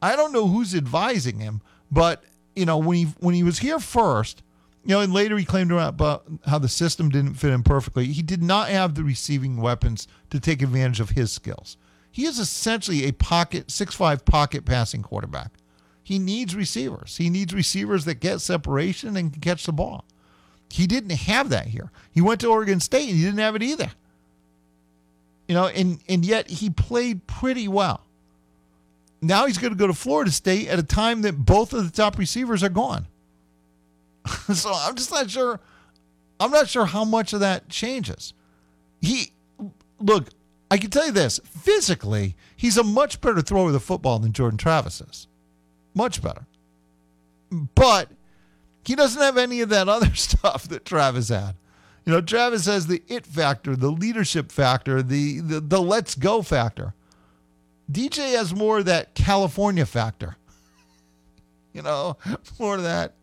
I 0.02 0.16
don't 0.16 0.34
know 0.34 0.48
who's 0.48 0.76
advising 0.76 1.40
him, 1.40 1.62
but 1.90 2.24
you 2.56 2.66
know, 2.66 2.78
when 2.78 2.98
he 2.98 3.04
when 3.20 3.34
he 3.36 3.44
was 3.44 3.60
here 3.60 3.80
first, 3.80 4.44
you 4.84 4.90
know, 4.90 5.00
and 5.00 5.14
later 5.14 5.38
he 5.38 5.46
claimed 5.46 5.72
about 5.72 6.26
how 6.46 6.60
the 6.60 6.68
system 6.68 7.10
didn't 7.10 7.36
fit 7.36 7.52
him 7.52 7.64
perfectly. 7.64 8.06
He 8.08 8.22
did 8.22 8.44
not 8.44 8.68
have 8.68 8.96
the 8.96 9.04
receiving 9.04 9.58
weapons 9.58 10.08
to 10.30 10.40
take 10.40 10.62
advantage 10.62 11.00
of 11.00 11.12
his 11.12 11.32
skills. 11.32 11.78
He 12.12 12.26
is 12.26 12.38
essentially 12.38 13.06
a 13.06 13.14
pocket 13.14 13.72
six 13.72 13.96
five 13.96 14.26
pocket 14.26 14.66
passing 14.66 15.04
quarterback. 15.04 15.52
He 16.04 16.20
needs 16.20 16.54
receivers. 16.54 17.16
He 17.16 17.30
needs 17.30 17.54
receivers 17.54 18.04
that 18.06 18.20
get 18.20 18.42
separation 18.42 19.16
and 19.16 19.32
can 19.32 19.42
catch 19.42 19.66
the 19.66 19.72
ball. 19.72 20.04
He 20.70 20.86
didn't 20.86 21.12
have 21.12 21.50
that 21.50 21.68
here. 21.68 21.92
He 22.12 22.20
went 22.20 22.42
to 22.42 22.48
Oregon 22.48 22.82
State 22.82 23.08
and 23.08 23.18
he 23.18 23.24
didn't 23.24 23.40
have 23.40 23.56
it 23.56 23.64
either. 23.64 23.92
You 25.54 25.60
know, 25.60 25.68
and 25.68 26.00
and 26.10 26.26
yet 26.26 26.50
he 26.50 26.72
played 26.72 27.28
pretty 27.28 27.68
well. 27.68 28.08
Now 29.22 29.46
he's 29.46 29.60
going 29.60 29.72
to 29.72 29.78
go 29.78 29.86
to 29.86 29.94
Florida 29.94 30.32
State 30.32 30.68
at 30.68 30.80
a 30.80 30.84
time 30.84 31.22
that 31.22 31.46
both 31.46 31.74
of 31.74 31.86
the 31.86 31.96
top 31.96 32.18
receivers 32.18 32.64
are 32.64 32.70
gone. 32.70 33.06
so 34.52 34.74
I'm 34.74 34.96
just 34.96 35.12
not 35.12 35.30
sure. 35.30 35.60
I'm 36.40 36.50
not 36.50 36.70
sure 36.70 36.86
how 36.86 37.06
much 37.06 37.34
of 37.34 37.42
that 37.42 37.70
changes. 37.70 38.34
He 39.00 39.32
look. 40.00 40.30
I 40.72 40.80
can 40.80 40.90
tell 40.90 41.06
you 41.06 41.12
this: 41.12 41.40
physically, 41.46 42.36
he's 42.56 42.80
a 42.80 42.84
much 42.84 43.22
better 43.22 43.42
thrower 43.44 43.68
of 43.68 43.74
the 43.74 43.80
football 43.80 44.18
than 44.18 44.34
Jordan 44.34 44.58
Travis 44.58 45.02
is. 45.02 45.28
Much 45.94 46.20
better. 46.20 46.48
But 47.52 48.10
he 48.88 48.96
doesn't 48.96 49.22
have 49.22 49.38
any 49.38 49.62
of 49.62 49.70
that 49.70 49.88
other 49.88 50.12
stuff 50.16 50.68
that 50.70 50.84
Travis 50.84 51.30
had. 51.30 51.54
You 52.06 52.12
know, 52.12 52.22
Travis 52.22 52.66
has 52.66 52.88
the 52.88 53.02
it 53.08 53.26
factor, 53.26 53.76
the 53.76 53.92
leadership 53.92 54.52
factor, 54.52 55.02
the 55.02 55.40
the, 55.40 55.60
the 55.62 55.82
let's 55.82 56.16
go 56.16 56.42
factor. 56.42 56.94
DJ 57.92 58.36
has 58.36 58.54
more 58.54 58.80
of 58.80 58.86
that 58.86 59.16
California 59.16 59.86
factor. 59.86 60.36
You 61.76 61.82
know, 61.82 62.18
more 62.60 62.76
of 62.76 62.84
that. 62.84 63.16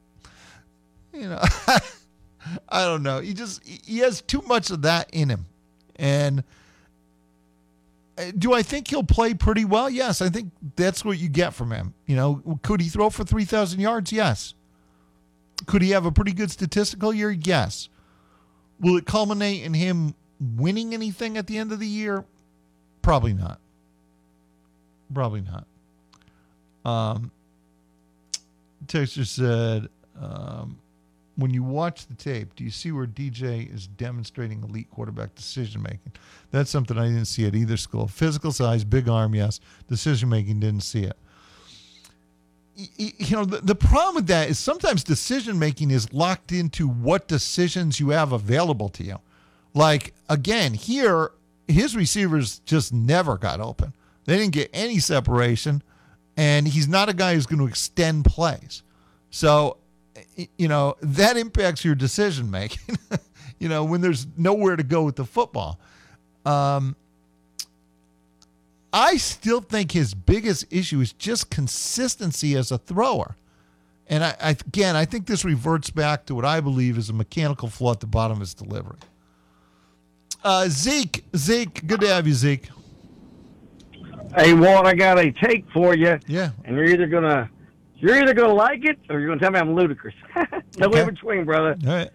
You 1.14 1.28
know, 1.28 1.40
I 2.68 2.84
don't 2.84 3.04
know. 3.04 3.20
He 3.20 3.32
just 3.32 3.64
he 3.64 3.98
has 3.98 4.22
too 4.22 4.42
much 4.42 4.70
of 4.70 4.82
that 4.82 5.08
in 5.12 5.28
him. 5.28 5.46
And 5.94 6.42
uh, 8.18 8.32
do 8.36 8.52
I 8.52 8.62
think 8.62 8.88
he'll 8.88 9.02
play 9.04 9.34
pretty 9.34 9.64
well? 9.64 9.88
Yes, 9.88 10.20
I 10.20 10.28
think 10.28 10.50
that's 10.76 11.04
what 11.04 11.18
you 11.18 11.28
get 11.28 11.54
from 11.54 11.70
him. 11.70 11.94
You 12.06 12.16
know, 12.16 12.58
could 12.62 12.80
he 12.80 12.88
throw 12.88 13.10
for 13.10 13.24
3,000 13.24 13.80
yards? 13.80 14.12
Yes. 14.12 14.54
Could 15.66 15.82
he 15.82 15.90
have 15.90 16.06
a 16.06 16.12
pretty 16.12 16.32
good 16.32 16.50
statistical 16.50 17.14
year? 17.14 17.30
Yes. 17.30 17.88
Will 18.80 18.96
it 18.96 19.06
culminate 19.06 19.62
in 19.62 19.74
him 19.74 20.14
winning 20.56 20.94
anything 20.94 21.36
at 21.36 21.46
the 21.46 21.58
end 21.58 21.72
of 21.72 21.78
the 21.78 21.86
year? 21.86 22.24
Probably 23.02 23.34
not. 23.34 23.60
Probably 25.12 25.42
not. 25.42 25.66
Um, 26.84 27.30
Texter 28.86 29.26
said, 29.26 29.88
um, 30.20 30.78
when 31.36 31.52
you 31.52 31.62
watch 31.62 32.06
the 32.06 32.14
tape, 32.14 32.54
do 32.54 32.64
you 32.64 32.70
see 32.70 32.92
where 32.92 33.06
DJ 33.06 33.72
is 33.72 33.86
demonstrating 33.86 34.62
elite 34.62 34.90
quarterback 34.90 35.34
decision 35.34 35.82
making? 35.82 36.12
That's 36.50 36.70
something 36.70 36.98
I 36.98 37.06
didn't 37.06 37.26
see 37.26 37.46
at 37.46 37.54
either 37.54 37.76
school. 37.76 38.08
Physical 38.08 38.52
size, 38.52 38.84
big 38.84 39.08
arm, 39.08 39.34
yes. 39.34 39.60
Decision 39.88 40.28
making, 40.28 40.60
didn't 40.60 40.82
see 40.82 41.04
it. 41.04 41.16
You 42.96 43.36
know, 43.36 43.44
the, 43.44 43.58
the 43.58 43.74
problem 43.74 44.14
with 44.16 44.26
that 44.28 44.48
is 44.48 44.58
sometimes 44.58 45.04
decision 45.04 45.58
making 45.58 45.90
is 45.90 46.12
locked 46.12 46.52
into 46.52 46.88
what 46.88 47.28
decisions 47.28 48.00
you 48.00 48.10
have 48.10 48.32
available 48.32 48.88
to 48.90 49.04
you. 49.04 49.18
Like, 49.74 50.14
again, 50.28 50.74
here, 50.74 51.32
his 51.68 51.94
receivers 51.94 52.60
just 52.60 52.92
never 52.92 53.36
got 53.36 53.60
open. 53.60 53.92
They 54.24 54.36
didn't 54.36 54.52
get 54.52 54.70
any 54.72 54.98
separation, 54.98 55.82
and 56.36 56.66
he's 56.66 56.88
not 56.88 57.08
a 57.08 57.14
guy 57.14 57.34
who's 57.34 57.46
going 57.46 57.60
to 57.60 57.66
extend 57.66 58.24
plays. 58.24 58.82
So, 59.30 59.78
you 60.56 60.68
know, 60.68 60.96
that 61.02 61.36
impacts 61.36 61.84
your 61.84 61.94
decision 61.94 62.50
making, 62.50 62.96
you 63.58 63.68
know, 63.68 63.84
when 63.84 64.00
there's 64.00 64.26
nowhere 64.36 64.76
to 64.76 64.82
go 64.82 65.02
with 65.02 65.16
the 65.16 65.24
football. 65.24 65.78
Um, 66.44 66.96
I 68.92 69.16
still 69.18 69.60
think 69.60 69.92
his 69.92 70.14
biggest 70.14 70.66
issue 70.70 71.00
is 71.00 71.12
just 71.12 71.50
consistency 71.50 72.56
as 72.56 72.70
a 72.72 72.78
thrower. 72.78 73.36
And 74.08 74.24
I, 74.24 74.34
I, 74.40 74.50
again, 74.50 74.96
I 74.96 75.04
think 75.04 75.26
this 75.26 75.44
reverts 75.44 75.90
back 75.90 76.26
to 76.26 76.34
what 76.34 76.44
I 76.44 76.60
believe 76.60 76.98
is 76.98 77.08
a 77.10 77.12
mechanical 77.12 77.68
flaw 77.68 77.92
at 77.92 78.00
the 78.00 78.06
bottom 78.08 78.38
of 78.38 78.40
his 78.40 78.54
delivery. 78.54 78.98
Uh, 80.42 80.66
Zeke, 80.68 81.24
Zeke, 81.36 81.86
good 81.86 82.00
to 82.00 82.08
have 82.08 82.26
you, 82.26 82.32
Zeke. 82.32 82.68
Hey, 84.36 84.54
Walt, 84.54 84.86
I 84.86 84.94
got 84.94 85.18
a 85.18 85.30
take 85.32 85.64
for 85.72 85.94
you. 85.94 86.18
Yeah. 86.26 86.50
And 86.64 86.76
you're 86.76 86.86
either 86.86 87.06
gonna 87.06 87.50
you're 87.96 88.16
either 88.16 88.32
gonna 88.32 88.52
like 88.54 88.84
it 88.84 88.98
or 89.10 89.18
you're 89.20 89.28
gonna 89.28 89.40
tell 89.40 89.50
me 89.50 89.58
I'm 89.58 89.74
ludicrous. 89.74 90.14
no 90.78 90.86
Okay. 90.88 91.00
in 91.00 91.06
between, 91.06 91.44
brother. 91.44 91.76
All 91.86 91.92
right. 91.92 92.10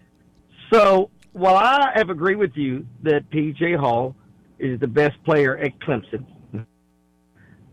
So 0.72 1.10
while 1.32 1.56
I 1.56 1.92
have 1.94 2.10
agreed 2.10 2.36
with 2.36 2.56
you 2.56 2.86
that 3.02 3.30
PJ 3.30 3.76
Hall 3.78 4.16
is 4.58 4.80
the 4.80 4.86
best 4.86 5.22
player 5.24 5.56
at 5.58 5.78
Clemson, 5.80 6.24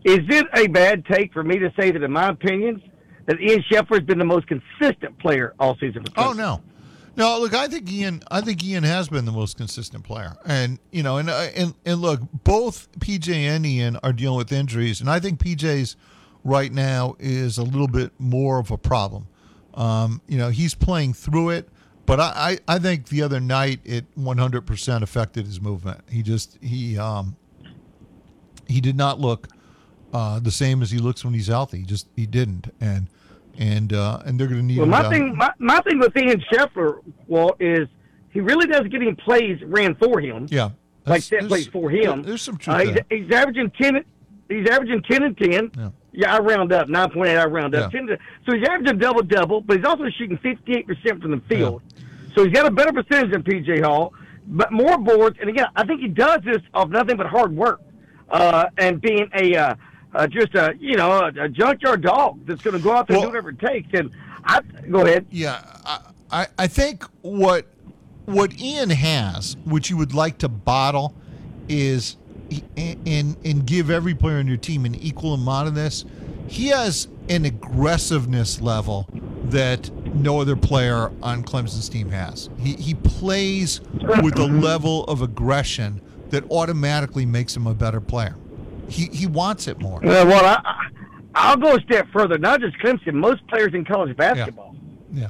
is 0.04 0.20
it 0.28 0.46
a 0.54 0.66
bad 0.68 1.04
take 1.06 1.32
for 1.32 1.42
me 1.42 1.58
to 1.58 1.72
say 1.78 1.90
that, 1.90 2.02
in 2.02 2.12
my 2.12 2.28
opinion, 2.28 2.82
that 3.26 3.40
Ian 3.40 3.62
Schieffelin 3.70 3.98
has 3.98 4.06
been 4.06 4.18
the 4.18 4.24
most 4.24 4.46
consistent 4.46 5.18
player 5.18 5.54
all 5.58 5.76
season 5.78 6.04
for 6.04 6.12
Oh 6.16 6.32
no, 6.32 6.62
no. 7.16 7.40
Look, 7.40 7.54
I 7.54 7.68
think 7.68 7.90
Ian. 7.90 8.22
I 8.30 8.42
think 8.42 8.62
Ian 8.62 8.84
has 8.84 9.08
been 9.08 9.24
the 9.24 9.32
most 9.32 9.56
consistent 9.56 10.04
player, 10.04 10.36
and 10.44 10.78
you 10.92 11.02
know, 11.02 11.16
and 11.16 11.30
uh, 11.30 11.48
and 11.56 11.74
and 11.86 12.00
look, 12.00 12.20
both 12.44 12.90
PJ 13.00 13.32
and 13.34 13.64
Ian 13.64 13.96
are 14.02 14.12
dealing 14.12 14.36
with 14.36 14.52
injuries, 14.52 15.00
and 15.00 15.08
I 15.08 15.20
think 15.20 15.40
PJ's 15.40 15.96
right 16.44 16.70
now 16.70 17.16
is 17.18 17.56
a 17.56 17.62
little 17.62 17.88
bit 17.88 18.12
more 18.18 18.58
of 18.58 18.70
a 18.70 18.76
problem. 18.76 19.26
Um, 19.72 20.20
you 20.28 20.38
know, 20.38 20.50
he's 20.50 20.74
playing 20.74 21.14
through 21.14 21.50
it, 21.50 21.68
but 22.06 22.20
I, 22.20 22.58
I, 22.68 22.76
I 22.76 22.78
think 22.78 23.08
the 23.08 23.22
other 23.22 23.40
night 23.40 23.80
it 23.84 24.04
100% 24.16 25.02
affected 25.02 25.46
his 25.46 25.60
movement. 25.60 26.02
He 26.08 26.22
just 26.22 26.58
he 26.62 26.98
um 26.98 27.36
he 28.68 28.80
did 28.80 28.96
not 28.96 29.18
look 29.18 29.48
uh, 30.14 30.38
the 30.40 30.50
same 30.50 30.80
as 30.80 30.90
he 30.90 30.98
looks 30.98 31.24
when 31.24 31.34
he's 31.34 31.48
healthy. 31.48 31.78
He 31.78 31.84
just 31.84 32.06
he 32.16 32.24
didn't, 32.24 32.72
and 32.80 33.08
and 33.58 33.92
uh, 33.92 34.20
and 34.24 34.38
they're 34.40 34.46
going 34.46 34.60
to 34.60 34.64
need. 34.66 34.78
Well, 34.78 34.86
my 34.86 35.08
thing, 35.10 35.36
my, 35.36 35.52
my 35.58 35.80
thing 35.80 35.98
with 35.98 36.16
Ian 36.16 36.40
Schieffelin, 36.50 37.00
well, 37.26 37.56
is 37.60 37.88
he 38.30 38.40
really 38.40 38.66
does 38.66 38.86
get 38.88 39.02
him 39.02 39.16
plays 39.16 39.60
ran 39.64 39.94
for 39.96 40.20
him. 40.20 40.46
Yeah, 40.50 40.70
like 41.04 41.22
set 41.22 41.48
plays 41.48 41.66
for 41.66 41.90
him. 41.90 42.22
There's 42.22 42.42
some 42.42 42.56
truth 42.56 42.76
Uh, 42.76 42.78
he's, 42.80 42.94
there. 42.94 43.04
he's 43.10 43.30
averaging 43.32 43.70
ten. 43.80 44.04
He's 44.48 44.68
averaging 44.70 45.02
ten 45.02 45.22
and 45.24 45.36
ten. 45.36 45.70
Yeah. 46.12 46.32
I 46.32 46.38
round 46.38 46.72
up 46.72 46.88
nine 46.88 47.10
point 47.10 47.28
eight. 47.30 47.36
I 47.36 47.44
round 47.46 47.74
up 47.74 47.92
Yeah. 47.92 47.98
ten. 47.98 48.06
To, 48.06 48.18
so 48.48 48.56
he's 48.56 48.66
averaging 48.68 48.98
double 48.98 49.22
double, 49.22 49.60
but 49.60 49.76
he's 49.78 49.86
also 49.86 50.04
shooting 50.16 50.38
fifty 50.38 50.74
eight 50.74 50.86
percent 50.86 51.20
from 51.20 51.32
the 51.32 51.40
field. 51.48 51.82
So 52.36 52.44
he's 52.44 52.52
got 52.52 52.66
a 52.66 52.70
better 52.70 52.92
percentage 52.92 53.32
than 53.32 53.42
PJ 53.42 53.82
Hall, 53.84 54.12
but 54.46 54.70
more 54.72 54.96
boards. 54.98 55.38
And 55.40 55.48
again, 55.50 55.66
I 55.74 55.84
think 55.84 56.00
he 56.00 56.08
does 56.08 56.40
this 56.44 56.58
off 56.72 56.88
nothing 56.88 57.16
but 57.16 57.26
hard 57.26 57.54
work 57.56 57.80
uh, 58.28 58.66
and 58.78 59.00
being 59.00 59.28
a 59.34 59.56
uh, 59.56 59.74
uh, 60.14 60.26
just 60.26 60.54
a 60.54 60.74
you 60.78 60.96
know 60.96 61.10
a, 61.10 61.44
a 61.44 61.48
junkyard 61.48 62.02
dog 62.02 62.44
that's 62.46 62.62
going 62.62 62.76
to 62.76 62.82
go 62.82 62.92
out 62.92 63.08
there 63.08 63.16
and 63.16 63.24
do 63.24 63.28
whatever 63.28 63.50
it 63.50 63.58
takes. 63.58 63.88
And 63.92 64.10
I 64.44 64.60
go 64.90 65.04
ahead. 65.04 65.26
Yeah, 65.30 65.60
I, 65.84 66.00
I, 66.30 66.46
I 66.58 66.66
think 66.66 67.04
what 67.22 67.66
what 68.26 68.58
Ian 68.60 68.90
has, 68.90 69.56
which 69.64 69.90
you 69.90 69.96
would 69.96 70.14
like 70.14 70.38
to 70.38 70.48
bottle, 70.48 71.14
is 71.68 72.16
and 72.76 73.36
and 73.44 73.66
give 73.66 73.90
every 73.90 74.14
player 74.14 74.38
on 74.38 74.46
your 74.46 74.56
team 74.56 74.84
an 74.84 74.94
equal 74.94 75.34
amount 75.34 75.68
of 75.68 75.74
this. 75.74 76.04
He 76.46 76.68
has 76.68 77.08
an 77.28 77.44
aggressiveness 77.46 78.60
level 78.60 79.08
that 79.44 79.90
no 80.14 80.40
other 80.40 80.56
player 80.56 81.10
on 81.22 81.42
Clemson's 81.42 81.88
team 81.88 82.10
has. 82.10 82.50
He 82.58 82.74
he 82.74 82.94
plays 82.94 83.80
with 84.22 84.38
a 84.38 84.46
level 84.46 85.04
of 85.04 85.22
aggression 85.22 86.00
that 86.30 86.50
automatically 86.50 87.26
makes 87.26 87.56
him 87.56 87.66
a 87.66 87.74
better 87.74 88.00
player. 88.00 88.36
He 88.88 89.06
he 89.06 89.26
wants 89.26 89.68
it 89.68 89.80
more. 89.80 89.98
Uh, 89.98 90.24
well, 90.26 90.44
I, 90.44 90.88
I'll 91.34 91.56
go 91.56 91.74
a 91.74 91.80
step 91.80 92.06
further. 92.12 92.38
Not 92.38 92.60
just 92.60 92.76
Clemson, 92.78 93.14
most 93.14 93.46
players 93.48 93.74
in 93.74 93.84
college 93.84 94.16
basketball. 94.16 94.76
Yeah. 95.12 95.28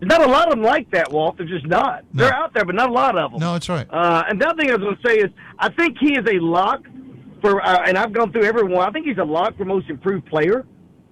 There's 0.00 0.08
not 0.08 0.26
a 0.26 0.30
lot 0.30 0.48
of 0.48 0.56
them 0.56 0.62
like 0.62 0.90
that, 0.90 1.10
Walt. 1.12 1.36
They're 1.38 1.46
just 1.46 1.66
not. 1.66 2.04
They're 2.12 2.34
out 2.34 2.52
there, 2.52 2.64
but 2.64 2.74
not 2.74 2.90
a 2.90 2.92
lot 2.92 3.16
of 3.16 3.30
them. 3.30 3.40
No, 3.40 3.52
that's 3.54 3.68
right. 3.68 3.86
Uh, 3.88 4.24
and 4.28 4.40
the 4.40 4.48
other 4.48 4.60
thing 4.60 4.70
I 4.70 4.74
was 4.74 4.82
going 4.82 4.96
to 4.96 5.08
say 5.08 5.16
is, 5.16 5.30
I 5.58 5.70
think 5.70 5.96
he 5.98 6.14
is 6.14 6.26
a 6.30 6.38
lock 6.40 6.82
for, 7.40 7.64
uh, 7.64 7.84
and 7.86 7.96
I've 7.96 8.12
gone 8.12 8.32
through 8.32 8.44
everyone. 8.44 8.86
I 8.86 8.90
think 8.90 9.06
he's 9.06 9.18
a 9.18 9.24
lock 9.24 9.56
for 9.56 9.64
most 9.64 9.88
improved 9.88 10.26
player 10.26 10.66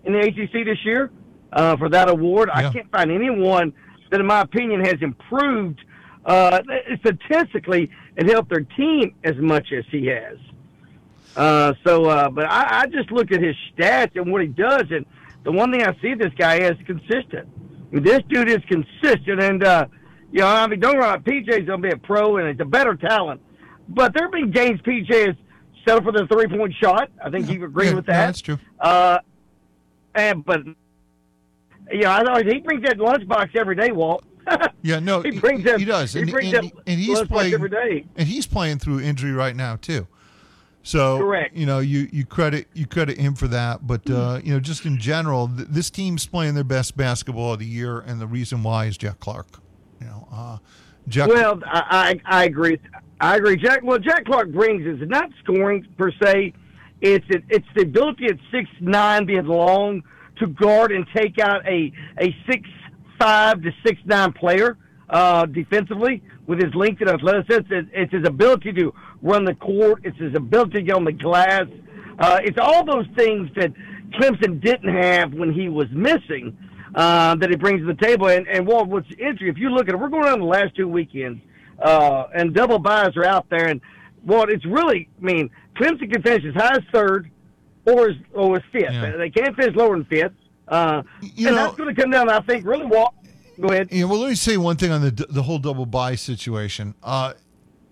in 0.04 0.12
the 0.12 0.20
ACC 0.20 0.64
this 0.66 0.84
year 0.84 1.10
uh, 1.52 1.76
for 1.76 1.88
that 1.90 2.08
award. 2.10 2.50
Yeah. 2.54 2.68
I 2.68 2.72
can't 2.72 2.90
find 2.90 3.10
anyone 3.10 3.72
that, 4.10 4.20
in 4.20 4.26
my 4.26 4.40
opinion, 4.42 4.84
has 4.84 4.96
improved 5.00 5.80
uh, 6.26 6.60
statistically 7.00 7.90
and 8.16 8.28
helped 8.28 8.50
their 8.50 8.66
team 8.76 9.14
as 9.24 9.36
much 9.36 9.72
as 9.72 9.84
he 9.90 10.06
has. 10.06 10.36
Uh, 11.36 11.72
so, 11.86 12.04
uh, 12.06 12.28
but 12.28 12.44
I, 12.44 12.80
I 12.82 12.86
just 12.86 13.10
look 13.10 13.32
at 13.32 13.40
his 13.42 13.56
stats 13.76 14.16
and 14.16 14.30
what 14.30 14.42
he 14.42 14.48
does, 14.48 14.84
and 14.90 15.06
the 15.44 15.52
one 15.52 15.72
thing 15.72 15.82
I 15.82 15.96
see 16.02 16.14
this 16.14 16.32
guy 16.36 16.58
is 16.58 16.76
consistent. 16.86 17.48
This 17.90 18.20
dude 18.28 18.48
is 18.50 18.60
consistent, 18.68 19.42
and 19.42 19.64
uh, 19.64 19.86
you 20.30 20.40
know, 20.40 20.46
I 20.46 20.66
mean, 20.66 20.80
don't 20.80 20.98
worry, 20.98 21.18
PJ's 21.18 21.66
gonna 21.66 21.82
be 21.82 21.90
a 21.90 21.96
pro, 21.96 22.36
and 22.38 22.48
it's 22.48 22.60
a 22.60 22.64
better 22.64 22.94
talent. 22.94 23.40
But 23.88 24.14
there 24.14 24.24
have 24.24 24.32
been 24.32 24.50
games 24.50 24.80
PJ 24.82 25.26
has 25.26 25.36
settled 25.86 26.04
for 26.04 26.12
the 26.12 26.26
three 26.26 26.46
point 26.46 26.74
shot. 26.80 27.10
I 27.22 27.30
think 27.30 27.50
you 27.50 27.64
agree 27.64 27.92
with 27.92 28.06
that. 28.06 28.12
Yeah, 28.12 28.26
that's 28.26 28.40
true. 28.40 28.58
Uh, 28.80 29.18
and 30.14 30.44
but 30.44 30.60
yeah, 31.92 32.14
I 32.14 32.22
know 32.22 32.36
he 32.50 32.60
brings 32.60 32.82
that 32.84 32.96
lunchbox 32.98 33.56
every 33.56 33.76
day, 33.76 33.90
Walt. 33.92 34.24
Yeah, 34.84 34.98
no, 34.98 35.20
he 35.20 35.38
brings 35.38 35.62
that. 35.64 35.78
he 35.78 35.84
does, 35.84 36.12
He 36.12 36.22
and, 36.22 36.30
brings 36.32 36.52
and- 36.52 36.64
that 36.64 36.72
and 36.88 36.98
he's 36.98 37.16
lunchbox 37.20 37.28
playing 37.28 37.54
every 37.54 37.68
day. 37.70 38.04
and 38.16 38.26
he's 38.26 38.46
playing 38.48 38.78
through 38.80 38.98
injury 39.00 39.30
right 39.32 39.54
now 39.54 39.76
too. 39.76 40.08
So 40.82 41.18
Correct. 41.18 41.56
you 41.56 41.64
know, 41.64 41.78
you 41.78 42.08
you 42.12 42.26
credit 42.26 42.66
you 42.74 42.86
credit 42.86 43.16
him 43.16 43.34
for 43.34 43.46
that, 43.48 43.86
but 43.86 44.08
uh, 44.10 44.40
you 44.42 44.52
know, 44.52 44.60
just 44.60 44.84
in 44.84 44.98
general, 44.98 45.48
th- 45.48 45.68
this 45.68 45.90
team's 45.90 46.26
playing 46.26 46.54
their 46.54 46.64
best 46.64 46.96
basketball 46.96 47.52
of 47.52 47.60
the 47.60 47.66
year, 47.66 48.00
and 48.00 48.20
the 48.20 48.26
reason 48.26 48.62
why 48.62 48.86
is 48.86 48.96
Jack 48.96 49.20
Clark. 49.20 49.60
You 50.00 50.06
know, 50.06 50.28
uh, 50.32 50.58
Jack. 51.06 51.28
Well, 51.28 51.60
I, 51.64 52.20
I 52.26 52.40
I 52.40 52.44
agree. 52.44 52.78
I 53.20 53.36
agree. 53.36 53.56
Jack. 53.56 53.82
Well, 53.84 53.98
Jack 53.98 54.24
Clark 54.24 54.50
brings 54.50 54.84
is 54.84 55.08
not 55.08 55.30
scoring 55.44 55.86
per 55.96 56.10
se. 56.20 56.52
It's 57.00 57.26
it, 57.28 57.44
it's 57.48 57.66
the 57.76 57.82
ability 57.82 58.26
at 58.26 58.38
six 58.50 58.68
nine 58.80 59.24
being 59.24 59.46
long 59.46 60.02
to 60.38 60.48
guard 60.48 60.90
and 60.90 61.06
take 61.14 61.38
out 61.38 61.64
a 61.66 61.92
a 62.20 62.34
six 62.50 62.68
five 63.20 63.62
to 63.62 63.70
six 63.86 64.00
nine 64.04 64.32
player 64.32 64.76
uh, 65.12 65.46
defensively 65.46 66.22
with 66.46 66.60
his 66.60 66.74
length 66.74 67.00
and 67.02 67.10
athleticism. 67.10 67.72
It's, 67.72 67.88
it's 67.92 68.12
his 68.12 68.26
ability 68.26 68.72
to 68.72 68.94
run 69.20 69.44
the 69.44 69.54
court. 69.54 70.00
It's 70.04 70.18
his 70.18 70.34
ability 70.34 70.72
to 70.72 70.82
get 70.82 70.96
on 70.96 71.04
the 71.04 71.12
glass. 71.12 71.66
Uh, 72.18 72.40
it's 72.42 72.58
all 72.58 72.84
those 72.84 73.06
things 73.14 73.50
that 73.56 73.72
Clemson 74.18 74.60
didn't 74.60 74.92
have 74.92 75.32
when 75.32 75.52
he 75.52 75.68
was 75.68 75.88
missing 75.90 76.56
uh, 76.94 77.34
that 77.36 77.50
he 77.50 77.56
brings 77.56 77.80
to 77.80 77.86
the 77.86 77.94
table. 77.94 78.28
And, 78.28 78.48
and 78.48 78.66
Walt, 78.66 78.88
what's 78.88 79.10
interesting, 79.12 79.48
if 79.48 79.58
you 79.58 79.70
look 79.70 79.88
at 79.88 79.94
it, 79.94 79.98
we're 79.98 80.08
going 80.08 80.28
on 80.28 80.40
the 80.40 80.46
last 80.46 80.74
two 80.74 80.88
weekends, 80.88 81.40
uh, 81.78 82.24
and 82.34 82.54
double 82.54 82.78
byes 82.78 83.16
are 83.16 83.24
out 83.24 83.46
there. 83.50 83.68
And 83.68 83.80
Walt, 84.24 84.50
it's 84.50 84.64
really, 84.64 85.08
I 85.18 85.24
mean, 85.24 85.50
Clemson 85.76 86.12
can 86.12 86.22
finish 86.22 86.44
as 86.44 86.54
high 86.54 86.76
as 86.76 86.82
third 86.92 87.30
or 87.86 88.10
as, 88.10 88.16
or 88.32 88.56
as 88.56 88.62
fifth. 88.72 88.92
They 89.18 89.30
can't 89.30 89.56
finish 89.56 89.74
lower 89.74 89.96
than 89.96 90.06
fifth. 90.06 90.32
Uh, 90.68 91.02
and 91.48 91.56
that's 91.56 91.76
going 91.76 91.94
to 91.94 92.00
come 92.00 92.10
down, 92.10 92.30
I 92.30 92.40
think, 92.40 92.64
really, 92.64 92.86
Walt. 92.86 93.14
Go 93.60 93.68
ahead. 93.68 93.88
Yeah, 93.90 94.04
well, 94.04 94.20
let 94.20 94.30
me 94.30 94.34
say 94.34 94.56
one 94.56 94.76
thing 94.76 94.90
on 94.90 95.02
the 95.02 95.10
the 95.10 95.42
whole 95.42 95.58
double 95.58 95.86
bye 95.86 96.14
situation. 96.14 96.94
Uh, 97.02 97.34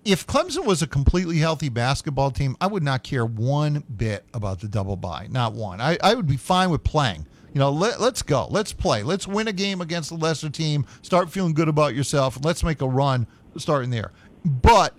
if 0.05 0.27
Clemson 0.27 0.65
was 0.65 0.83
a 0.83 0.87
completely 0.87 1.39
healthy 1.39 1.69
basketball 1.69 2.31
team, 2.31 2.57
I 2.61 2.67
would 2.67 2.83
not 2.83 3.03
care 3.03 3.27
one 3.27 3.85
bit 3.97 4.25
about 4.33 4.61
the 4.61 4.69
double 4.69 4.97
bye. 4.97 5.27
Not 5.31 5.53
one. 5.53 5.81
I, 5.81 5.99
I 6.03 6.15
would 6.15 6.27
be 6.27 6.39
fine 6.39 6.71
with 6.71 6.83
playing. 6.85 7.27
You 7.53 7.59
know, 7.59 7.71
let, 7.71 8.01
let's 8.01 8.23
go. 8.23 8.47
Let's 8.49 8.73
play. 8.73 9.03
Let's 9.03 9.27
win 9.27 9.49
a 9.49 9.53
game 9.53 9.81
against 9.81 10.11
a 10.11 10.15
lesser 10.15 10.49
team. 10.49 10.87
Start 11.03 11.31
feeling 11.31 11.53
good 11.53 11.69
about 11.69 11.95
yourself. 11.95 12.39
Let's 12.43 12.63
make 12.63 12.81
a 12.81 12.89
run 12.89 13.27
starting 13.57 13.91
there. 13.91 14.13
But 14.45 14.95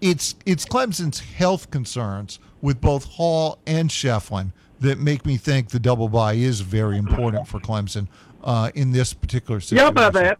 it's 0.00 0.36
it's 0.46 0.64
Clemson's 0.64 1.20
health 1.20 1.70
concerns 1.70 2.38
with 2.62 2.80
both 2.80 3.04
Hall 3.04 3.58
and 3.66 3.90
Schieffelin 3.90 4.52
that 4.80 4.98
make 4.98 5.26
me 5.26 5.36
think 5.36 5.70
the 5.70 5.80
double 5.80 6.08
bye 6.08 6.34
is 6.34 6.60
very 6.60 6.98
important 6.98 7.48
for 7.48 7.58
Clemson 7.58 8.06
uh, 8.48 8.70
in 8.74 8.90
this 8.90 9.12
particular 9.12 9.60
situation. 9.60 9.94
Yeah, 9.94 10.02
I'll 10.04 10.10
buy 10.10 10.22
that. 10.22 10.38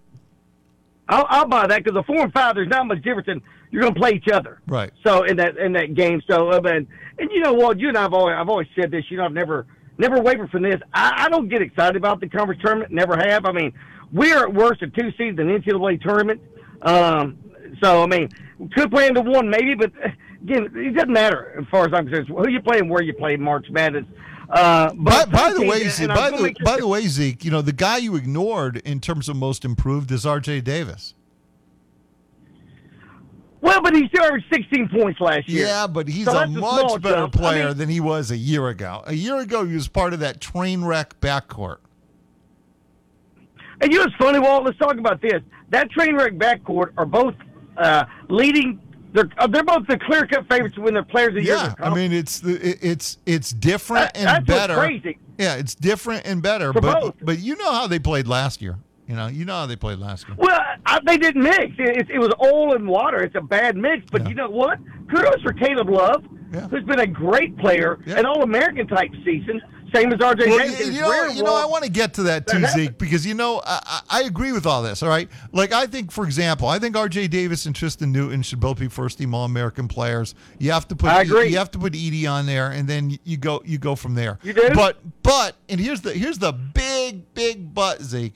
I'll, 1.11 1.27
I'll 1.29 1.47
buy 1.47 1.67
that 1.67 1.85
because 1.85 1.95
the 1.95 2.03
four 2.03 2.23
and 2.23 2.33
five, 2.33 2.55
there's 2.55 2.69
not 2.69 2.87
much 2.87 3.03
difference 3.03 3.29
in 3.29 3.43
you're 3.71 3.83
going 3.83 3.93
to 3.93 4.01
play 4.01 4.13
each 4.13 4.29
other. 4.33 4.63
Right. 4.67 4.91
So 5.07 5.25
in 5.25 5.37
that 5.37 5.59
in 5.59 5.75
that 5.75 5.95
game, 5.95 6.23
so 6.27 6.51
I 6.51 6.61
mean, 6.61 6.89
and 7.19 7.31
you 7.31 7.41
know 7.41 7.53
what, 7.53 7.79
you 7.79 7.89
and 7.89 7.99
I've 7.99 8.15
always 8.15 8.35
I've 8.35 8.49
always 8.49 8.67
said 8.75 8.91
this. 8.91 9.05
You 9.11 9.19
know, 9.19 9.27
I've 9.27 9.33
never 9.33 9.67
never 9.99 10.21
wavered 10.21 10.51
from 10.51 10.63
this. 10.63 10.81
I, 10.95 11.25
I 11.27 11.29
don't 11.29 11.49
get 11.51 11.61
excited 11.61 11.97
about 11.97 12.21
the 12.21 12.31
conference 12.31 12.63
tournament. 12.63 12.93
Never 12.93 13.15
have. 13.15 13.45
I 13.45 13.53
mean, 13.53 13.75
we 14.11 14.33
are 14.33 14.45
at 14.45 14.55
worst 14.55 14.81
a 14.81 14.87
two 14.89 15.11
seed 15.19 15.39
in 15.39 15.47
the 15.49 15.59
NCAA 15.59 16.01
tournament. 16.01 16.41
Um, 16.81 17.37
so 17.83 18.03
I 18.03 18.07
mean, 18.07 18.31
could 18.75 18.91
play 18.91 19.07
into 19.07 19.21
one 19.21 19.51
maybe, 19.51 19.75
but 19.75 19.93
again, 20.43 20.73
it 20.75 20.95
doesn't 20.95 21.13
matter 21.13 21.59
as 21.61 21.67
far 21.71 21.85
as 21.85 21.93
I'm 21.93 22.07
concerned. 22.07 22.29
Who 22.29 22.49
you 22.49 22.63
playing, 22.63 22.89
where 22.89 23.03
you 23.03 23.13
play, 23.13 23.37
March 23.37 23.67
Madness. 23.71 24.07
Uh, 24.49 24.95
By, 24.95 25.25
but 25.27 25.31
by 25.31 25.53
the 25.53 25.67
way, 25.67 25.87
Zeke, 25.89 26.09
by 26.09 26.31
the 26.31 26.57
by 26.65 26.79
the 26.79 26.89
way, 26.89 27.07
Zeke, 27.07 27.45
you 27.45 27.51
know 27.51 27.61
the 27.61 27.73
guy 27.73 27.99
you 27.99 28.17
ignored 28.17 28.79
in 28.79 28.99
terms 28.99 29.29
of 29.29 29.37
most 29.37 29.65
improved 29.65 30.11
is 30.11 30.25
R.J. 30.25 30.63
Davis. 30.63 31.15
Well, 33.61 33.83
but 33.83 33.95
he 33.95 34.07
still 34.09 34.25
averaged 34.25 34.47
16 34.53 34.89
points 34.89 35.21
last 35.21 35.49
year. 35.49 35.67
Yeah, 35.67 35.87
but 35.87 36.09
he's 36.09 36.27
So 36.27 36.39
a 36.39 36.47
much 36.47 37.03
better 37.03 37.17
jump. 37.17 37.37
I 37.37 37.39
player 37.39 37.69
mean, 37.69 37.77
than 37.77 37.89
he 37.89 38.01
was 38.01 38.31
a 38.31 38.37
year 38.37 38.69
ago. 38.69 39.03
A 39.07 39.15
year 39.15 39.39
ago, 39.39 39.65
he 39.65 39.75
was 39.75 39.89
part 39.89 40.13
of 40.13 40.21
that 40.21 40.41
train 40.41 40.85
wreck 40.85 41.21
backcourt. 41.21 41.79
And 43.81 43.93
you 43.93 43.99
know 43.99 44.05
what's 44.05 44.17
funny, 44.17 44.39
Walt? 44.39 44.65
Let's 44.65 44.79
talk 44.79 44.97
about 44.97 45.21
this. 45.21 45.43
That 45.71 45.91
train 45.91 46.15
wreck 46.15 46.35
backcourt 46.35 46.93
are 46.97 47.07
both 47.07 47.35
uh, 47.77 48.05
leading. 48.29 48.81
They're 49.19 49.31
uh, 49.39 49.47
they're 49.49 49.65
both 49.65 49.87
the 49.89 49.99
clear 49.99 50.27
cut 50.27 50.49
favorites 50.49 50.77
to 50.77 50.83
win 50.83 50.95
their 50.95 51.03
players 51.03 51.31
of 51.31 51.35
the 51.37 51.43
year. 51.45 51.55
Yeah, 51.57 51.75
I 51.81 51.93
mean 51.93 52.13
it's 52.13 52.39
the 52.39 52.55
it's 52.87 53.19
it's 53.27 53.51
different 53.51 54.13
That- 54.15 54.17
and 54.17 54.27
that's 54.27 54.49
what's 54.49 54.61
better. 54.61 54.75
crazy. 54.77 55.19
Yeah, 55.39 55.57
it's 55.57 55.75
different 55.75 56.25
and 56.27 56.41
better. 56.43 56.73
For 56.73 56.81
but 56.81 57.01
both. 57.01 57.15
but 57.23 57.39
you 57.41 57.57
know 57.57 57.73
how 57.73 57.87
they 57.89 57.99
played 57.99 58.29
last 58.29 58.63
year. 58.63 58.79
You 59.09 59.17
know 59.17 59.27
you 59.27 59.45
know 59.45 59.55
how 59.55 59.67
they 59.67 59.77
played 59.77 59.99
last 59.99 60.29
year. 60.29 60.37
Well, 60.39 60.61
I, 60.87 61.01
they 61.05 61.17
didn't 61.19 61.43
mix. 61.43 61.75
It, 61.79 62.11
it 62.11 62.19
was 62.19 62.31
oil 62.41 62.75
and 62.75 62.87
water. 62.87 63.19
It's 63.25 63.35
a 63.35 63.41
bad 63.41 63.77
mix. 63.77 64.05
But 64.13 64.29
you 64.29 64.35
know 64.37 64.51
what? 64.51 64.79
Kudos 65.11 65.43
for 65.43 65.53
Caleb 65.53 65.89
Love, 65.89 66.25
who's 66.71 66.85
been 66.85 67.01
a 67.01 67.07
great 67.07 67.57
player, 67.59 67.99
an 68.07 68.25
All 68.27 68.43
American 68.43 68.87
type 68.87 69.11
season, 69.25 69.61
same 69.95 70.13
as 70.13 70.19
RJ 70.19 70.47
Well, 70.47 70.59
Davis. 70.59 70.87
you, 70.87 71.01
know, 71.01 71.27
you 71.27 71.43
know, 71.43 71.55
I 71.55 71.67
want 71.67 71.85
to 71.85 71.91
get 71.91 72.15
to 72.15 72.25
that 72.25 72.47
too. 72.47 72.65
Zeke, 72.67 72.99
because 72.99 73.27
you 73.27 73.35
know, 73.35 73.63
I, 73.65 74.01
I 74.09 74.23
agree 74.23 74.53
with 74.53 74.67
all 74.67 74.83
this. 74.83 75.03
All 75.03 75.09
right, 75.09 75.29
like 75.53 75.73
I 75.73 75.87
think, 75.87 76.11
for 76.11 76.25
example, 76.25 76.69
I 76.69 76.79
think 76.79 76.97
R.J. 76.97 77.29
Davis 77.29 77.67
and 77.67 77.75
Tristan 77.75 78.13
Newton 78.13 78.43
should 78.43 78.61
both 78.61 78.79
be 78.79 78.89
first 78.89 79.19
team 79.19 79.35
All 79.35 79.45
American 79.45 79.89
players. 79.89 80.35
You 80.59 80.73
have 80.73 80.89
to 80.89 80.97
put, 80.97 81.11
I 81.11 81.23
agree. 81.23 81.49
You 81.49 81.59
have 81.59 81.71
to 81.73 81.79
put 81.79 81.93
Edey 81.93 82.31
on 82.31 82.47
there, 82.47 82.71
and 82.71 82.89
then 82.89 83.19
you 83.25 83.37
go, 83.37 83.63
you 83.65 83.79
go 83.79 83.95
from 83.95 84.15
there. 84.15 84.39
You 84.43 84.53
do? 84.53 84.71
But 84.75 84.99
but 85.23 85.57
and 85.69 85.81
here's 85.81 86.01
the 86.01 86.13
here's 86.13 86.39
the 86.39 86.53
big 86.53 87.35
big 87.35 87.75
but 87.75 88.03
Zeke. 88.03 88.35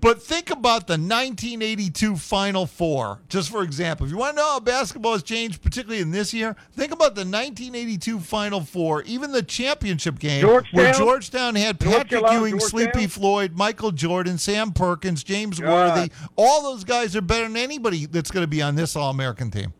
But 0.00 0.22
think 0.22 0.50
about 0.50 0.86
the 0.86 0.92
1982 0.92 2.16
Final 2.16 2.66
Four, 2.66 3.20
just 3.28 3.50
for 3.50 3.62
example. 3.62 4.06
If 4.06 4.12
you 4.12 4.18
want 4.18 4.36
to 4.36 4.42
know 4.42 4.48
how 4.48 4.60
basketball 4.60 5.12
has 5.12 5.24
changed, 5.24 5.60
particularly 5.60 6.00
in 6.00 6.12
this 6.12 6.32
year, 6.32 6.54
think 6.72 6.92
about 6.92 7.16
the 7.16 7.22
1982 7.22 8.20
Final 8.20 8.60
Four, 8.60 9.02
even 9.02 9.32
the 9.32 9.42
championship 9.42 10.20
game, 10.20 10.46
where 10.46 10.62
Georgetown? 10.62 10.94
Georgetown 10.94 11.54
had 11.56 11.80
Patrick 11.80 12.22
Ewing, 12.30 12.58
Georgetown? 12.58 12.60
Sleepy 12.60 13.06
Floyd, 13.08 13.56
Michael 13.56 13.90
Jordan, 13.90 14.38
Sam 14.38 14.72
Perkins, 14.72 15.24
James 15.24 15.58
God. 15.58 15.96
Worthy. 15.96 16.12
All 16.36 16.62
those 16.62 16.84
guys 16.84 17.16
are 17.16 17.20
better 17.20 17.48
than 17.48 17.56
anybody 17.56 18.06
that's 18.06 18.30
going 18.30 18.44
to 18.44 18.48
be 18.48 18.62
on 18.62 18.76
this 18.76 18.94
All 18.94 19.10
American 19.10 19.50
team. 19.50 19.72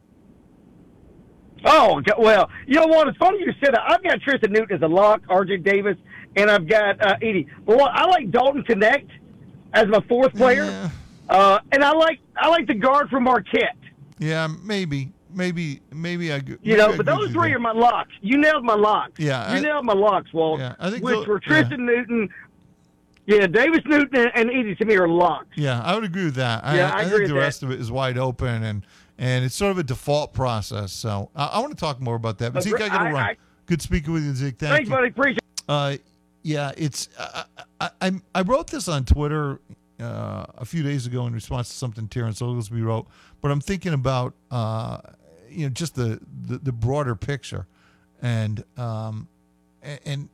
Oh, 1.65 2.01
well, 2.19 2.51
you 2.67 2.75
know 2.75 2.87
what? 2.87 3.09
It's 3.09 3.19
funny 3.19 3.39
you 3.39 3.53
said 3.63 3.75
that. 3.75 3.83
I've 3.87 4.03
got 4.03 4.21
Tristan 4.23 4.53
Newton 4.53 4.77
as 4.77 4.83
a 4.83 4.87
lock, 4.89 5.23
RJ 5.27 5.65
Davis, 5.65 5.97
and 6.37 6.51
I've 6.51 6.69
got 6.69 7.01
uh, 7.01 7.17
Edey. 7.23 7.47
But 7.65 7.77
what, 7.77 7.91
I 7.93 8.07
like 8.07 8.31
Dalton 8.31 8.65
Knecht 8.65 9.09
as 9.75 9.87
my 9.89 10.01
fourth 10.09 10.35
player, 10.35 10.91
uh, 11.29 11.59
and 11.73 11.85
I 11.85 11.93
like 11.93 12.21
I 12.37 12.49
like 12.49 12.67
the 12.67 12.75
guard 12.75 13.09
from 13.11 13.25
Marquette. 13.25 13.77
Yeah, 14.19 14.49
maybe, 14.65 15.13
maybe, 15.33 15.81
maybe 15.93 16.33
I. 16.33 16.41
You 16.63 16.77
know, 16.77 16.93
I 16.93 16.97
but 16.97 17.07
those 17.07 17.31
three 17.33 17.51
you 17.51 17.57
are 17.57 17.61
my 17.61 17.73
locks. 17.73 18.11
You 18.21 18.39
nailed 18.39 18.65
my 18.65 18.75
locks. 18.75 19.13
Yeah, 19.19 19.53
you 19.53 19.59
I- 19.59 19.61
nailed 19.61 19.85
my 19.85 19.93
locks, 19.95 20.33
Walt. 20.33 20.61
Yeah, 20.61 20.75
I 20.79 20.91
think 20.91 21.05
which 21.05 21.27
were 21.27 21.39
Tristan 21.41 21.85
Newton. 21.87 22.29
Yeah, 23.27 23.47
Davis 23.47 23.83
Newton 23.85 24.31
and 24.35 24.49
Edey 24.49 24.77
to 24.79 24.85
me 24.87 24.97
are 24.97 25.07
locks. 25.07 25.49
Yeah, 25.55 25.83
I 25.83 25.95
would 25.95 26.05
agree 26.05 26.25
with 26.25 26.37
that. 26.37 26.65
Yeah, 26.75 26.91
I 26.91 27.01
I, 27.01 27.03
agree 27.03 27.19
think 27.19 27.29
the 27.29 27.35
that. 27.35 27.41
rest 27.41 27.63
of 27.63 27.71
it 27.71 27.79
is 27.79 27.91
wide 27.91 28.17
open, 28.17 28.63
and 28.63 28.87
and 29.19 29.45
it's 29.45 29.55
sort 29.55 29.71
of 29.71 29.79
a 29.79 29.83
default 29.83 30.33
process. 30.33 30.93
So 30.93 31.31
I, 31.37 31.47
I 31.47 31.59
want 31.61 31.73
to 31.73 31.79
talk 31.79 32.01
more 32.01 32.15
about 32.17 32.39
that. 32.39 32.55
But 32.55 32.63
Zeke, 32.63 32.77
I 32.81 32.89
got 32.89 32.99
to 32.99 33.01
I- 33.01 33.13
run. 33.13 33.23
I- 33.23 33.37
Good 33.67 33.83
speaking 33.83 34.15
with 34.15 34.25
you, 34.25 34.33
Zeke. 34.35 34.59
Thank 34.59 34.73
Thanks, 34.73 34.89
you. 34.89 34.95
buddy. 34.97 35.09
Appreciate. 35.09 35.37
It. 35.37 35.63
Uh, 35.69 35.97
yeah, 36.49 36.73
it's 36.79 37.11
I, 37.79 37.91
I, 38.01 38.13
I 38.35 38.41
wrote 38.41 38.69
this 38.69 38.89
on 38.89 39.05
Twitter 39.05 39.61
uh, 40.01 40.47
a 40.57 40.65
few 40.65 40.83
days 40.83 41.07
ago 41.07 41.27
in 41.27 41.35
response 41.35 41.69
to 41.69 41.75
something 41.75 42.09
Terrence 42.09 42.41
Oglesby 42.41 42.81
wrote, 42.81 43.07
but 43.43 43.51
I'm 43.51 43.61
thinking 43.61 43.93
about 43.93 44.33
uh, 44.51 44.99
you 45.51 45.67
know 45.67 45.69
just 45.69 45.95
the, 45.95 46.19
the 46.47 46.57
the 46.57 46.73
broader 46.73 47.15
picture, 47.15 47.67
and 48.23 48.65
um, 48.79 49.29
and 49.83 50.31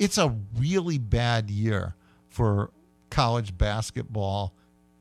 it's 0.00 0.18
a 0.18 0.34
really 0.58 0.98
bad 0.98 1.48
year 1.48 1.94
for 2.28 2.70
college 3.10 3.56
basketball 3.56 4.52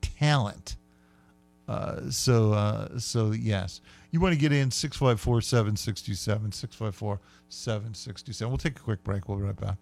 talent. 0.01 0.75
Uh, 1.67 2.11
so, 2.11 2.53
uh, 2.53 2.99
so 2.99 3.31
yes, 3.31 3.81
you 4.11 4.19
want 4.19 4.35
to 4.35 4.39
get 4.39 4.51
in 4.51 4.69
654 4.69 5.41
767, 5.41 6.51
654 6.51 7.19
767. 7.49 8.51
We'll 8.51 8.59
take 8.59 8.77
a 8.77 8.83
quick 8.83 9.03
break. 9.03 9.27
We'll 9.27 9.39
be 9.39 9.45
right 9.45 9.59
back. 9.59 9.77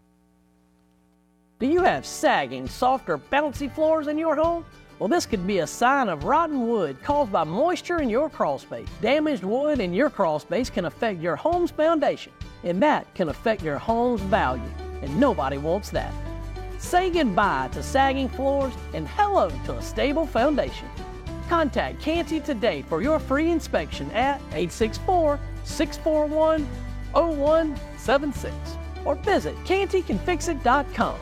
Do 1.62 1.68
you 1.68 1.84
have 1.84 2.08
sagging, 2.08 2.68
soft, 2.68 3.08
or 3.08 3.20
bouncy 3.20 3.72
floors 3.72 4.08
in 4.08 4.18
your 4.18 4.36
home? 4.36 4.66
Well, 4.98 5.08
this 5.08 5.28
could 5.28 5.46
be 5.46 5.60
a 5.60 5.68
sign 5.68 6.10
of 6.10 6.24
rotten 6.24 6.68
wood 6.68 6.98
caused 7.04 7.32
by 7.32 7.44
moisture 7.44 8.02
in 8.02 8.10
your 8.10 8.32
crawl 8.32 8.58
space. 8.58 8.88
Damaged 9.00 9.44
wood 9.44 9.80
in 9.80 9.94
your 9.94 10.10
crawl 10.10 10.40
space 10.40 10.72
can 10.72 10.86
affect 10.86 11.22
your 11.22 11.36
home's 11.36 11.70
foundation, 11.70 12.34
and 12.64 12.82
that 12.82 13.14
can 13.14 13.30
affect 13.30 13.62
your 13.62 13.78
home's 13.78 14.22
value, 14.22 14.72
and 15.04 15.20
nobody 15.20 15.60
wants 15.60 15.92
that. 15.92 16.12
Say 16.80 17.12
goodbye 17.12 17.70
to 17.74 17.84
sagging 17.84 18.30
floors 18.30 18.74
and 18.96 19.08
hello 19.10 19.52
to 19.66 19.78
a 19.78 19.82
stable 19.84 20.26
foundation. 20.26 20.90
Contact 21.48 22.02
Canty 22.02 22.40
today 22.40 22.82
for 22.82 23.04
your 23.04 23.20
free 23.20 23.52
inspection 23.52 24.10
at 24.14 24.42
864 24.54 25.40
641 25.64 26.68
0176 27.14 28.56
or 29.06 29.14
visit 29.14 29.56
cantycanfixit.com. 29.64 31.20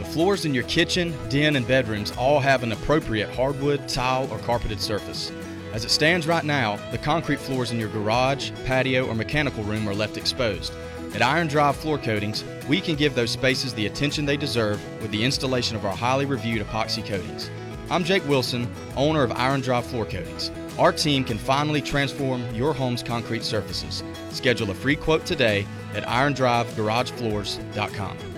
The 0.00 0.06
floors 0.06 0.46
in 0.46 0.54
your 0.54 0.64
kitchen, 0.64 1.14
den, 1.28 1.56
and 1.56 1.68
bedrooms 1.68 2.10
all 2.12 2.40
have 2.40 2.62
an 2.62 2.72
appropriate 2.72 3.28
hardwood, 3.34 3.86
tile, 3.86 4.26
or 4.32 4.38
carpeted 4.38 4.80
surface. 4.80 5.30
As 5.74 5.84
it 5.84 5.90
stands 5.90 6.26
right 6.26 6.42
now, 6.42 6.76
the 6.90 6.96
concrete 6.96 7.38
floors 7.38 7.70
in 7.70 7.78
your 7.78 7.90
garage, 7.90 8.50
patio, 8.64 9.06
or 9.06 9.14
mechanical 9.14 9.62
room 9.62 9.86
are 9.86 9.94
left 9.94 10.16
exposed. 10.16 10.72
At 11.14 11.20
Iron 11.20 11.48
Drive 11.48 11.76
Floor 11.76 11.98
Coatings, 11.98 12.44
we 12.66 12.80
can 12.80 12.96
give 12.96 13.14
those 13.14 13.30
spaces 13.30 13.74
the 13.74 13.84
attention 13.84 14.24
they 14.24 14.38
deserve 14.38 14.80
with 15.02 15.10
the 15.10 15.22
installation 15.22 15.76
of 15.76 15.84
our 15.84 15.94
highly 15.94 16.24
reviewed 16.24 16.66
epoxy 16.66 17.04
coatings. 17.04 17.50
I'm 17.90 18.02
Jake 18.02 18.26
Wilson, 18.26 18.72
owner 18.96 19.22
of 19.22 19.32
Iron 19.32 19.60
Drive 19.60 19.84
Floor 19.84 20.06
Coatings. 20.06 20.50
Our 20.78 20.92
team 20.92 21.24
can 21.24 21.36
finally 21.36 21.82
transform 21.82 22.42
your 22.54 22.72
home's 22.72 23.02
concrete 23.02 23.44
surfaces. 23.44 24.02
Schedule 24.30 24.70
a 24.70 24.74
free 24.74 24.96
quote 24.96 25.26
today 25.26 25.66
at 25.92 26.04
irondrivegaragefloors.com. 26.04 28.29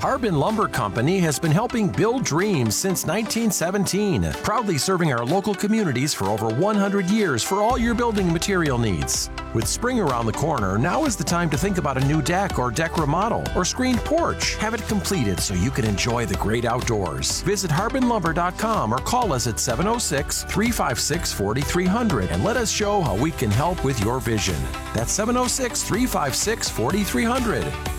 Harbin 0.00 0.38
Lumber 0.38 0.68
Company 0.68 1.18
has 1.20 1.38
been 1.38 1.50
helping 1.50 1.88
build 1.88 2.22
dreams 2.22 2.76
since 2.76 3.06
1917, 3.06 4.30
proudly 4.42 4.76
serving 4.76 5.10
our 5.10 5.24
local 5.24 5.54
communities 5.54 6.12
for 6.12 6.26
over 6.26 6.48
100 6.48 7.06
years 7.06 7.42
for 7.42 7.62
all 7.62 7.78
your 7.78 7.94
building 7.94 8.30
material 8.30 8.76
needs. 8.76 9.30
With 9.54 9.66
spring 9.66 9.98
around 9.98 10.26
the 10.26 10.34
corner, 10.34 10.76
now 10.76 11.06
is 11.06 11.16
the 11.16 11.24
time 11.24 11.48
to 11.48 11.56
think 11.56 11.78
about 11.78 11.96
a 11.96 12.06
new 12.06 12.20
deck 12.20 12.58
or 12.58 12.70
deck 12.70 12.98
remodel 12.98 13.42
or 13.56 13.64
screened 13.64 14.00
porch. 14.00 14.56
Have 14.56 14.74
it 14.74 14.86
completed 14.86 15.40
so 15.40 15.54
you 15.54 15.70
can 15.70 15.86
enjoy 15.86 16.26
the 16.26 16.34
great 16.34 16.66
outdoors. 16.66 17.40
Visit 17.40 17.70
harbinlumber.com 17.70 18.92
or 18.92 18.98
call 18.98 19.32
us 19.32 19.46
at 19.46 19.58
706 19.58 20.42
356 20.42 21.32
4300 21.32 22.30
and 22.30 22.44
let 22.44 22.58
us 22.58 22.70
show 22.70 23.00
how 23.00 23.16
we 23.16 23.30
can 23.30 23.50
help 23.50 23.82
with 23.82 23.98
your 24.04 24.20
vision. 24.20 24.56
That's 24.92 25.12
706 25.12 25.84
356 25.84 26.68
4300. 26.68 27.95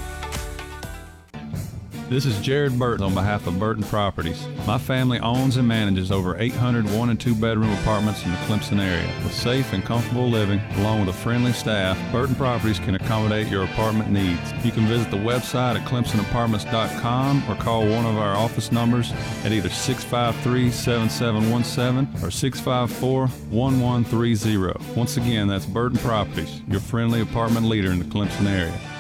This 2.10 2.26
is 2.26 2.40
Jared 2.40 2.80
Burton 2.80 3.04
on 3.04 3.14
behalf 3.14 3.48
of 3.48 3.60
Burton 3.60 3.84
Properties. 3.84 4.48
My 4.66 4.78
family 4.78 5.20
owns 5.20 5.58
and 5.58 5.68
manages 5.68 6.10
over 6.10 6.38
800 6.40 6.86
one 6.94 7.10
and 7.10 7.20
two 7.20 7.36
bedroom 7.36 7.70
apartments 7.80 8.24
in 8.24 8.32
the 8.32 8.38
Clemson 8.38 8.80
area. 8.80 9.14
With 9.26 9.34
safe 9.34 9.74
and 9.74 9.84
comfortable 9.84 10.30
living, 10.30 10.62
along 10.78 11.02
with 11.02 11.10
a 11.10 11.18
friendly 11.20 11.52
staff, 11.52 11.98
Burton 12.14 12.36
Properties 12.36 12.80
can 12.80 12.96
accommodate 12.96 13.50
your 13.50 13.66
apartment 13.66 14.10
needs. 14.10 14.40
You 14.64 14.72
can 14.72 14.88
visit 14.88 15.12
the 15.12 15.18
website 15.18 15.78
at 15.78 15.86
clemsonapartments.com 15.86 17.44
or 17.50 17.56
call 17.56 17.82
one 17.82 18.06
of 18.06 18.16
our 18.16 18.38
office 18.38 18.72
numbers 18.72 19.12
at 19.44 19.52
either 19.52 19.70
653 19.70 20.72
7717 20.72 22.24
or 22.24 22.32
654 22.32 23.28
1130. 23.52 24.94
Once 24.96 25.18
again, 25.18 25.50
that's 25.50 25.66
Burton 25.66 25.98
Properties, 25.98 26.62
your 26.70 26.80
friendly 26.80 27.20
apartment 27.20 27.66
leader 27.66 27.92
in 27.92 28.00
the 28.00 28.06
Clemson 28.06 28.46
area. 28.46 28.97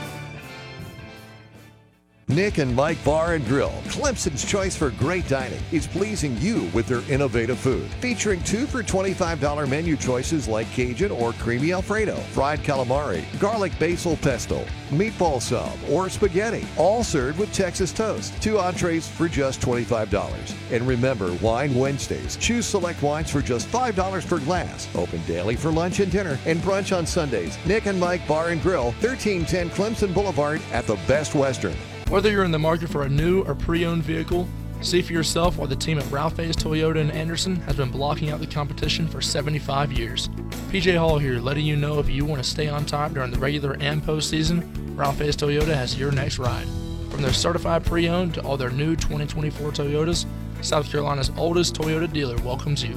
Nick 2.29 2.57
and 2.57 2.75
Mike 2.75 3.01
Bar 3.05 3.35
and 3.35 3.45
Grill, 3.45 3.71
Clemson's 3.85 4.43
choice 4.43 4.75
for 4.75 4.89
great 4.91 5.25
dining, 5.29 5.61
is 5.71 5.87
pleasing 5.87 6.35
you 6.39 6.69
with 6.73 6.85
their 6.85 6.99
innovative 7.09 7.57
food. 7.57 7.89
Featuring 8.01 8.43
two 8.43 8.67
for 8.67 8.83
$25 8.83 9.69
menu 9.69 9.95
choices 9.95 10.45
like 10.45 10.69
Cajun 10.71 11.09
or 11.09 11.31
creamy 11.33 11.71
Alfredo, 11.71 12.17
fried 12.33 12.59
calamari, 12.63 13.23
garlic 13.39 13.71
basil 13.79 14.17
pesto, 14.17 14.65
meatball 14.89 15.41
sub, 15.41 15.71
or 15.89 16.09
spaghetti, 16.09 16.67
all 16.75 17.01
served 17.01 17.39
with 17.39 17.53
Texas 17.53 17.93
toast. 17.93 18.33
Two 18.41 18.59
entrees 18.59 19.07
for 19.07 19.29
just 19.29 19.61
$25. 19.61 20.53
And 20.73 20.85
remember, 20.85 21.31
Wine 21.35 21.73
Wednesdays. 21.75 22.35
Choose 22.35 22.65
select 22.65 23.01
wines 23.01 23.31
for 23.31 23.41
just 23.41 23.69
$5 23.69 24.27
per 24.27 24.39
glass. 24.39 24.89
Open 24.95 25.21
daily 25.27 25.55
for 25.55 25.71
lunch 25.71 26.01
and 26.01 26.11
dinner 26.11 26.37
and 26.45 26.59
brunch 26.59 26.95
on 26.95 27.05
Sundays. 27.05 27.57
Nick 27.65 27.85
and 27.85 27.97
Mike 27.97 28.27
Bar 28.27 28.49
and 28.49 28.61
Grill, 28.61 28.91
1310 28.99 29.69
Clemson 29.69 30.13
Boulevard 30.13 30.61
at 30.73 30.85
the 30.87 30.99
Best 31.07 31.33
Western. 31.33 31.77
Whether 32.09 32.31
you're 32.31 32.45
in 32.45 32.51
the 32.51 32.59
market 32.59 32.89
for 32.89 33.03
a 33.03 33.09
new 33.09 33.43
or 33.43 33.53
pre 33.53 33.85
owned 33.85 34.03
vehicle, 34.03 34.47
see 34.79 35.01
for 35.01 35.11
yourself 35.11 35.57
why 35.57 35.65
the 35.65 35.75
team 35.75 35.99
at 35.99 36.09
Ralph 36.09 36.37
Hayes 36.37 36.55
Toyota 36.55 37.01
in 37.01 37.11
Anderson 37.11 37.57
has 37.57 37.75
been 37.75 37.91
blocking 37.91 38.29
out 38.29 38.39
the 38.39 38.47
competition 38.47 39.09
for 39.09 39.19
75 39.19 39.91
years. 39.91 40.29
PJ 40.71 40.97
Hall 40.97 41.17
here, 41.17 41.39
letting 41.39 41.65
you 41.65 41.75
know 41.75 41.99
if 41.99 42.09
you 42.09 42.23
want 42.23 42.41
to 42.41 42.49
stay 42.49 42.69
on 42.69 42.85
top 42.85 43.11
during 43.11 43.29
the 43.29 43.37
regular 43.37 43.75
and 43.81 44.01
postseason, 44.01 44.65
Ralph 44.97 45.17
Hayes 45.17 45.35
Toyota 45.35 45.73
has 45.73 45.99
your 45.99 46.13
next 46.13 46.39
ride. 46.39 46.67
From 47.09 47.21
their 47.21 47.33
certified 47.33 47.85
pre 47.85 48.07
owned 48.07 48.35
to 48.35 48.41
all 48.43 48.55
their 48.55 48.71
new 48.71 48.95
2024 48.95 49.71
Toyotas, 49.71 50.25
South 50.61 50.89
Carolina's 50.89 51.31
oldest 51.35 51.75
Toyota 51.75 52.11
dealer 52.11 52.37
welcomes 52.37 52.81
you. 52.85 52.95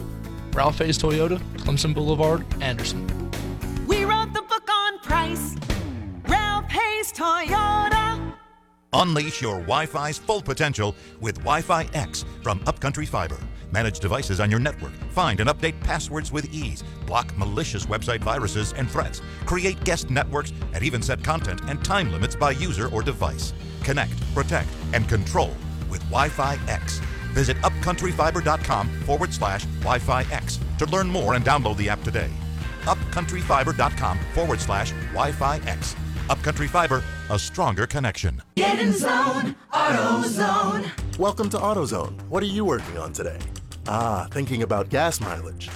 Ralph 0.53 0.79
Hayes 0.79 0.99
Toyota, 0.99 1.41
Clemson 1.57 1.93
Boulevard, 1.95 2.47
Anderson. 2.63 3.09
We 3.89 4.05
wrote 4.05 4.33
the 4.33 4.43
book 4.43 4.71
on 4.71 5.01
price. 5.01 5.57
Ralph 6.29 6.71
Hayes 6.71 7.13
Toyota. 7.13 8.20
Unleash 8.93 9.41
your 9.41 9.61
Wi 9.61 9.87
Fi's 9.87 10.19
full 10.19 10.43
potential 10.43 10.95
with 11.21 11.37
Wi 11.39 11.63
Fi 11.63 11.89
X 11.95 12.25
from 12.43 12.61
Upcountry 12.67 13.07
Fiber. 13.07 13.39
Manage 13.71 14.01
devices 14.01 14.41
on 14.41 14.51
your 14.51 14.59
network. 14.59 14.93
Find 15.13 15.39
and 15.39 15.49
update 15.49 15.79
passwords 15.81 16.33
with 16.33 16.53
ease. 16.53 16.83
Block 17.07 17.37
malicious 17.39 17.87
website 17.87 18.21
viruses 18.21 18.73
and 18.73 18.91
threats. 18.91 19.23
Create 19.47 19.83
guest 19.85 20.11
networks 20.11 20.53
and 20.75 20.83
even 20.83 21.03
set 21.03 21.23
content 21.23 21.61
and 21.69 21.85
time 21.85 22.11
limits 22.11 22.35
by 22.35 22.51
user 22.51 22.89
or 22.89 23.03
device. 23.03 23.55
Connect, 23.85 24.13
protect, 24.35 24.69
and 24.93 25.09
control 25.09 25.55
with 25.89 26.01
Wi 26.11 26.29
Fi 26.29 26.59
X. 26.67 26.99
Visit 27.33 27.57
upcountryfiber.com 27.59 28.89
forward 29.03 29.33
slash 29.33 29.65
Wi 29.83 30.01
Fi 30.01 30.23
X 30.33 30.59
to 30.79 30.87
learn 30.87 31.07
more 31.07 31.35
and 31.35 31.45
download 31.45 31.77
the 31.77 31.89
app 31.89 32.03
today. 32.03 32.31
Upcountryfiber.com 32.83 34.19
forward 34.35 34.61
slash 34.61 34.91
Wi 35.13 35.31
Fi 35.31 35.59
X. 35.59 35.95
Upcountry 36.31 36.69
Fiber, 36.69 37.03
a 37.29 37.37
stronger 37.37 37.89
connection. 37.89 38.41
Get 38.55 38.79
in 38.79 38.93
zone, 38.93 39.57
AutoZone. 39.73 41.19
Welcome 41.19 41.51
to 41.51 41.57
AutoZone. 41.59 42.23
What 42.29 42.41
are 42.45 42.47
you 42.47 42.65
working 42.65 42.97
on 42.99 43.13
today? 43.13 43.37
Ah, 43.89 44.29
thinking 44.31 44.63
about 44.63 44.91
gas 44.91 45.21
mileage. 45.21 45.69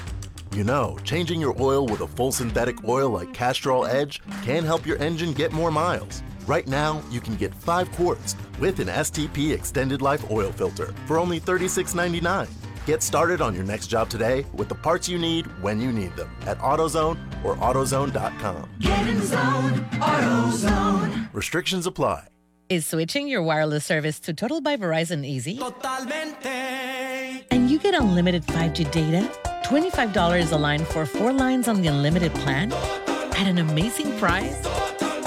You 0.53 0.63
know, 0.63 0.97
changing 1.03 1.41
your 1.41 1.61
oil 1.61 1.87
with 1.87 2.03
a 2.03 2.07
full 2.07 2.31
synthetic 2.31 2.85
oil 2.87 3.11
like 3.11 3.35
Castrol 3.35 3.85
Edge 3.85 4.23
can 4.45 4.63
help 4.65 4.87
your 4.87 4.97
engine 4.99 5.33
get 5.33 5.51
more 5.51 5.73
miles. 5.73 6.23
Right 6.47 6.69
now, 6.69 7.03
you 7.11 7.21
can 7.21 7.35
get 7.35 7.53
5 7.53 7.91
quarts 7.91 8.37
with 8.61 8.79
an 8.79 8.87
STP 8.87 9.53
extended 9.53 10.03
life 10.03 10.31
oil 10.31 10.53
filter 10.53 10.95
for 11.07 11.19
only 11.19 11.41
$36.99. 11.41 12.49
Get 12.87 13.03
started 13.03 13.41
on 13.41 13.55
your 13.55 13.65
next 13.65 13.87
job 13.87 14.11
today 14.11 14.45
with 14.53 14.69
the 14.69 14.75
parts 14.75 15.09
you 15.09 15.19
need 15.19 15.47
when 15.63 15.81
you 15.81 15.91
need 15.91 16.15
them 16.17 16.31
at 16.47 16.59
AutoZone 16.59 17.17
or 17.43 17.57
AutoZone.com. 17.57 18.69
Get 18.79 19.09
in 19.09 19.23
zone, 19.23 19.73
AutoZone. 19.93 21.29
Restrictions 21.33 21.87
apply. 21.87 22.29
Is 22.69 22.87
switching 22.87 23.27
your 23.27 23.43
wireless 23.43 23.87
service 23.87 24.21
to 24.21 24.35
Total 24.35 24.61
by 24.61 24.77
Verizon 24.77 25.25
easy? 25.25 25.57
Totalmente. 25.57 27.47
And 27.51 27.71
you 27.71 27.79
get 27.79 27.95
unlimited 27.95 28.45
5G 28.47 28.91
data, 28.91 29.31
$25 29.65 30.53
a 30.53 30.57
line 30.57 30.85
for 30.85 31.07
four 31.07 31.33
lines 31.33 31.69
on 31.69 31.81
the 31.81 31.89
unlimited 31.89 32.35
plan 32.35 32.71
at 32.73 33.47
an 33.47 33.59
amazing 33.59 34.15
price 34.19 34.67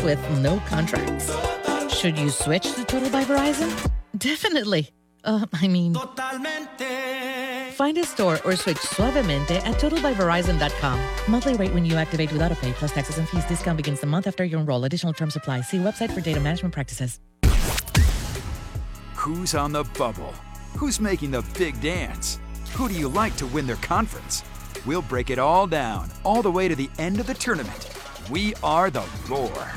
with 0.04 0.20
no 0.42 0.60
contracts. 0.68 1.36
Should 1.92 2.20
you 2.20 2.30
switch 2.30 2.72
to 2.74 2.86
Total 2.86 3.10
by 3.10 3.24
Verizon? 3.24 3.90
Definitely. 4.16 4.92
Uh, 5.24 5.46
I 5.54 5.68
mean, 5.68 5.94
find 7.78 7.98
a 8.00 8.04
store 8.04 8.40
or 8.44 8.56
switch 8.56 8.78
suavemente 8.78 9.58
at 9.66 9.76
totalbyverizon.com. 9.76 11.00
Monthly 11.28 11.56
rate 11.56 11.74
when 11.74 11.86
you 11.86 11.96
activate 11.96 12.32
without 12.32 12.52
a 12.52 12.56
pay 12.56 12.74
plus 12.74 12.92
taxes 12.92 13.20
and 13.20 13.30
fees. 13.30 13.46
Discount 13.46 13.78
begins 13.78 14.00
the 14.00 14.08
month 14.08 14.26
after 14.26 14.44
you 14.44 14.58
enroll. 14.58 14.84
Additional 14.84 15.14
terms 15.14 15.36
apply. 15.36 15.62
See 15.62 15.78
website 15.78 16.12
for 16.12 16.22
data 16.22 16.40
management 16.40 16.74
practices. 16.74 17.20
Who's 19.16 19.54
on 19.56 19.72
the 19.72 19.84
bubble? 19.98 20.34
Who's 20.78 21.00
making 21.00 21.32
the 21.32 21.44
big 21.58 21.80
dance? 21.82 22.40
Who 22.74 22.88
do 22.88 22.96
you 22.96 23.08
like 23.08 23.36
to 23.38 23.46
win 23.48 23.68
their 23.68 23.78
conference? 23.78 24.44
We'll 24.86 25.02
break 25.02 25.30
it 25.30 25.40
all 25.40 25.68
down, 25.68 26.10
all 26.24 26.42
the 26.42 26.52
way 26.52 26.68
to 26.68 26.76
the 26.76 26.90
end 26.98 27.20
of 27.20 27.28
the 27.28 27.34
tournament. 27.34 27.90
We 28.30 28.54
are 28.64 28.90
the 28.90 29.04
Roar. 29.28 29.72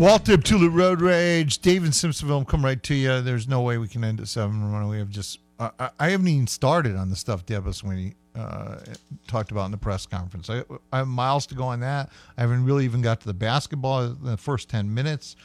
Walter 0.00 0.38
Tulip 0.38 0.72
Road 0.72 1.02
Rage, 1.02 1.58
David 1.58 1.90
Simpsonville, 1.90 2.48
come 2.48 2.64
right 2.64 2.82
to 2.84 2.94
you. 2.94 3.20
There's 3.20 3.46
no 3.46 3.60
way 3.60 3.76
we 3.76 3.86
can 3.86 4.02
end 4.02 4.18
at 4.18 4.28
seven. 4.28 4.62
Ramona. 4.64 4.88
We 4.88 4.96
have 4.96 5.10
just, 5.10 5.40
uh, 5.58 5.90
I, 5.98 6.08
haven't 6.08 6.26
even 6.26 6.46
started 6.46 6.96
on 6.96 7.10
the 7.10 7.16
stuff 7.16 7.44
Dabo 7.44 7.64
Swinney 7.64 8.14
uh, 8.34 8.76
talked 9.26 9.50
about 9.50 9.66
in 9.66 9.72
the 9.72 9.76
press 9.76 10.06
conference. 10.06 10.48
I, 10.48 10.64
I 10.90 10.98
have 10.98 11.06
miles 11.06 11.46
to 11.48 11.54
go 11.54 11.64
on 11.64 11.80
that. 11.80 12.08
I 12.38 12.40
haven't 12.40 12.64
really 12.64 12.86
even 12.86 13.02
got 13.02 13.20
to 13.20 13.26
the 13.26 13.34
basketball 13.34 14.04
in 14.04 14.24
the 14.24 14.38
first 14.38 14.70
10 14.70 14.92
minutes. 14.92 15.36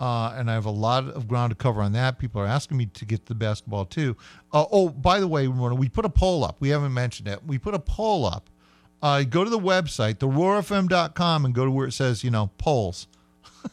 Uh, 0.00 0.34
and 0.36 0.50
I 0.50 0.54
have 0.54 0.66
a 0.66 0.70
lot 0.70 1.04
of 1.04 1.28
ground 1.28 1.52
to 1.52 1.54
cover 1.54 1.80
on 1.80 1.92
that. 1.92 2.18
People 2.18 2.40
are 2.42 2.46
asking 2.46 2.78
me 2.78 2.86
to 2.86 3.04
get 3.04 3.26
to 3.26 3.28
the 3.28 3.36
basketball 3.36 3.84
too. 3.84 4.16
Uh, 4.52 4.64
oh, 4.72 4.88
by 4.88 5.20
the 5.20 5.28
way, 5.28 5.46
we 5.46 5.88
put 5.88 6.04
a 6.04 6.10
poll 6.10 6.42
up. 6.42 6.56
We 6.58 6.70
haven't 6.70 6.94
mentioned 6.94 7.28
it. 7.28 7.46
We 7.46 7.58
put 7.58 7.74
a 7.74 7.78
poll 7.78 8.26
up. 8.26 8.50
Uh, 9.00 9.22
go 9.22 9.44
to 9.44 9.50
the 9.50 9.58
website, 9.60 10.14
theroarfm.com, 10.14 11.44
and 11.44 11.54
go 11.54 11.64
to 11.64 11.70
where 11.70 11.86
it 11.86 11.92
says, 11.92 12.24
you 12.24 12.32
know, 12.32 12.50
polls. 12.58 13.06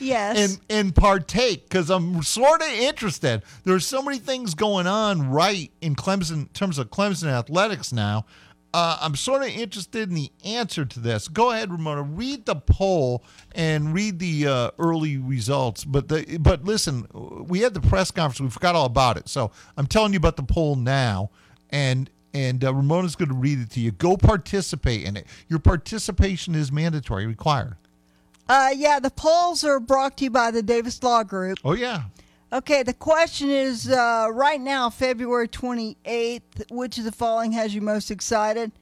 Yes. 0.00 0.38
and 0.38 0.60
and 0.70 0.94
partake 0.94 1.68
because 1.68 1.90
I'm 1.90 2.22
sort 2.22 2.62
of 2.62 2.68
interested. 2.68 3.42
There's 3.64 3.86
so 3.86 4.00
many 4.02 4.18
things 4.18 4.54
going 4.54 4.86
on 4.86 5.30
right 5.30 5.72
in 5.80 5.96
Clemson 5.96 6.32
in 6.32 6.46
terms 6.48 6.78
of 6.78 6.90
Clemson 6.90 7.28
athletics 7.28 7.92
now. 7.92 8.24
Uh, 8.74 8.98
I'm 9.00 9.16
sort 9.16 9.42
of 9.42 9.48
interested 9.48 10.10
in 10.10 10.14
the 10.14 10.30
answer 10.44 10.84
to 10.84 11.00
this. 11.00 11.26
Go 11.26 11.50
ahead, 11.50 11.72
Ramona. 11.72 12.02
Read 12.02 12.44
the 12.44 12.54
poll 12.54 13.24
and 13.54 13.94
read 13.94 14.18
the 14.18 14.46
uh, 14.46 14.70
early 14.78 15.16
results. 15.16 15.84
But 15.84 16.08
the 16.08 16.38
but 16.38 16.64
listen, 16.64 17.06
we 17.48 17.60
had 17.60 17.74
the 17.74 17.80
press 17.80 18.10
conference. 18.10 18.40
We 18.40 18.50
forgot 18.50 18.74
all 18.74 18.86
about 18.86 19.16
it. 19.16 19.28
So 19.28 19.50
I'm 19.76 19.86
telling 19.86 20.12
you 20.12 20.18
about 20.18 20.36
the 20.36 20.42
poll 20.42 20.76
now, 20.76 21.30
and 21.70 22.10
and 22.34 22.62
uh, 22.62 22.74
Ramona's 22.74 23.16
going 23.16 23.30
to 23.30 23.34
read 23.34 23.58
it 23.58 23.70
to 23.70 23.80
you. 23.80 23.90
Go 23.90 24.16
participate 24.16 25.04
in 25.04 25.16
it. 25.16 25.26
Your 25.48 25.58
participation 25.58 26.54
is 26.54 26.70
mandatory, 26.70 27.26
required. 27.26 27.76
Uh, 28.48 28.70
yeah, 28.74 28.98
the 28.98 29.10
polls 29.10 29.62
are 29.64 29.78
brought 29.78 30.16
to 30.18 30.24
you 30.24 30.30
by 30.30 30.50
the 30.50 30.62
Davis 30.62 31.02
Law 31.02 31.22
Group. 31.22 31.58
Oh 31.64 31.74
yeah. 31.74 32.04
Okay, 32.50 32.82
the 32.82 32.94
question 32.94 33.50
is 33.50 33.90
uh, 33.90 34.28
right 34.32 34.60
now, 34.60 34.88
February 34.88 35.48
28th, 35.48 36.70
which 36.70 36.96
of 36.96 37.04
the 37.04 37.12
following 37.12 37.52
has 37.52 37.74
you 37.74 37.82
most 37.82 38.10
excited? 38.10 38.72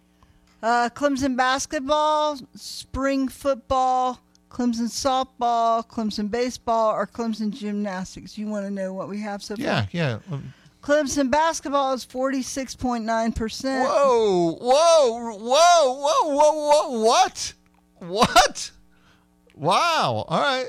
Uh, 0.62 0.88
Clemson 0.94 1.36
basketball, 1.36 2.38
spring 2.54 3.26
football, 3.26 4.20
Clemson 4.50 4.88
softball, 4.88 5.84
Clemson 5.84 6.30
baseball, 6.30 6.92
or 6.92 7.08
Clemson 7.08 7.50
gymnastics? 7.50 8.38
You 8.38 8.46
want 8.46 8.66
to 8.66 8.70
know 8.70 8.92
what 8.92 9.08
we 9.08 9.20
have 9.20 9.42
so 9.42 9.56
far? 9.56 9.64
Yeah, 9.64 9.86
yeah. 9.90 10.18
Um, 10.30 10.54
Clemson 10.80 11.28
basketball 11.28 11.92
is 11.94 12.06
46.9%. 12.06 13.84
Whoa, 13.84 14.56
whoa, 14.60 15.34
whoa, 15.34 15.92
whoa, 15.92 16.30
whoa, 16.36 16.52
whoa, 16.52 17.00
what? 17.00 17.52
What? 17.98 18.70
Wow. 19.56 20.24
All 20.28 20.40
right. 20.40 20.68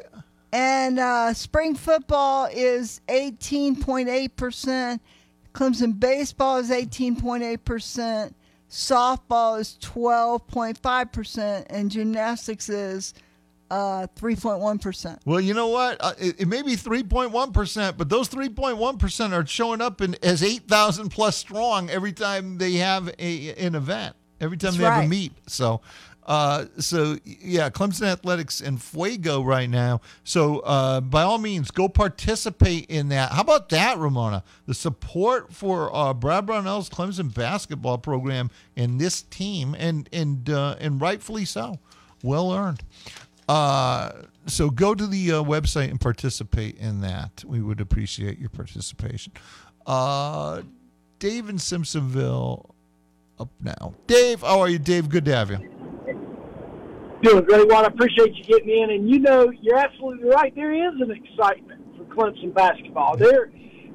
And 0.51 0.97
uh, 0.97 1.33
spring 1.33 1.75
football 1.75 2.47
is 2.51 3.01
18.8%. 3.07 4.99
Clemson 5.53 5.99
baseball 5.99 6.57
is 6.57 6.69
18.8%. 6.69 8.33
Softball 8.69 9.59
is 9.59 9.77
12.5%. 9.81 11.65
And 11.69 11.91
gymnastics 11.91 12.69
is 12.69 13.13
uh, 13.69 14.07
3.1%. 14.15 15.19
Well, 15.25 15.41
you 15.41 15.53
know 15.53 15.67
what? 15.67 15.97
Uh, 15.99 16.13
it, 16.17 16.41
it 16.41 16.47
may 16.47 16.61
be 16.61 16.75
3.1%, 16.75 17.97
but 17.97 18.09
those 18.09 18.29
3.1% 18.29 19.31
are 19.33 19.45
showing 19.45 19.81
up 19.81 20.01
in, 20.01 20.15
as 20.23 20.43
8,000 20.43 21.09
plus 21.09 21.35
strong 21.35 21.89
every 21.89 22.13
time 22.13 22.57
they 22.57 22.73
have 22.73 23.09
a, 23.19 23.53
an 23.55 23.75
event, 23.75 24.15
every 24.39 24.57
time 24.57 24.71
That's 24.71 24.77
they 24.77 24.83
have 24.83 25.03
a 25.03 25.07
meet. 25.07 25.33
So, 25.47 25.81
uh, 26.27 26.65
so 26.77 27.17
yeah, 27.23 27.69
Clemson 27.69 28.07
Athletics 28.07 28.59
and 28.59 28.81
Fuego 28.81 29.41
right 29.41 29.69
now. 29.69 30.01
So, 30.25 30.59
uh, 30.59 30.99
by 30.99 31.23
all 31.23 31.37
means, 31.37 31.71
go 31.71 31.87
participate 31.87 32.87
in 32.89 33.09
that. 33.09 33.31
How 33.31 33.41
about 33.41 33.69
that, 33.69 33.97
Ramona? 33.97 34.43
The 34.65 34.73
support 34.73 35.53
for 35.53 35.95
uh, 35.95 36.13
Brad 36.13 36.45
Brownell's 36.45 36.89
Clemson 36.89 37.33
basketball 37.33 37.97
program 37.97 38.51
and 38.75 38.99
this 38.99 39.21
team, 39.21 39.73
and 39.79 40.09
and 40.11 40.49
uh, 40.49 40.75
and 40.79 40.99
rightfully 40.99 41.45
so, 41.45 41.79
well 42.21 42.51
earned. 42.51 42.83
Uh, 43.47 44.11
so 44.47 44.69
go 44.69 44.93
to 44.93 45.07
the 45.07 45.31
uh, 45.31 45.43
website 45.43 45.89
and 45.89 46.01
participate 46.01 46.77
in 46.77 46.99
that. 47.01 47.45
We 47.47 47.61
would 47.61 47.79
appreciate 47.79 48.37
your 48.37 48.49
participation. 48.49 49.31
Dave 49.85 51.49
in 51.49 51.55
Simpsonville 51.55 52.69
up 53.39 53.49
now. 53.61 53.93
Dave, 54.07 54.41
how 54.41 54.59
are 54.59 54.67
you, 54.67 54.77
Dave? 54.77 55.07
Good 55.07 55.23
to 55.25 55.35
have 55.35 55.51
you. 55.51 55.76
Doing 57.23 57.45
great, 57.45 57.67
Juan. 57.67 57.83
I 57.83 57.87
appreciate 57.87 58.35
you 58.35 58.43
getting 58.43 58.69
in. 58.69 58.91
And 58.91 59.09
you 59.09 59.19
know, 59.19 59.51
you're 59.61 59.77
absolutely 59.77 60.29
right. 60.29 60.53
There 60.53 60.73
is 60.73 61.01
an 61.01 61.11
excitement 61.11 61.81
for 61.97 62.03
Clemson 62.15 62.53
basketball. 62.53 63.17
There, 63.17 63.49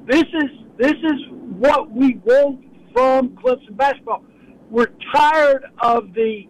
this 0.05 0.23
is 0.23 0.49
this 0.77 0.91
is 0.91 1.21
what 1.57 1.89
we 1.89 2.15
want 2.25 2.65
from 2.93 3.29
Clemson 3.29 3.77
basketball. 3.77 4.23
We're 4.69 4.91
tired 5.13 5.65
of 5.81 6.13
the 6.13 6.49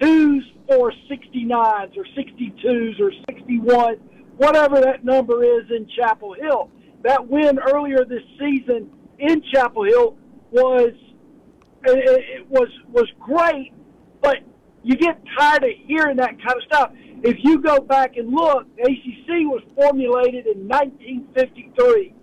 twos 0.00 0.44
for 0.66 0.92
69s 1.10 1.96
or 1.96 2.04
62s 2.16 3.00
or 3.00 3.12
61, 3.28 3.94
whatever 4.36 4.80
that 4.80 5.04
number 5.04 5.44
is 5.44 5.70
in 5.70 5.88
Chapel 5.96 6.34
Hill. 6.34 6.70
That 7.04 7.28
win 7.28 7.58
earlier 7.58 8.04
this 8.04 8.22
season 8.38 8.90
in 9.18 9.42
Chapel 9.52 9.84
Hill 9.84 10.16
was 10.50 10.92
it, 11.84 12.40
it 12.40 12.48
was 12.48 12.68
was 12.90 13.06
great, 13.20 13.72
but 14.20 14.38
you 14.88 14.96
get 14.96 15.20
tired 15.38 15.64
of 15.64 15.70
hearing 15.86 16.16
that 16.16 16.42
kind 16.42 16.56
of 16.56 16.62
stuff. 16.64 16.92
If 17.22 17.36
you 17.40 17.60
go 17.60 17.78
back 17.78 18.16
and 18.16 18.30
look, 18.30 18.66
the 18.76 18.84
ACC 18.84 19.44
was 19.44 19.62
formulated 19.74 20.46
in 20.46 20.66
1953. 20.66 22.14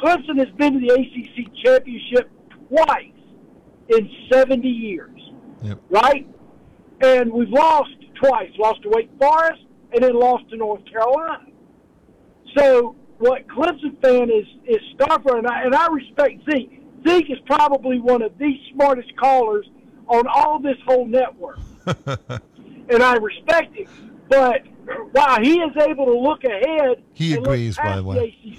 Clemson 0.00 0.38
has 0.38 0.54
been 0.56 0.74
to 0.74 0.78
the 0.78 0.92
ACC 0.94 1.52
championship 1.64 2.30
twice 2.68 3.10
in 3.88 4.08
70 4.30 4.68
years, 4.68 5.18
right? 5.88 6.28
And 7.00 7.32
we've 7.32 7.48
lost 7.48 7.90
twice. 8.14 8.50
Lost 8.56 8.82
to 8.82 8.90
Wake 8.90 9.10
Forest 9.18 9.62
and 9.92 10.04
then 10.04 10.14
lost 10.14 10.48
to 10.50 10.56
North 10.56 10.84
Carolina. 10.84 11.44
So 12.56 12.94
what 13.18 13.48
Clemson 13.48 14.00
fan 14.00 14.30
is 14.30 14.46
is 14.64 14.78
Starfer, 14.96 15.38
and 15.38 15.46
I, 15.48 15.64
and 15.64 15.74
I 15.74 15.88
respect 15.88 16.42
Zeke. 16.48 16.82
Zeke 17.04 17.30
is 17.30 17.38
probably 17.46 17.98
one 17.98 18.22
of 18.22 18.38
the 18.38 18.54
smartest 18.72 19.16
callers 19.16 19.66
on 20.06 20.26
all 20.26 20.60
this 20.60 20.76
whole 20.86 21.06
network, 21.06 21.58
and 22.88 23.02
I 23.02 23.14
respect 23.16 23.74
him. 23.74 23.88
But 24.28 24.62
while 25.12 25.40
he 25.40 25.60
is 25.60 25.76
able 25.76 26.06
to 26.06 26.18
look 26.18 26.44
ahead, 26.44 27.02
He 27.14 27.34
agrees, 27.34 27.76
by 27.76 27.96
the 27.96 28.04
way. 28.04 28.58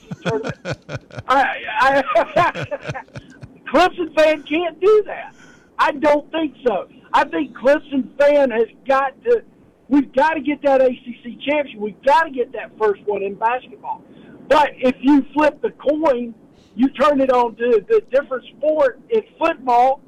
I, 1.28 1.63
I, 1.80 2.03
Clemson 3.72 4.13
fan 4.15 4.43
can't 4.43 4.80
do 4.80 5.03
that. 5.07 5.34
I 5.80 5.91
don't 5.93 6.30
think 6.32 6.55
so. 6.65 6.88
I 7.13 7.24
think 7.26 7.55
Clemson 7.57 8.17
fan 8.17 8.51
has 8.51 8.67
got 8.88 9.22
to. 9.24 9.43
We've 9.88 10.13
got 10.13 10.36
to 10.36 10.41
get 10.41 10.61
that 10.63 10.82
ACC 10.82 11.39
championship. 11.41 11.80
We've 11.80 12.01
got 12.03 12.24
to 12.24 12.32
get 12.32 12.53
that 12.53 12.72
first 12.78 13.01
one 13.05 13.24
in 13.24 13.36
basketball. 13.36 14.03
But 14.47 14.72
if 14.78 14.95
you 15.01 15.26
flip 15.34 15.61
the 15.61 15.72
coin, 15.72 16.34
you 16.76 16.89
turn 16.89 17.19
it 17.22 17.32
on 17.32 17.55
to 17.55 17.84
the 17.88 18.01
different 18.11 18.45
sport 18.57 18.99
in 19.09 19.24
football. 19.38 20.01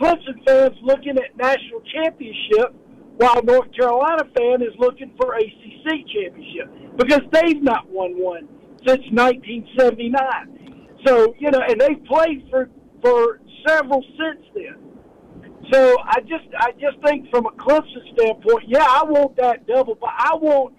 Clemson 0.00 0.44
fans 0.46 0.76
looking 0.82 1.16
at 1.18 1.36
national 1.36 1.80
championship, 1.92 2.74
while 3.16 3.42
North 3.42 3.72
Carolina 3.74 4.24
fan 4.36 4.62
is 4.62 4.74
looking 4.78 5.12
for 5.16 5.34
ACC 5.34 6.06
championship 6.12 6.96
because 6.96 7.22
they've 7.32 7.62
not 7.62 7.88
won 7.88 8.12
one 8.12 8.48
since 8.86 9.02
1979. 9.10 10.96
So 11.06 11.34
you 11.38 11.50
know, 11.50 11.60
and 11.60 11.80
they've 11.80 12.04
played 12.04 12.46
for 12.50 12.68
for 13.02 13.40
several 13.66 14.02
since 14.02 14.44
then. 14.54 14.76
So 15.72 15.96
I 16.04 16.20
just 16.20 16.44
I 16.58 16.72
just 16.72 17.02
think 17.04 17.30
from 17.30 17.46
a 17.46 17.50
Clemson 17.52 18.04
standpoint, 18.14 18.64
yeah, 18.68 18.86
I 18.86 19.04
want 19.04 19.36
that 19.36 19.66
double, 19.66 19.94
but 19.94 20.10
I 20.16 20.34
want 20.36 20.74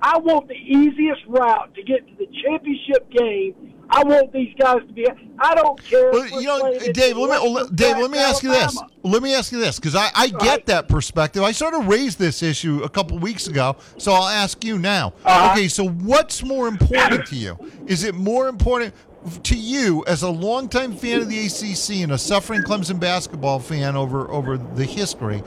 I 0.00 0.18
want 0.18 0.48
the 0.48 0.54
easiest 0.54 1.22
route 1.26 1.74
to 1.74 1.82
get 1.82 2.06
to 2.06 2.14
the 2.18 2.26
championship 2.44 3.10
game. 3.10 3.67
I 3.90 4.02
want 4.04 4.32
these 4.32 4.54
guys 4.58 4.82
to 4.86 4.92
be. 4.92 5.06
I 5.38 5.54
don't 5.54 5.82
care. 5.82 6.10
Well, 6.10 6.26
you 6.40 6.46
know, 6.46 6.78
Dave, 6.92 7.16
let 7.16 7.42
me 7.42 7.48
let- 7.48 7.74
Dave, 7.74 7.96
let 7.96 8.10
me 8.10 8.18
ask 8.18 8.42
you 8.42 8.50
this. 8.50 8.78
Let 9.02 9.22
me 9.22 9.34
ask 9.34 9.50
you 9.52 9.58
this 9.58 9.78
because 9.78 9.94
I, 9.94 10.10
I 10.14 10.28
get 10.28 10.66
that 10.66 10.88
perspective. 10.88 11.42
I 11.42 11.52
sort 11.52 11.74
of 11.74 11.86
raised 11.88 12.18
this 12.18 12.42
issue 12.42 12.82
a 12.82 12.88
couple 12.88 13.18
weeks 13.18 13.46
ago, 13.46 13.76
so 13.96 14.12
I'll 14.12 14.28
ask 14.28 14.62
you 14.64 14.78
now. 14.78 15.14
Uh-huh. 15.24 15.52
Okay, 15.52 15.68
so 15.68 15.88
what's 15.88 16.42
more 16.42 16.68
important 16.68 17.26
to 17.26 17.36
you? 17.36 17.56
Is 17.86 18.04
it 18.04 18.14
more 18.14 18.48
important 18.48 18.94
to 19.44 19.56
you 19.56 20.04
as 20.06 20.22
a 20.22 20.28
longtime 20.30 20.94
fan 20.94 21.20
of 21.22 21.28
the 21.28 21.46
ACC 21.46 22.02
and 22.02 22.12
a 22.12 22.18
suffering 22.18 22.62
Clemson 22.62 23.00
basketball 23.00 23.58
fan 23.58 23.96
over 23.96 24.30
over 24.30 24.58
the 24.58 24.84
history? 24.84 25.38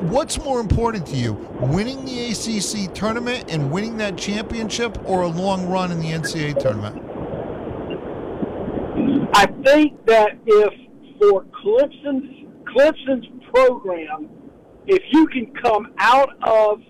What's 0.00 0.38
more 0.38 0.60
important 0.60 1.06
to 1.08 1.16
you, 1.16 1.32
winning 1.60 2.04
the 2.04 2.30
ACC 2.30 2.94
tournament 2.94 3.46
and 3.52 3.70
winning 3.70 3.96
that 3.98 4.16
championship, 4.16 4.96
or 5.04 5.22
a 5.22 5.28
long 5.28 5.68
run 5.68 5.90
in 5.92 5.98
the 6.00 6.10
NCAA 6.12 6.58
tournament? 6.60 7.02
I 9.38 9.46
think 9.64 10.04
that 10.06 10.30
if 10.46 10.72
for 11.20 11.44
Clemson's 11.62 12.48
Clemson's 12.74 13.26
program, 13.54 14.28
if 14.88 15.00
you 15.12 15.28
can 15.28 15.46
come 15.62 15.92
out 15.98 16.30
of 16.42 16.80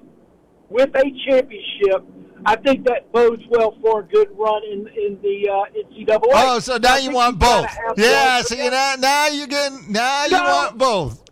with 0.70 0.88
a 0.94 1.04
championship, 1.26 2.06
I 2.46 2.56
think 2.56 2.86
that 2.86 3.12
bodes 3.12 3.42
well 3.50 3.76
for 3.82 4.00
a 4.00 4.04
good 4.04 4.28
run 4.32 4.62
in 4.72 4.88
in 4.88 5.18
the 5.20 5.50
uh, 5.50 5.64
NCAA. 5.76 6.18
Oh, 6.32 6.58
so 6.58 6.78
now 6.78 6.94
I 6.94 6.98
you 6.98 7.10
want 7.10 7.38
both? 7.38 7.66
Yeah. 7.98 8.40
See, 8.40 8.56
now, 8.70 8.94
now 8.98 9.26
you're 9.28 9.46
getting. 9.46 9.92
Now 9.92 10.24
you 10.24 10.30
No. 10.30 10.42
want 10.44 10.78
both. 10.78 11.22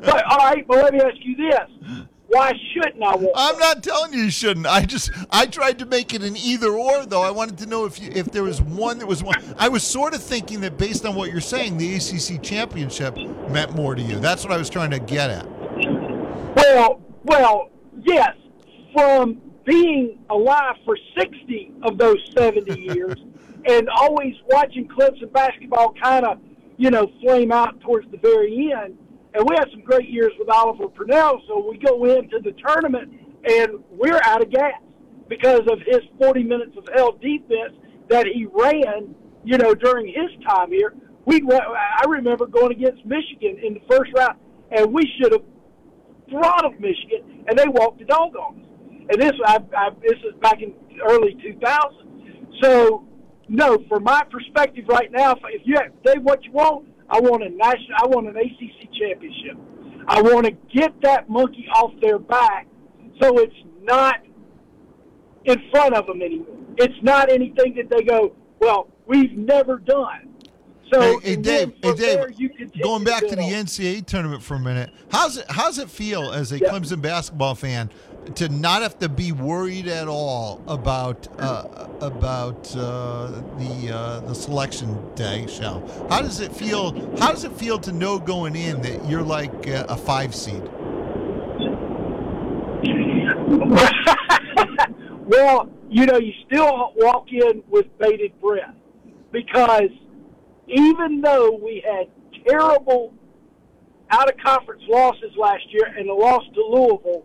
But 0.00 0.24
all 0.24 0.38
right, 0.38 0.66
but 0.66 0.78
let 0.78 0.94
me 0.94 1.00
ask 1.00 1.16
you 1.20 1.36
this: 1.36 2.06
Why 2.28 2.52
shouldn't 2.72 3.02
I 3.02 3.14
want? 3.14 3.32
I'm 3.36 3.58
not 3.58 3.82
telling 3.84 4.12
you 4.12 4.24
you 4.24 4.30
shouldn't. 4.30 4.66
I 4.66 4.82
just 4.82 5.10
I 5.30 5.46
tried 5.46 5.78
to 5.78 5.86
make 5.86 6.12
it 6.12 6.22
an 6.22 6.36
either 6.36 6.72
or 6.72 7.06
though. 7.06 7.22
I 7.22 7.30
wanted 7.30 7.58
to 7.58 7.66
know 7.66 7.84
if 7.84 8.00
you, 8.00 8.10
if 8.12 8.32
there 8.32 8.42
was 8.42 8.60
one 8.60 8.98
that 8.98 9.06
was 9.06 9.22
one. 9.22 9.36
I 9.56 9.68
was 9.68 9.84
sort 9.84 10.12
of 10.14 10.22
thinking 10.22 10.60
that 10.62 10.76
based 10.76 11.06
on 11.06 11.14
what 11.14 11.30
you're 11.30 11.40
saying, 11.40 11.78
the 11.78 11.94
ACC 11.94 12.42
championship 12.42 13.16
meant 13.48 13.74
more 13.74 13.94
to 13.94 14.02
you. 14.02 14.18
That's 14.18 14.42
what 14.42 14.52
I 14.52 14.56
was 14.56 14.68
trying 14.68 14.90
to 14.90 14.98
get 14.98 15.30
at. 15.30 15.46
Well, 16.56 17.00
well, 17.24 17.70
yes. 18.02 18.34
From 18.92 19.40
being 19.64 20.18
alive 20.30 20.76
for 20.84 20.96
60 21.18 21.74
of 21.82 21.98
those 21.98 22.18
70 22.36 22.80
years 22.94 23.16
and 23.68 23.88
always 23.88 24.34
watching 24.48 24.88
Clemson 24.88 25.32
basketball 25.32 25.92
kind 26.00 26.24
of, 26.24 26.38
you 26.76 26.90
know, 26.90 27.10
flame 27.20 27.52
out 27.52 27.80
towards 27.80 28.10
the 28.10 28.16
very 28.18 28.72
end. 28.72 28.96
And 29.36 29.46
we 29.46 29.54
had 29.58 29.68
some 29.70 29.82
great 29.82 30.08
years 30.08 30.32
with 30.38 30.48
Oliver 30.48 30.88
Purnell, 30.88 31.42
so 31.46 31.68
we 31.68 31.76
go 31.76 32.02
into 32.06 32.40
the 32.40 32.52
tournament 32.52 33.12
and 33.44 33.84
we're 33.90 34.18
out 34.24 34.42
of 34.42 34.50
gas 34.50 34.80
because 35.28 35.60
of 35.70 35.78
his 35.84 36.00
40 36.18 36.42
minutes 36.42 36.74
of 36.78 36.88
hell 36.94 37.12
defense 37.12 37.74
that 38.08 38.26
he 38.26 38.46
ran, 38.46 39.14
you 39.44 39.58
know, 39.58 39.74
during 39.74 40.06
his 40.06 40.30
time 40.48 40.70
here. 40.70 40.94
We, 41.26 41.42
I 41.52 42.04
remember 42.08 42.46
going 42.46 42.72
against 42.72 43.04
Michigan 43.04 43.58
in 43.62 43.74
the 43.74 43.80
first 43.90 44.10
round, 44.16 44.38
and 44.70 44.90
we 44.90 45.02
should 45.20 45.32
have 45.32 45.42
throttled 46.30 46.80
Michigan, 46.80 47.44
and 47.46 47.58
they 47.58 47.68
walked 47.68 47.98
the 47.98 48.06
dog 48.06 48.34
on 48.36 48.58
us. 48.58 48.66
And 49.10 49.20
this, 49.20 49.32
I, 49.44 49.58
I, 49.76 49.90
this 50.00 50.18
is 50.24 50.34
back 50.40 50.62
in 50.62 50.72
early 51.06 51.36
2000. 51.42 52.56
So, 52.62 53.04
no, 53.48 53.84
from 53.88 54.04
my 54.04 54.22
perspective 54.30 54.86
right 54.88 55.12
now, 55.12 55.32
if, 55.32 55.60
you 55.64 55.76
have, 55.76 55.92
Dave, 56.04 56.22
what 56.22 56.42
you 56.44 56.52
want, 56.52 56.88
I 57.08 57.20
want 57.20 57.42
a 57.42 57.50
national, 57.50 57.96
I 57.96 58.06
want 58.06 58.28
an 58.28 58.36
ACC 58.36 58.92
championship. 58.92 59.56
I 60.08 60.22
want 60.22 60.46
to 60.46 60.52
get 60.74 61.00
that 61.02 61.28
monkey 61.28 61.66
off 61.74 61.92
their 62.00 62.18
back, 62.18 62.66
so 63.20 63.38
it's 63.38 63.54
not 63.82 64.20
in 65.44 65.62
front 65.70 65.94
of 65.94 66.06
them 66.06 66.22
anymore. 66.22 66.46
It's 66.76 67.02
not 67.02 67.30
anything 67.30 67.74
that 67.76 67.90
they 67.90 68.04
go, 68.04 68.34
well, 68.60 68.88
we've 69.06 69.32
never 69.32 69.78
done. 69.78 70.26
So, 70.92 71.00
hey, 71.00 71.30
hey 71.30 71.36
Dave, 71.36 71.72
hey 71.82 71.94
Dave, 71.94 72.80
going 72.82 73.02
back 73.02 73.26
to 73.26 73.34
the 73.34 73.42
on. 73.42 73.64
NCAA 73.64 74.06
tournament 74.06 74.42
for 74.42 74.54
a 74.54 74.60
minute. 74.60 74.90
How's 75.10 75.36
it 75.36 75.46
how's 75.48 75.78
it 75.78 75.90
feel 75.90 76.30
as 76.30 76.52
a 76.52 76.60
Clemson 76.60 77.02
basketball 77.02 77.56
fan 77.56 77.90
to 78.34 78.48
not 78.48 78.82
have 78.82 78.98
to 78.98 79.08
be 79.08 79.32
worried 79.32 79.86
at 79.86 80.08
all 80.08 80.62
about 80.66 81.28
uh, 81.38 81.88
about 82.00 82.74
uh, 82.76 83.28
the 83.58 83.90
uh, 83.92 84.20
the 84.20 84.34
selection 84.34 85.14
day 85.14 85.46
show? 85.46 85.82
How 86.10 86.20
does 86.20 86.40
it 86.40 86.52
feel? 86.52 86.92
How 87.18 87.30
does 87.30 87.44
it 87.44 87.52
feel 87.52 87.78
to 87.80 87.92
know 87.92 88.18
going 88.18 88.56
in 88.56 88.82
that 88.82 89.08
you're 89.08 89.22
like 89.22 89.68
uh, 89.68 89.86
a 89.88 89.96
five 89.96 90.34
seed? 90.34 90.62
well, 95.26 95.70
you 95.88 96.06
know, 96.06 96.18
you 96.18 96.32
still 96.46 96.92
walk 96.96 97.26
in 97.30 97.62
with 97.68 97.86
bated 97.98 98.38
breath 98.40 98.74
because 99.32 99.90
even 100.66 101.20
though 101.20 101.58
we 101.62 101.84
had 101.86 102.08
terrible 102.46 103.14
out 104.10 104.28
of 104.28 104.36
conference 104.38 104.82
losses 104.88 105.32
last 105.36 105.64
year 105.70 105.86
and 105.96 106.08
a 106.08 106.14
loss 106.14 106.42
to 106.54 106.60
Louisville, 106.60 107.24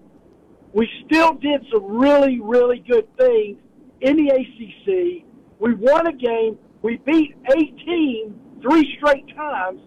we 0.74 0.90
still 1.06 1.34
did 1.34 1.66
some 1.72 1.86
really, 1.86 2.40
really 2.40 2.80
good 2.88 3.08
things 3.18 3.58
in 4.02 4.18
the 4.18 4.30
ACC. 4.30 5.26
We 5.60 5.74
won 5.76 6.08
a 6.08 6.14
game. 6.14 6.58
We 6.82 6.98
beat 6.98 7.36
a 7.50 7.56
team 7.56 8.40
three 8.62 8.96
straight 8.98 9.28
times, 9.36 9.82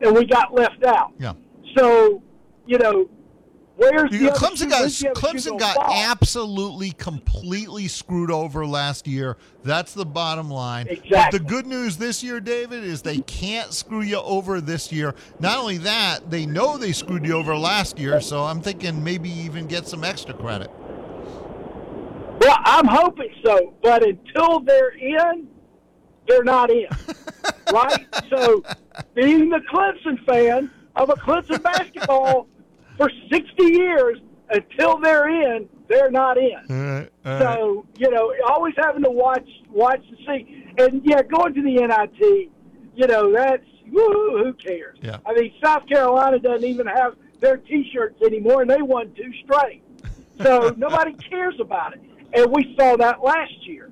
and 0.00 0.14
we 0.14 0.24
got 0.24 0.54
left 0.54 0.84
out. 0.84 1.12
Yeah. 1.18 1.34
So, 1.76 2.22
you 2.66 2.78
know, 2.78 3.08
where's 3.90 4.10
the 4.10 4.28
Clemson 4.28 4.70
got 4.70 4.80
where's 4.80 5.00
the 5.00 5.08
other 5.08 5.14
shoe 5.14 5.48
Clemson 5.48 5.58
got 5.58 5.76
absolutely 5.90 6.92
completely 6.92 7.88
screwed 7.88 8.30
over 8.30 8.66
last 8.66 9.06
year. 9.06 9.36
That's 9.64 9.94
the 9.94 10.04
bottom 10.04 10.50
line. 10.50 10.88
But 11.10 11.32
the 11.32 11.38
good 11.38 11.66
news 11.66 11.96
this 11.96 12.22
year, 12.22 12.40
David, 12.40 12.84
is 12.84 13.02
they 13.02 13.18
can't 13.18 13.72
screw 13.72 14.02
you 14.02 14.18
over 14.18 14.60
this 14.60 14.92
year. 14.92 15.14
Not 15.40 15.58
only 15.58 15.78
that, 15.78 16.30
they 16.30 16.46
know 16.46 16.78
they 16.78 16.92
screwed 16.92 17.26
you 17.26 17.34
over 17.34 17.56
last 17.56 17.98
year, 17.98 18.20
so 18.20 18.44
I'm 18.44 18.60
thinking 18.60 19.02
maybe 19.02 19.30
even 19.30 19.66
get 19.66 19.86
some 19.86 20.04
extra 20.04 20.34
credit. 20.34 20.70
Well, 22.40 22.58
I'm 22.64 22.86
hoping 22.86 23.32
so, 23.44 23.74
but 23.82 24.02
until 24.04 24.60
they're 24.60 24.90
in, 24.90 25.46
they're 26.26 26.44
not 26.44 26.70
in. 26.70 26.86
right? 27.72 28.06
So, 28.30 28.64
being 29.14 29.48
the 29.48 29.60
Clemson 29.72 30.24
fan 30.24 30.70
of 30.96 31.10
a 31.10 31.14
Clemson 31.14 31.62
basketball 31.62 32.48
for 32.96 33.10
60 33.30 33.64
years, 33.64 34.18
until 34.50 34.98
they're 34.98 35.28
in, 35.28 35.68
they're 35.88 36.10
not 36.10 36.36
in. 36.38 37.08
So, 37.24 37.86
you 37.98 38.10
know, 38.10 38.32
always 38.48 38.74
having 38.76 39.02
to 39.02 39.10
watch 39.10 39.48
watch 39.70 40.02
to 40.08 40.16
see. 40.26 40.66
And 40.78 41.02
yeah, 41.04 41.22
going 41.22 41.54
to 41.54 41.62
the 41.62 41.74
NIT, 41.74 42.50
you 42.94 43.06
know, 43.06 43.32
that's 43.32 43.64
who 43.90 44.52
cares? 44.54 44.98
Yeah. 45.02 45.18
I 45.26 45.34
mean, 45.34 45.52
South 45.62 45.86
Carolina 45.86 46.38
doesn't 46.38 46.66
even 46.66 46.86
have 46.86 47.14
their 47.40 47.58
T-shirts 47.58 48.22
anymore, 48.22 48.62
and 48.62 48.70
they 48.70 48.80
won 48.80 49.12
two 49.14 49.32
straight. 49.44 49.82
So 50.40 50.74
nobody 50.76 51.12
cares 51.14 51.54
about 51.60 51.94
it, 51.94 52.00
and 52.32 52.50
we 52.50 52.74
saw 52.78 52.96
that 52.96 53.22
last 53.22 53.66
year. 53.66 53.90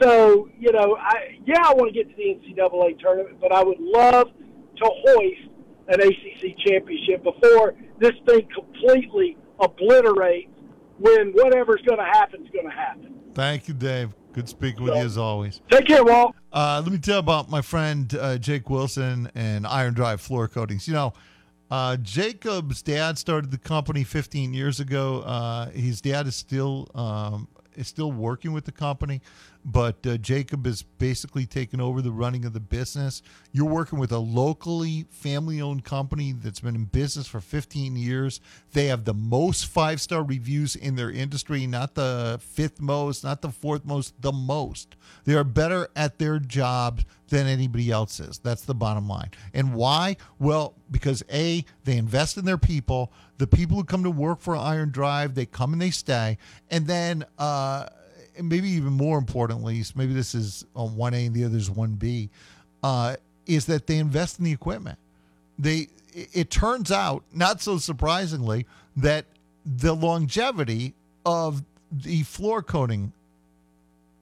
So 0.00 0.48
you 0.58 0.72
know, 0.72 0.96
I 0.98 1.38
yeah, 1.44 1.62
I 1.64 1.74
want 1.74 1.92
to 1.92 2.04
get 2.04 2.10
to 2.10 2.16
the 2.16 2.22
NCAA 2.22 2.98
tournament, 2.98 3.38
but 3.40 3.52
I 3.52 3.62
would 3.62 3.80
love 3.80 4.28
to 4.76 4.84
hoist 4.84 5.48
an 5.88 6.00
ACC 6.00 6.58
championship 6.58 7.22
before 7.22 7.74
this 8.00 8.14
thing 8.26 8.46
completely 8.54 9.36
obliterates. 9.60 10.50
When 10.98 11.32
whatever's 11.32 11.82
going 11.82 11.98
to 11.98 12.04
happen 12.04 12.42
is 12.42 12.50
going 12.50 12.64
to 12.64 12.74
happen. 12.74 13.14
Thank 13.34 13.68
you, 13.68 13.74
Dave. 13.74 14.14
Good 14.32 14.48
speaking 14.48 14.82
with 14.82 14.94
you 14.94 15.00
as 15.00 15.18
always. 15.18 15.60
Take 15.70 15.86
care, 15.86 16.02
Walt. 16.02 16.34
Uh, 16.52 16.80
let 16.82 16.90
me 16.90 16.98
tell 16.98 17.16
you 17.16 17.20
about 17.20 17.50
my 17.50 17.60
friend 17.60 18.14
uh, 18.14 18.38
Jake 18.38 18.70
Wilson 18.70 19.30
and 19.34 19.66
Iron 19.66 19.92
Drive 19.92 20.22
Floor 20.22 20.48
Coatings. 20.48 20.88
You 20.88 20.94
know, 20.94 21.12
uh, 21.70 21.96
Jacob's 21.96 22.82
dad 22.82 23.18
started 23.18 23.50
the 23.50 23.58
company 23.58 24.04
15 24.04 24.54
years 24.54 24.80
ago. 24.80 25.20
Uh, 25.20 25.70
his 25.70 26.00
dad 26.00 26.26
is 26.26 26.36
still 26.36 26.88
um, 26.94 27.48
is 27.74 27.88
still 27.88 28.12
working 28.12 28.52
with 28.52 28.64
the 28.64 28.72
company, 28.72 29.20
but 29.68 30.06
uh, 30.06 30.16
Jacob 30.16 30.64
has 30.64 30.82
basically 30.82 31.44
taken 31.44 31.80
over 31.80 32.00
the 32.00 32.12
running 32.12 32.44
of 32.44 32.52
the 32.52 32.60
business. 32.60 33.20
You're 33.50 33.68
working 33.68 33.98
with 33.98 34.12
a 34.12 34.18
locally 34.18 35.06
family 35.10 35.60
owned 35.60 35.84
company 35.84 36.32
that's 36.32 36.60
been 36.60 36.76
in 36.76 36.84
business 36.84 37.26
for 37.26 37.40
15 37.40 37.96
years. 37.96 38.40
They 38.74 38.86
have 38.86 39.04
the 39.04 39.12
most 39.12 39.66
five 39.66 40.00
star 40.00 40.22
reviews 40.22 40.76
in 40.76 40.94
their 40.94 41.10
industry, 41.10 41.66
not 41.66 41.96
the 41.96 42.38
fifth 42.40 42.80
most, 42.80 43.24
not 43.24 43.42
the 43.42 43.50
fourth 43.50 43.84
most, 43.84 44.14
the 44.22 44.30
most. 44.30 44.94
They 45.24 45.34
are 45.34 45.42
better 45.42 45.88
at 45.96 46.20
their 46.20 46.38
job 46.38 47.02
than 47.28 47.48
anybody 47.48 47.90
else 47.90 48.20
is. 48.20 48.38
That's 48.38 48.62
the 48.62 48.74
bottom 48.74 49.08
line. 49.08 49.32
And 49.52 49.74
why? 49.74 50.16
Well, 50.38 50.76
because 50.92 51.24
A, 51.32 51.64
they 51.82 51.96
invest 51.96 52.36
in 52.36 52.44
their 52.44 52.56
people. 52.56 53.12
The 53.38 53.48
people 53.48 53.76
who 53.78 53.84
come 53.84 54.04
to 54.04 54.12
work 54.12 54.40
for 54.40 54.56
Iron 54.56 54.90
Drive, 54.92 55.34
they 55.34 55.44
come 55.44 55.72
and 55.72 55.82
they 55.82 55.90
stay. 55.90 56.38
And 56.70 56.86
then, 56.86 57.24
uh, 57.36 57.86
and 58.36 58.48
maybe 58.48 58.68
even 58.68 58.92
more 58.92 59.18
importantly, 59.18 59.82
maybe 59.94 60.12
this 60.12 60.34
is 60.34 60.64
on 60.74 60.96
1A 60.96 61.26
and 61.26 61.34
the 61.34 61.44
other 61.44 61.56
is 61.56 61.70
1B, 61.70 62.28
uh, 62.82 63.16
is 63.46 63.66
that 63.66 63.86
they 63.86 63.98
invest 63.98 64.38
in 64.38 64.44
the 64.44 64.52
equipment. 64.52 64.98
They 65.58 65.88
it 66.16 66.50
turns 66.50 66.90
out, 66.90 67.24
not 67.32 67.60
so 67.60 67.76
surprisingly, 67.76 68.66
that 68.96 69.26
the 69.66 69.94
longevity 69.94 70.94
of 71.26 71.62
the 71.90 72.22
floor 72.22 72.62
coating 72.62 73.12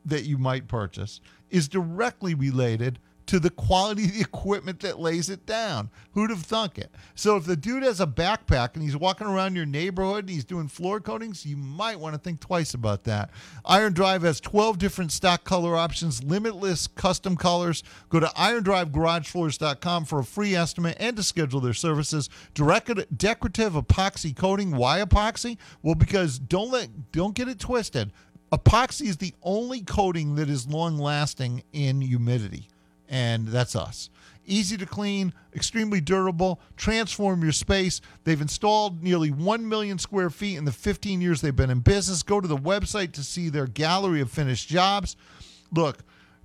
that 0.04 0.24
you 0.24 0.36
might 0.36 0.66
purchase 0.66 1.20
is 1.50 1.68
directly 1.68 2.34
related 2.34 2.98
to 3.26 3.40
the 3.40 3.50
quality 3.50 4.04
of 4.04 4.12
the 4.14 4.20
equipment 4.20 4.80
that 4.80 4.98
lays 4.98 5.30
it 5.30 5.46
down. 5.46 5.90
Who'd 6.12 6.30
have 6.30 6.42
thunk 6.42 6.78
it? 6.78 6.94
So 7.14 7.36
if 7.36 7.44
the 7.44 7.56
dude 7.56 7.82
has 7.82 8.00
a 8.00 8.06
backpack 8.06 8.74
and 8.74 8.82
he's 8.82 8.96
walking 8.96 9.26
around 9.26 9.56
your 9.56 9.66
neighborhood 9.66 10.24
and 10.24 10.30
he's 10.30 10.44
doing 10.44 10.68
floor 10.68 11.00
coatings, 11.00 11.46
you 11.46 11.56
might 11.56 11.98
want 11.98 12.14
to 12.14 12.20
think 12.20 12.40
twice 12.40 12.74
about 12.74 13.04
that. 13.04 13.30
Iron 13.64 13.92
Drive 13.92 14.22
has 14.22 14.40
12 14.40 14.78
different 14.78 15.12
stock 15.12 15.44
color 15.44 15.76
options, 15.76 16.22
limitless 16.22 16.86
custom 16.86 17.36
colors. 17.36 17.82
Go 18.08 18.20
to 18.20 18.26
irondrivegaragebfloors.com 18.26 20.04
for 20.04 20.18
a 20.18 20.24
free 20.24 20.54
estimate 20.54 20.96
and 21.00 21.16
to 21.16 21.22
schedule 21.22 21.60
their 21.60 21.74
services. 21.74 22.28
Direct 22.54 22.84
decorative 23.16 23.72
epoxy 23.72 24.36
coating. 24.36 24.76
Why 24.76 25.00
epoxy? 25.00 25.58
Well, 25.82 25.94
because 25.94 26.38
don't 26.38 26.70
let 26.70 27.12
don't 27.12 27.34
get 27.34 27.48
it 27.48 27.58
twisted. 27.58 28.12
Epoxy 28.52 29.06
is 29.06 29.16
the 29.16 29.34
only 29.42 29.80
coating 29.80 30.36
that 30.36 30.48
is 30.48 30.68
long 30.68 30.98
lasting 30.98 31.64
in 31.72 32.00
humidity. 32.00 32.68
And 33.08 33.48
that's 33.48 33.76
us. 33.76 34.10
Easy 34.46 34.76
to 34.76 34.84
clean, 34.84 35.32
extremely 35.54 36.00
durable, 36.00 36.60
transform 36.76 37.42
your 37.42 37.52
space. 37.52 38.00
They've 38.24 38.40
installed 38.40 39.02
nearly 39.02 39.30
1 39.30 39.68
million 39.68 39.98
square 39.98 40.28
feet 40.28 40.58
in 40.58 40.66
the 40.66 40.72
15 40.72 41.20
years 41.20 41.40
they've 41.40 41.56
been 41.56 41.70
in 41.70 41.80
business. 41.80 42.22
Go 42.22 42.40
to 42.40 42.48
the 42.48 42.56
website 42.56 43.12
to 43.12 43.24
see 43.24 43.48
their 43.48 43.66
gallery 43.66 44.20
of 44.20 44.30
finished 44.30 44.68
jobs. 44.68 45.16
Look, 45.72 46.00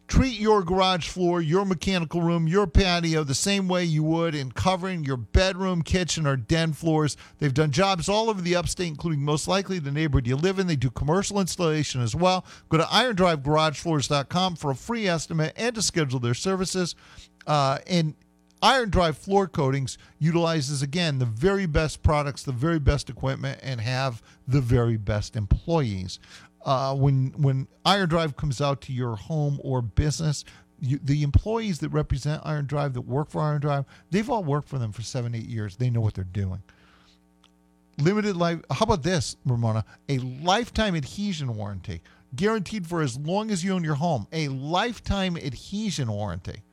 treat 0.10 0.40
your 0.40 0.64
garage 0.64 1.08
floor, 1.08 1.40
your 1.40 1.64
mechanical 1.64 2.22
room, 2.22 2.48
your 2.48 2.68
patio 2.68 3.24
the 3.24 3.36
same 3.36 3.68
way 3.68 3.84
you 3.84 4.04
would 4.04 4.34
in 4.34 4.52
covering 4.52 5.06
your 5.06 5.16
bedroom, 5.16 5.84
kitchen, 5.84 6.26
or 6.26 6.36
den 6.36 6.74
floors. 6.74 7.16
They've 7.38 7.54
done 7.54 7.72
jobs 7.72 8.10
all 8.10 8.30
over 8.30 8.42
the 8.42 8.56
upstate, 8.56 8.88
including 8.88 9.22
most 9.22 9.48
likely 9.48 9.78
the 9.80 9.92
neighborhood 9.92 10.28
you 10.28 10.36
live 10.36 10.60
in. 10.60 10.68
They 10.68 10.76
do 10.76 10.90
commercial 10.90 11.40
installation 11.40 12.02
as 12.02 12.16
well. 12.16 12.46
Go 12.70 12.78
to 12.78 12.84
irondrivegaragebfloors.com 12.86 14.56
for 14.56 14.72
a 14.72 14.76
free 14.76 15.08
estimate 15.08 15.54
and 15.56 15.76
to 15.76 15.82
schedule 15.82 16.20
their 16.20 16.34
services. 16.34 16.96
Uh, 17.46 17.78
and 17.88 18.16
Iron 18.62 18.90
Drive 18.90 19.18
Floor 19.18 19.48
Coatings 19.48 19.98
utilizes, 20.18 20.82
again, 20.82 21.20
the 21.20 21.26
very 21.26 21.66
best 21.66 22.04
products, 22.04 22.44
the 22.44 22.52
very 22.52 22.80
best 22.80 23.10
equipment, 23.10 23.60
and 23.64 23.80
have 23.80 24.22
the 24.48 24.60
very 24.60 24.98
best 24.98 25.36
employees. 25.38 26.20
Uh, 26.66 26.96
when 26.96 27.34
when 27.38 27.68
Iron 27.86 28.10
Drive 28.10 28.36
comes 28.36 28.62
out 28.62 28.82
to 28.82 28.94
your 28.94 29.16
home 29.16 29.60
or 29.64 29.82
business, 29.82 30.44
you, 30.82 31.00
the 31.04 31.24
employees 31.24 31.80
that 31.80 31.90
represent 31.90 32.42
Iron 32.46 32.66
Drive, 32.66 32.94
that 32.94 33.02
work 33.02 33.30
for 33.30 33.42
Iron 33.42 33.62
Drive, 33.62 33.86
they've 34.12 34.30
all 34.30 34.44
worked 34.44 34.68
for 34.68 34.78
them 34.78 34.92
for 34.92 35.02
seven, 35.02 35.34
eight 35.36 35.48
years. 35.48 35.78
They 35.78 35.90
know 35.90 36.02
what 36.02 36.14
they're 36.14 36.24
doing. 36.26 36.62
Limited 37.98 38.36
life. 38.36 38.60
How 38.72 38.84
about 38.84 39.04
this, 39.04 39.38
Ramona? 39.46 39.86
A 40.08 40.20
lifetime 40.20 40.96
adhesion 40.96 41.56
warranty, 41.56 42.02
guaranteed 42.36 42.88
for 42.88 43.02
as 43.02 43.18
long 43.18 43.52
as 43.52 43.64
you 43.64 43.74
own 43.74 43.84
your 43.84 43.96
home. 43.96 44.28
A 44.32 44.48
lifetime 44.50 45.38
adhesion 45.38 46.10
warranty 46.12 46.64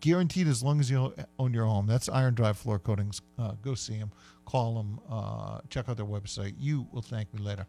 guaranteed 0.00 0.46
as 0.48 0.62
long 0.62 0.80
as 0.80 0.90
you 0.90 1.14
own 1.38 1.52
your 1.52 1.66
home. 1.66 1.86
That's 1.86 2.08
Iron 2.08 2.34
Drive 2.34 2.56
Floor 2.56 2.78
Coatings. 2.78 3.20
Uh, 3.38 3.52
go 3.62 3.74
see 3.74 3.98
them, 3.98 4.10
call 4.44 4.74
them, 4.74 5.00
uh, 5.10 5.60
check 5.68 5.88
out 5.88 5.96
their 5.96 6.06
website. 6.06 6.54
You 6.58 6.86
will 6.92 7.02
thank 7.02 7.32
me 7.34 7.42
later. 7.42 7.66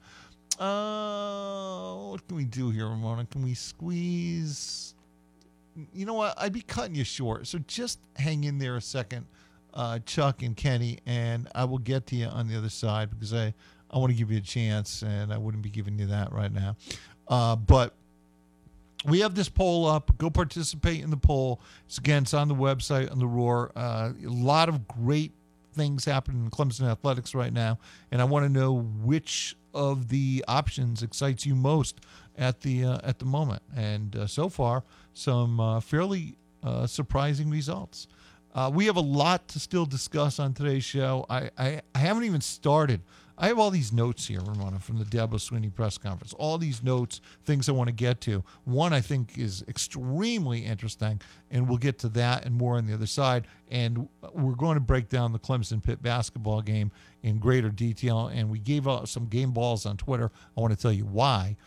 Uh, 0.60 1.96
what 2.10 2.28
can 2.28 2.38
we 2.38 2.46
do 2.46 2.70
here, 2.70 2.88
Ramona? 2.88 3.26
Can 3.26 3.44
we 3.44 3.54
squeeze? 3.54 4.96
You 5.94 6.06
know 6.06 6.14
what? 6.14 6.36
I'd 6.38 6.54
be 6.54 6.62
cutting 6.62 6.96
you 6.96 7.04
short, 7.04 7.48
so 7.48 7.60
just 7.68 8.00
hang 8.16 8.44
in 8.44 8.60
there 8.60 8.76
a 8.76 8.82
second, 8.82 9.26
uh, 9.74 10.00
Chuck 10.06 10.44
and 10.44 10.56
Kenny, 10.56 11.00
and 11.06 11.50
I 11.56 11.66
will 11.66 11.80
get 11.80 12.06
to 12.08 12.16
you 12.16 12.28
on 12.28 12.48
the 12.48 12.58
other 12.58 12.70
side 12.70 13.10
because 13.10 13.34
I 13.34 13.54
I 13.90 13.98
want 13.98 14.12
to 14.12 14.18
give 14.18 14.32
you 14.32 14.38
a 14.38 14.42
chance, 14.42 15.04
and 15.04 15.32
I 15.32 15.38
wouldn't 15.38 15.64
be 15.64 15.70
giving 15.70 15.98
you 16.00 16.08
that 16.08 16.32
right 16.32 16.52
now. 16.52 16.76
Uh, 17.28 17.56
but 17.56 17.94
we 19.06 19.20
have 19.20 19.36
this 19.36 19.50
poll 19.50 19.86
up. 19.86 20.18
Go 20.18 20.30
participate 20.30 21.04
in 21.04 21.10
the 21.10 21.18
poll. 21.18 21.62
It's 21.86 21.98
again, 21.98 22.24
it's 22.24 22.34
on 22.34 22.48
the 22.48 22.56
website 22.56 23.12
on 23.12 23.20
the 23.20 23.28
Roar. 23.28 23.72
Uh, 23.76 24.14
a 24.26 24.30
lot 24.30 24.70
of 24.70 24.88
great 24.88 25.32
things 25.74 26.06
happening 26.06 26.44
in 26.44 26.52
Clemson 26.52 26.90
athletics 26.90 27.36
right 27.36 27.54
now, 27.54 27.80
and 28.12 28.22
I 28.22 28.26
want 28.26 28.46
to 28.46 28.50
know 28.50 28.74
which 28.74 29.56
of 29.74 30.10
the 30.10 30.44
options 30.48 31.04
excites 31.04 31.46
you 31.46 31.56
most 31.56 32.02
at 32.38 32.62
the 32.62 32.86
uh, 32.86 32.98
at 33.04 33.20
the 33.20 33.26
moment. 33.26 33.62
And 33.76 34.16
uh, 34.16 34.28
so 34.28 34.50
far, 34.50 34.84
some 35.14 35.60
uh, 35.60 35.80
fairly 35.80 36.38
uh, 36.64 36.88
surprising 36.88 37.50
results. 37.50 38.08
Uh, 38.54 38.70
we 38.72 38.86
have 38.86 38.98
a 38.98 39.02
lot 39.02 39.48
to 39.48 39.60
still 39.60 39.86
discuss 39.86 40.40
on 40.40 40.54
today's 40.54 40.84
show. 40.84 41.26
I, 41.28 41.50
I, 41.58 41.82
I 41.96 41.98
haven't 41.98 42.26
even 42.26 42.40
started 42.40 43.02
I 43.38 43.48
have 43.48 43.58
all 43.58 43.72
these 43.72 43.92
notes 43.92 44.28
here, 44.28 44.42
Ramona, 44.42 44.80
from 44.80 45.00
the 45.00 45.06
Dabo 45.06 45.34
Swinney 45.34 45.74
press 45.74 45.98
conference. 45.98 46.34
All 46.34 46.58
these 46.58 46.84
notes, 46.84 47.20
things 47.46 47.68
I 47.68 47.72
want 47.72 47.88
to 47.88 47.94
get 47.94 48.22
to. 48.22 48.44
One 48.64 48.94
I 48.94 49.02
think 49.02 49.38
is 49.38 49.64
extremely 49.68 50.60
interesting, 50.66 51.20
and 51.50 51.68
we'll 51.68 51.80
get 51.80 51.98
to 52.00 52.10
that 52.10 52.46
and 52.46 52.54
more 52.54 52.78
on 52.78 52.86
the 52.86 52.94
other 52.94 53.08
side. 53.08 53.48
And 53.72 54.08
we're 54.34 54.54
going 54.54 54.76
to 54.76 54.82
break 54.82 55.10
down 55.10 55.34
the 55.34 55.40
Clemson 55.40 55.82
Pitt 55.82 56.02
basketball 56.04 56.62
game 56.62 56.92
in 57.24 57.40
greater 57.40 57.70
detail. 57.70 58.28
And 58.28 58.50
we 58.50 58.60
gave 58.60 58.88
out 58.88 59.10
some 59.10 59.26
game 59.26 59.52
balls 59.52 59.86
on 59.86 59.98
Twitter. 59.98 60.32
I 60.56 60.62
want 60.62 60.74
to 60.74 60.80
tell 60.80 60.92
you 60.92 61.06
why 61.06 61.58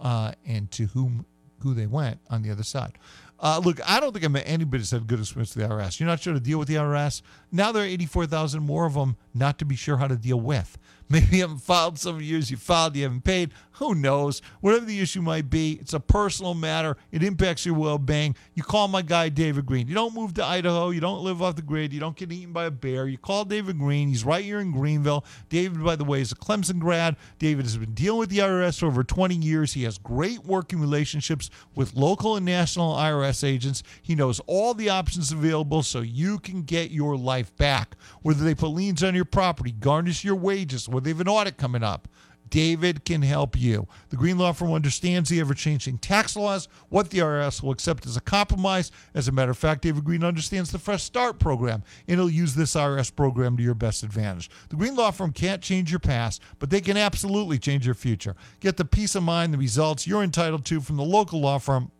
uh, 0.00 0.32
and 0.46 0.70
to 0.72 0.86
whom 0.86 1.26
who 1.60 1.74
they 1.74 1.86
went 1.86 2.20
on 2.30 2.42
the 2.42 2.50
other 2.50 2.62
side. 2.62 2.98
Uh, 3.38 3.60
look, 3.62 3.80
I 3.86 4.00
don't 4.00 4.12
think 4.12 4.24
I 4.24 4.28
met 4.28 4.44
anybody 4.46 4.78
that's 4.78 4.92
had 4.92 5.06
good 5.06 5.20
experience 5.20 5.54
with 5.54 5.68
the 5.68 5.74
IRS. 5.74 6.00
You're 6.00 6.06
not 6.06 6.20
sure 6.20 6.32
to 6.32 6.40
deal 6.40 6.58
with 6.58 6.68
the 6.68 6.76
IRS. 6.76 7.22
Now 7.52 7.72
there 7.72 7.82
are 7.82 7.86
84,000 7.86 8.62
more 8.62 8.86
of 8.86 8.94
them 8.94 9.16
not 9.34 9.58
to 9.58 9.64
be 9.64 9.76
sure 9.76 9.96
how 9.98 10.06
to 10.06 10.16
deal 10.16 10.40
with. 10.40 10.78
Maybe 11.08 11.36
you 11.36 11.40
haven't 11.42 11.58
filed 11.58 11.98
some 11.98 12.20
years 12.20 12.50
you 12.50 12.56
filed, 12.56 12.96
you 12.96 13.04
haven't 13.04 13.24
paid. 13.24 13.52
Who 13.78 13.94
knows? 13.94 14.40
Whatever 14.60 14.86
the 14.86 15.00
issue 15.00 15.20
might 15.20 15.50
be, 15.50 15.72
it's 15.72 15.92
a 15.92 16.00
personal 16.00 16.54
matter. 16.54 16.96
It 17.12 17.22
impacts 17.22 17.66
your 17.66 17.74
well 17.74 17.98
being. 17.98 18.34
You 18.54 18.62
call 18.62 18.88
my 18.88 19.02
guy, 19.02 19.28
David 19.28 19.66
Green. 19.66 19.86
You 19.86 19.94
don't 19.94 20.14
move 20.14 20.32
to 20.34 20.44
Idaho. 20.44 20.88
You 20.90 21.00
don't 21.00 21.22
live 21.22 21.42
off 21.42 21.56
the 21.56 21.62
grid. 21.62 21.92
You 21.92 22.00
don't 22.00 22.16
get 22.16 22.32
eaten 22.32 22.54
by 22.54 22.64
a 22.64 22.70
bear. 22.70 23.06
You 23.06 23.18
call 23.18 23.44
David 23.44 23.78
Green. 23.78 24.08
He's 24.08 24.24
right 24.24 24.42
here 24.42 24.60
in 24.60 24.72
Greenville. 24.72 25.26
David, 25.50 25.84
by 25.84 25.94
the 25.94 26.04
way, 26.04 26.22
is 26.22 26.32
a 26.32 26.36
Clemson 26.36 26.78
grad. 26.78 27.16
David 27.38 27.66
has 27.66 27.76
been 27.76 27.92
dealing 27.92 28.20
with 28.20 28.30
the 28.30 28.38
IRS 28.38 28.80
for 28.80 28.86
over 28.86 29.04
20 29.04 29.34
years. 29.34 29.74
He 29.74 29.82
has 29.82 29.98
great 29.98 30.42
working 30.46 30.80
relationships 30.80 31.50
with 31.74 31.94
local 31.94 32.36
and 32.36 32.46
national 32.46 32.94
IRS 32.94 33.46
agents. 33.46 33.82
He 34.00 34.14
knows 34.14 34.40
all 34.46 34.72
the 34.72 34.88
options 34.88 35.32
available 35.32 35.82
so 35.82 36.00
you 36.00 36.38
can 36.38 36.62
get 36.62 36.92
your 36.92 37.14
life 37.18 37.54
back. 37.58 37.94
Whether 38.22 38.42
they 38.42 38.54
put 38.54 38.68
liens 38.68 39.04
on 39.04 39.14
your 39.14 39.26
property, 39.26 39.72
garnish 39.72 40.24
your 40.24 40.36
wages, 40.36 40.88
whether 40.96 41.04
they 41.04 41.10
have 41.10 41.20
an 41.20 41.28
audit 41.28 41.58
coming 41.58 41.82
up. 41.82 42.08
David 42.48 43.04
can 43.04 43.20
help 43.20 43.58
you. 43.58 43.86
The 44.08 44.16
Green 44.16 44.38
Law 44.38 44.52
Firm 44.52 44.72
understands 44.72 45.28
the 45.28 45.40
ever 45.40 45.52
changing 45.52 45.98
tax 45.98 46.36
laws, 46.36 46.68
what 46.88 47.10
the 47.10 47.18
IRS 47.18 47.62
will 47.62 47.72
accept 47.72 48.06
as 48.06 48.16
a 48.16 48.20
compromise. 48.20 48.90
As 49.14 49.28
a 49.28 49.32
matter 49.32 49.50
of 49.50 49.58
fact, 49.58 49.82
David 49.82 50.04
Green 50.04 50.24
understands 50.24 50.70
the 50.70 50.78
Fresh 50.78 51.02
Start 51.02 51.38
program, 51.38 51.82
and 52.08 52.18
he'll 52.18 52.30
use 52.30 52.54
this 52.54 52.74
IRS 52.74 53.14
program 53.14 53.58
to 53.58 53.62
your 53.62 53.74
best 53.74 54.02
advantage. 54.02 54.48
The 54.70 54.76
Green 54.76 54.96
Law 54.96 55.10
Firm 55.10 55.32
can't 55.32 55.60
change 55.60 55.90
your 55.90 56.00
past, 56.00 56.40
but 56.58 56.70
they 56.70 56.80
can 56.80 56.96
absolutely 56.96 57.58
change 57.58 57.84
your 57.84 57.94
future. 57.94 58.34
Get 58.60 58.78
the 58.78 58.86
peace 58.86 59.14
of 59.14 59.22
mind, 59.22 59.52
the 59.52 59.58
results 59.58 60.06
you're 60.06 60.22
entitled 60.22 60.64
to 60.66 60.80
from 60.80 60.96
the 60.96 61.04
local 61.04 61.40
law 61.40 61.58
firm 61.58 61.90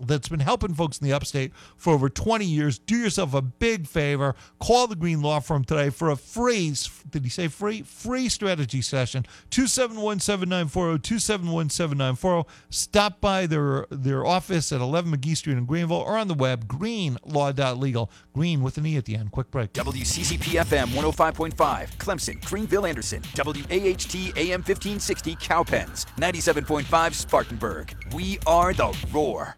that's 0.00 0.28
been 0.28 0.40
helping 0.40 0.74
folks 0.74 0.98
in 0.98 1.06
the 1.06 1.12
upstate 1.12 1.52
for 1.76 1.92
over 1.92 2.08
20 2.08 2.44
years. 2.44 2.78
Do 2.78 2.96
yourself 2.96 3.34
a 3.34 3.42
big 3.42 3.86
favor. 3.86 4.34
Call 4.60 4.86
the 4.86 4.96
Green 4.96 5.22
Law 5.22 5.40
Firm 5.40 5.64
today 5.64 5.90
for 5.90 6.10
a 6.10 6.16
free, 6.16 6.74
did 7.10 7.24
he 7.24 7.30
say 7.30 7.48
free? 7.48 7.82
Free 7.82 8.28
strategy 8.28 8.82
session. 8.82 9.24
271 9.50 10.20
7940, 10.20 10.98
271 11.00 11.70
7940. 11.70 12.48
Stop 12.70 13.20
by 13.20 13.46
their, 13.46 13.86
their 13.90 14.24
office 14.24 14.72
at 14.72 14.80
11 14.80 15.12
McGee 15.12 15.36
Street 15.36 15.58
in 15.58 15.64
Greenville 15.64 15.96
or 15.96 16.16
on 16.16 16.28
the 16.28 16.34
web, 16.34 16.68
greenlaw.legal. 16.68 18.10
Green 18.32 18.62
with 18.62 18.78
an 18.78 18.86
E 18.86 18.96
at 18.96 19.04
the 19.04 19.16
end. 19.16 19.30
Quick 19.32 19.50
break. 19.50 19.72
WCCP 19.72 20.60
FM 20.64 20.86
105.5, 20.88 21.96
Clemson, 21.96 22.44
Greenville, 22.44 22.86
Anderson. 22.86 23.22
WAHT 23.36 24.14
AM 24.36 24.62
1560, 24.62 25.36
Cowpens. 25.36 26.06
97.5, 26.16 27.14
Spartanburg. 27.14 27.94
We 28.12 28.38
are 28.46 28.72
the 28.72 28.96
Roar. 29.12 29.57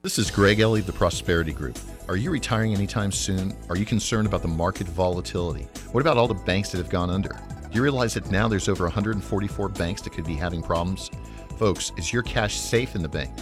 This 0.00 0.16
is 0.16 0.30
Greg 0.30 0.60
Ellie 0.60 0.78
of 0.78 0.86
the 0.86 0.92
Prosperity 0.92 1.52
Group. 1.52 1.76
Are 2.06 2.16
you 2.16 2.30
retiring 2.30 2.72
anytime 2.72 3.10
soon? 3.10 3.52
Are 3.68 3.76
you 3.76 3.84
concerned 3.84 4.28
about 4.28 4.42
the 4.42 4.48
market 4.48 4.86
volatility? 4.86 5.66
What 5.90 6.02
about 6.02 6.16
all 6.16 6.28
the 6.28 6.34
banks 6.34 6.70
that 6.70 6.78
have 6.78 6.88
gone 6.88 7.10
under? 7.10 7.30
Do 7.30 7.68
you 7.72 7.82
realize 7.82 8.14
that 8.14 8.30
now 8.30 8.46
there's 8.46 8.68
over 8.68 8.84
144 8.84 9.68
banks 9.70 10.00
that 10.02 10.12
could 10.12 10.24
be 10.24 10.36
having 10.36 10.62
problems? 10.62 11.10
Folks, 11.58 11.90
is 11.96 12.12
your 12.12 12.22
cash 12.22 12.60
safe 12.60 12.94
in 12.94 13.02
the 13.02 13.08
bank? 13.08 13.36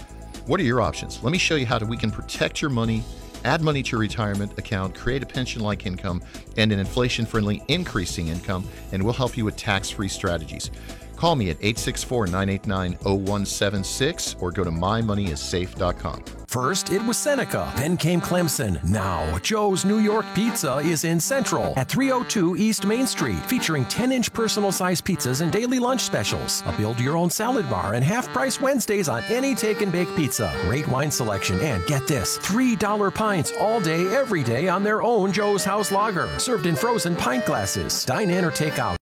What 0.47 0.59
are 0.59 0.63
your 0.63 0.81
options? 0.81 1.21
Let 1.21 1.31
me 1.31 1.37
show 1.37 1.53
you 1.53 1.67
how 1.67 1.77
we 1.77 1.95
can 1.95 2.09
protect 2.09 2.59
your 2.59 2.71
money, 2.71 3.03
add 3.43 3.61
money 3.61 3.83
to 3.83 3.91
your 3.91 4.01
retirement 4.01 4.57
account, 4.57 4.95
create 4.95 5.21
a 5.21 5.27
pension 5.27 5.61
like 5.61 5.85
income, 5.85 6.23
and 6.57 6.71
an 6.71 6.79
inflation 6.79 7.27
friendly 7.27 7.61
increasing 7.67 8.29
income, 8.29 8.67
and 8.91 9.03
we'll 9.03 9.13
help 9.13 9.37
you 9.37 9.45
with 9.45 9.57
tax 9.57 9.91
free 9.91 10.09
strategies. 10.09 10.71
Call 11.17 11.35
me 11.35 11.49
at 11.49 11.57
864 11.57 12.27
989 12.27 12.93
0176 13.01 14.35
or 14.39 14.51
go 14.51 14.63
to 14.63 14.71
mymoneyissafe.com. 14.71 16.23
First, 16.47 16.91
it 16.91 17.03
was 17.03 17.17
Seneca, 17.17 17.73
then 17.75 17.97
came 17.97 18.21
Clemson. 18.21 18.81
Now, 18.85 19.37
Joe's 19.39 19.83
New 19.83 19.99
York 19.99 20.25
Pizza 20.33 20.77
is 20.77 21.03
in 21.03 21.19
Central 21.19 21.73
at 21.75 21.89
302 21.89 22.55
East 22.55 22.85
Main 22.85 23.05
Street, 23.05 23.39
featuring 23.47 23.83
10 23.85 24.13
inch 24.13 24.31
personal 24.31 24.71
size 24.71 25.01
pizzas 25.01 25.41
and 25.41 25.51
daily 25.51 25.77
lunch 25.77 26.01
specials, 26.01 26.63
a 26.65 26.71
build 26.77 27.01
your 27.01 27.17
own 27.17 27.29
salad 27.29 27.69
bar, 27.69 27.95
and 27.95 28.03
half 28.03 28.29
price 28.29 28.61
Wednesdays 28.61 29.09
on 29.09 29.23
any 29.25 29.55
take 29.55 29.81
and 29.81 29.91
bake 29.91 30.15
pizza. 30.15 30.53
Great 30.61 30.87
wine 30.87 31.11
selection, 31.11 31.59
and 31.59 31.85
get 31.85 32.07
this 32.07 32.37
$3 32.37 33.13
pints 33.13 33.51
all 33.59 33.81
day, 33.81 34.07
every 34.15 34.43
day 34.43 34.69
on 34.69 34.83
their 34.83 35.01
own 35.01 35.33
Joe's 35.33 35.65
House 35.65 35.91
Lager, 35.91 36.29
served 36.39 36.65
in 36.65 36.77
frozen 36.77 37.15
pint 37.15 37.45
glasses. 37.45 38.05
Dine 38.05 38.29
in 38.29 38.45
or 38.45 38.51
take 38.51 38.79
out. 38.79 38.95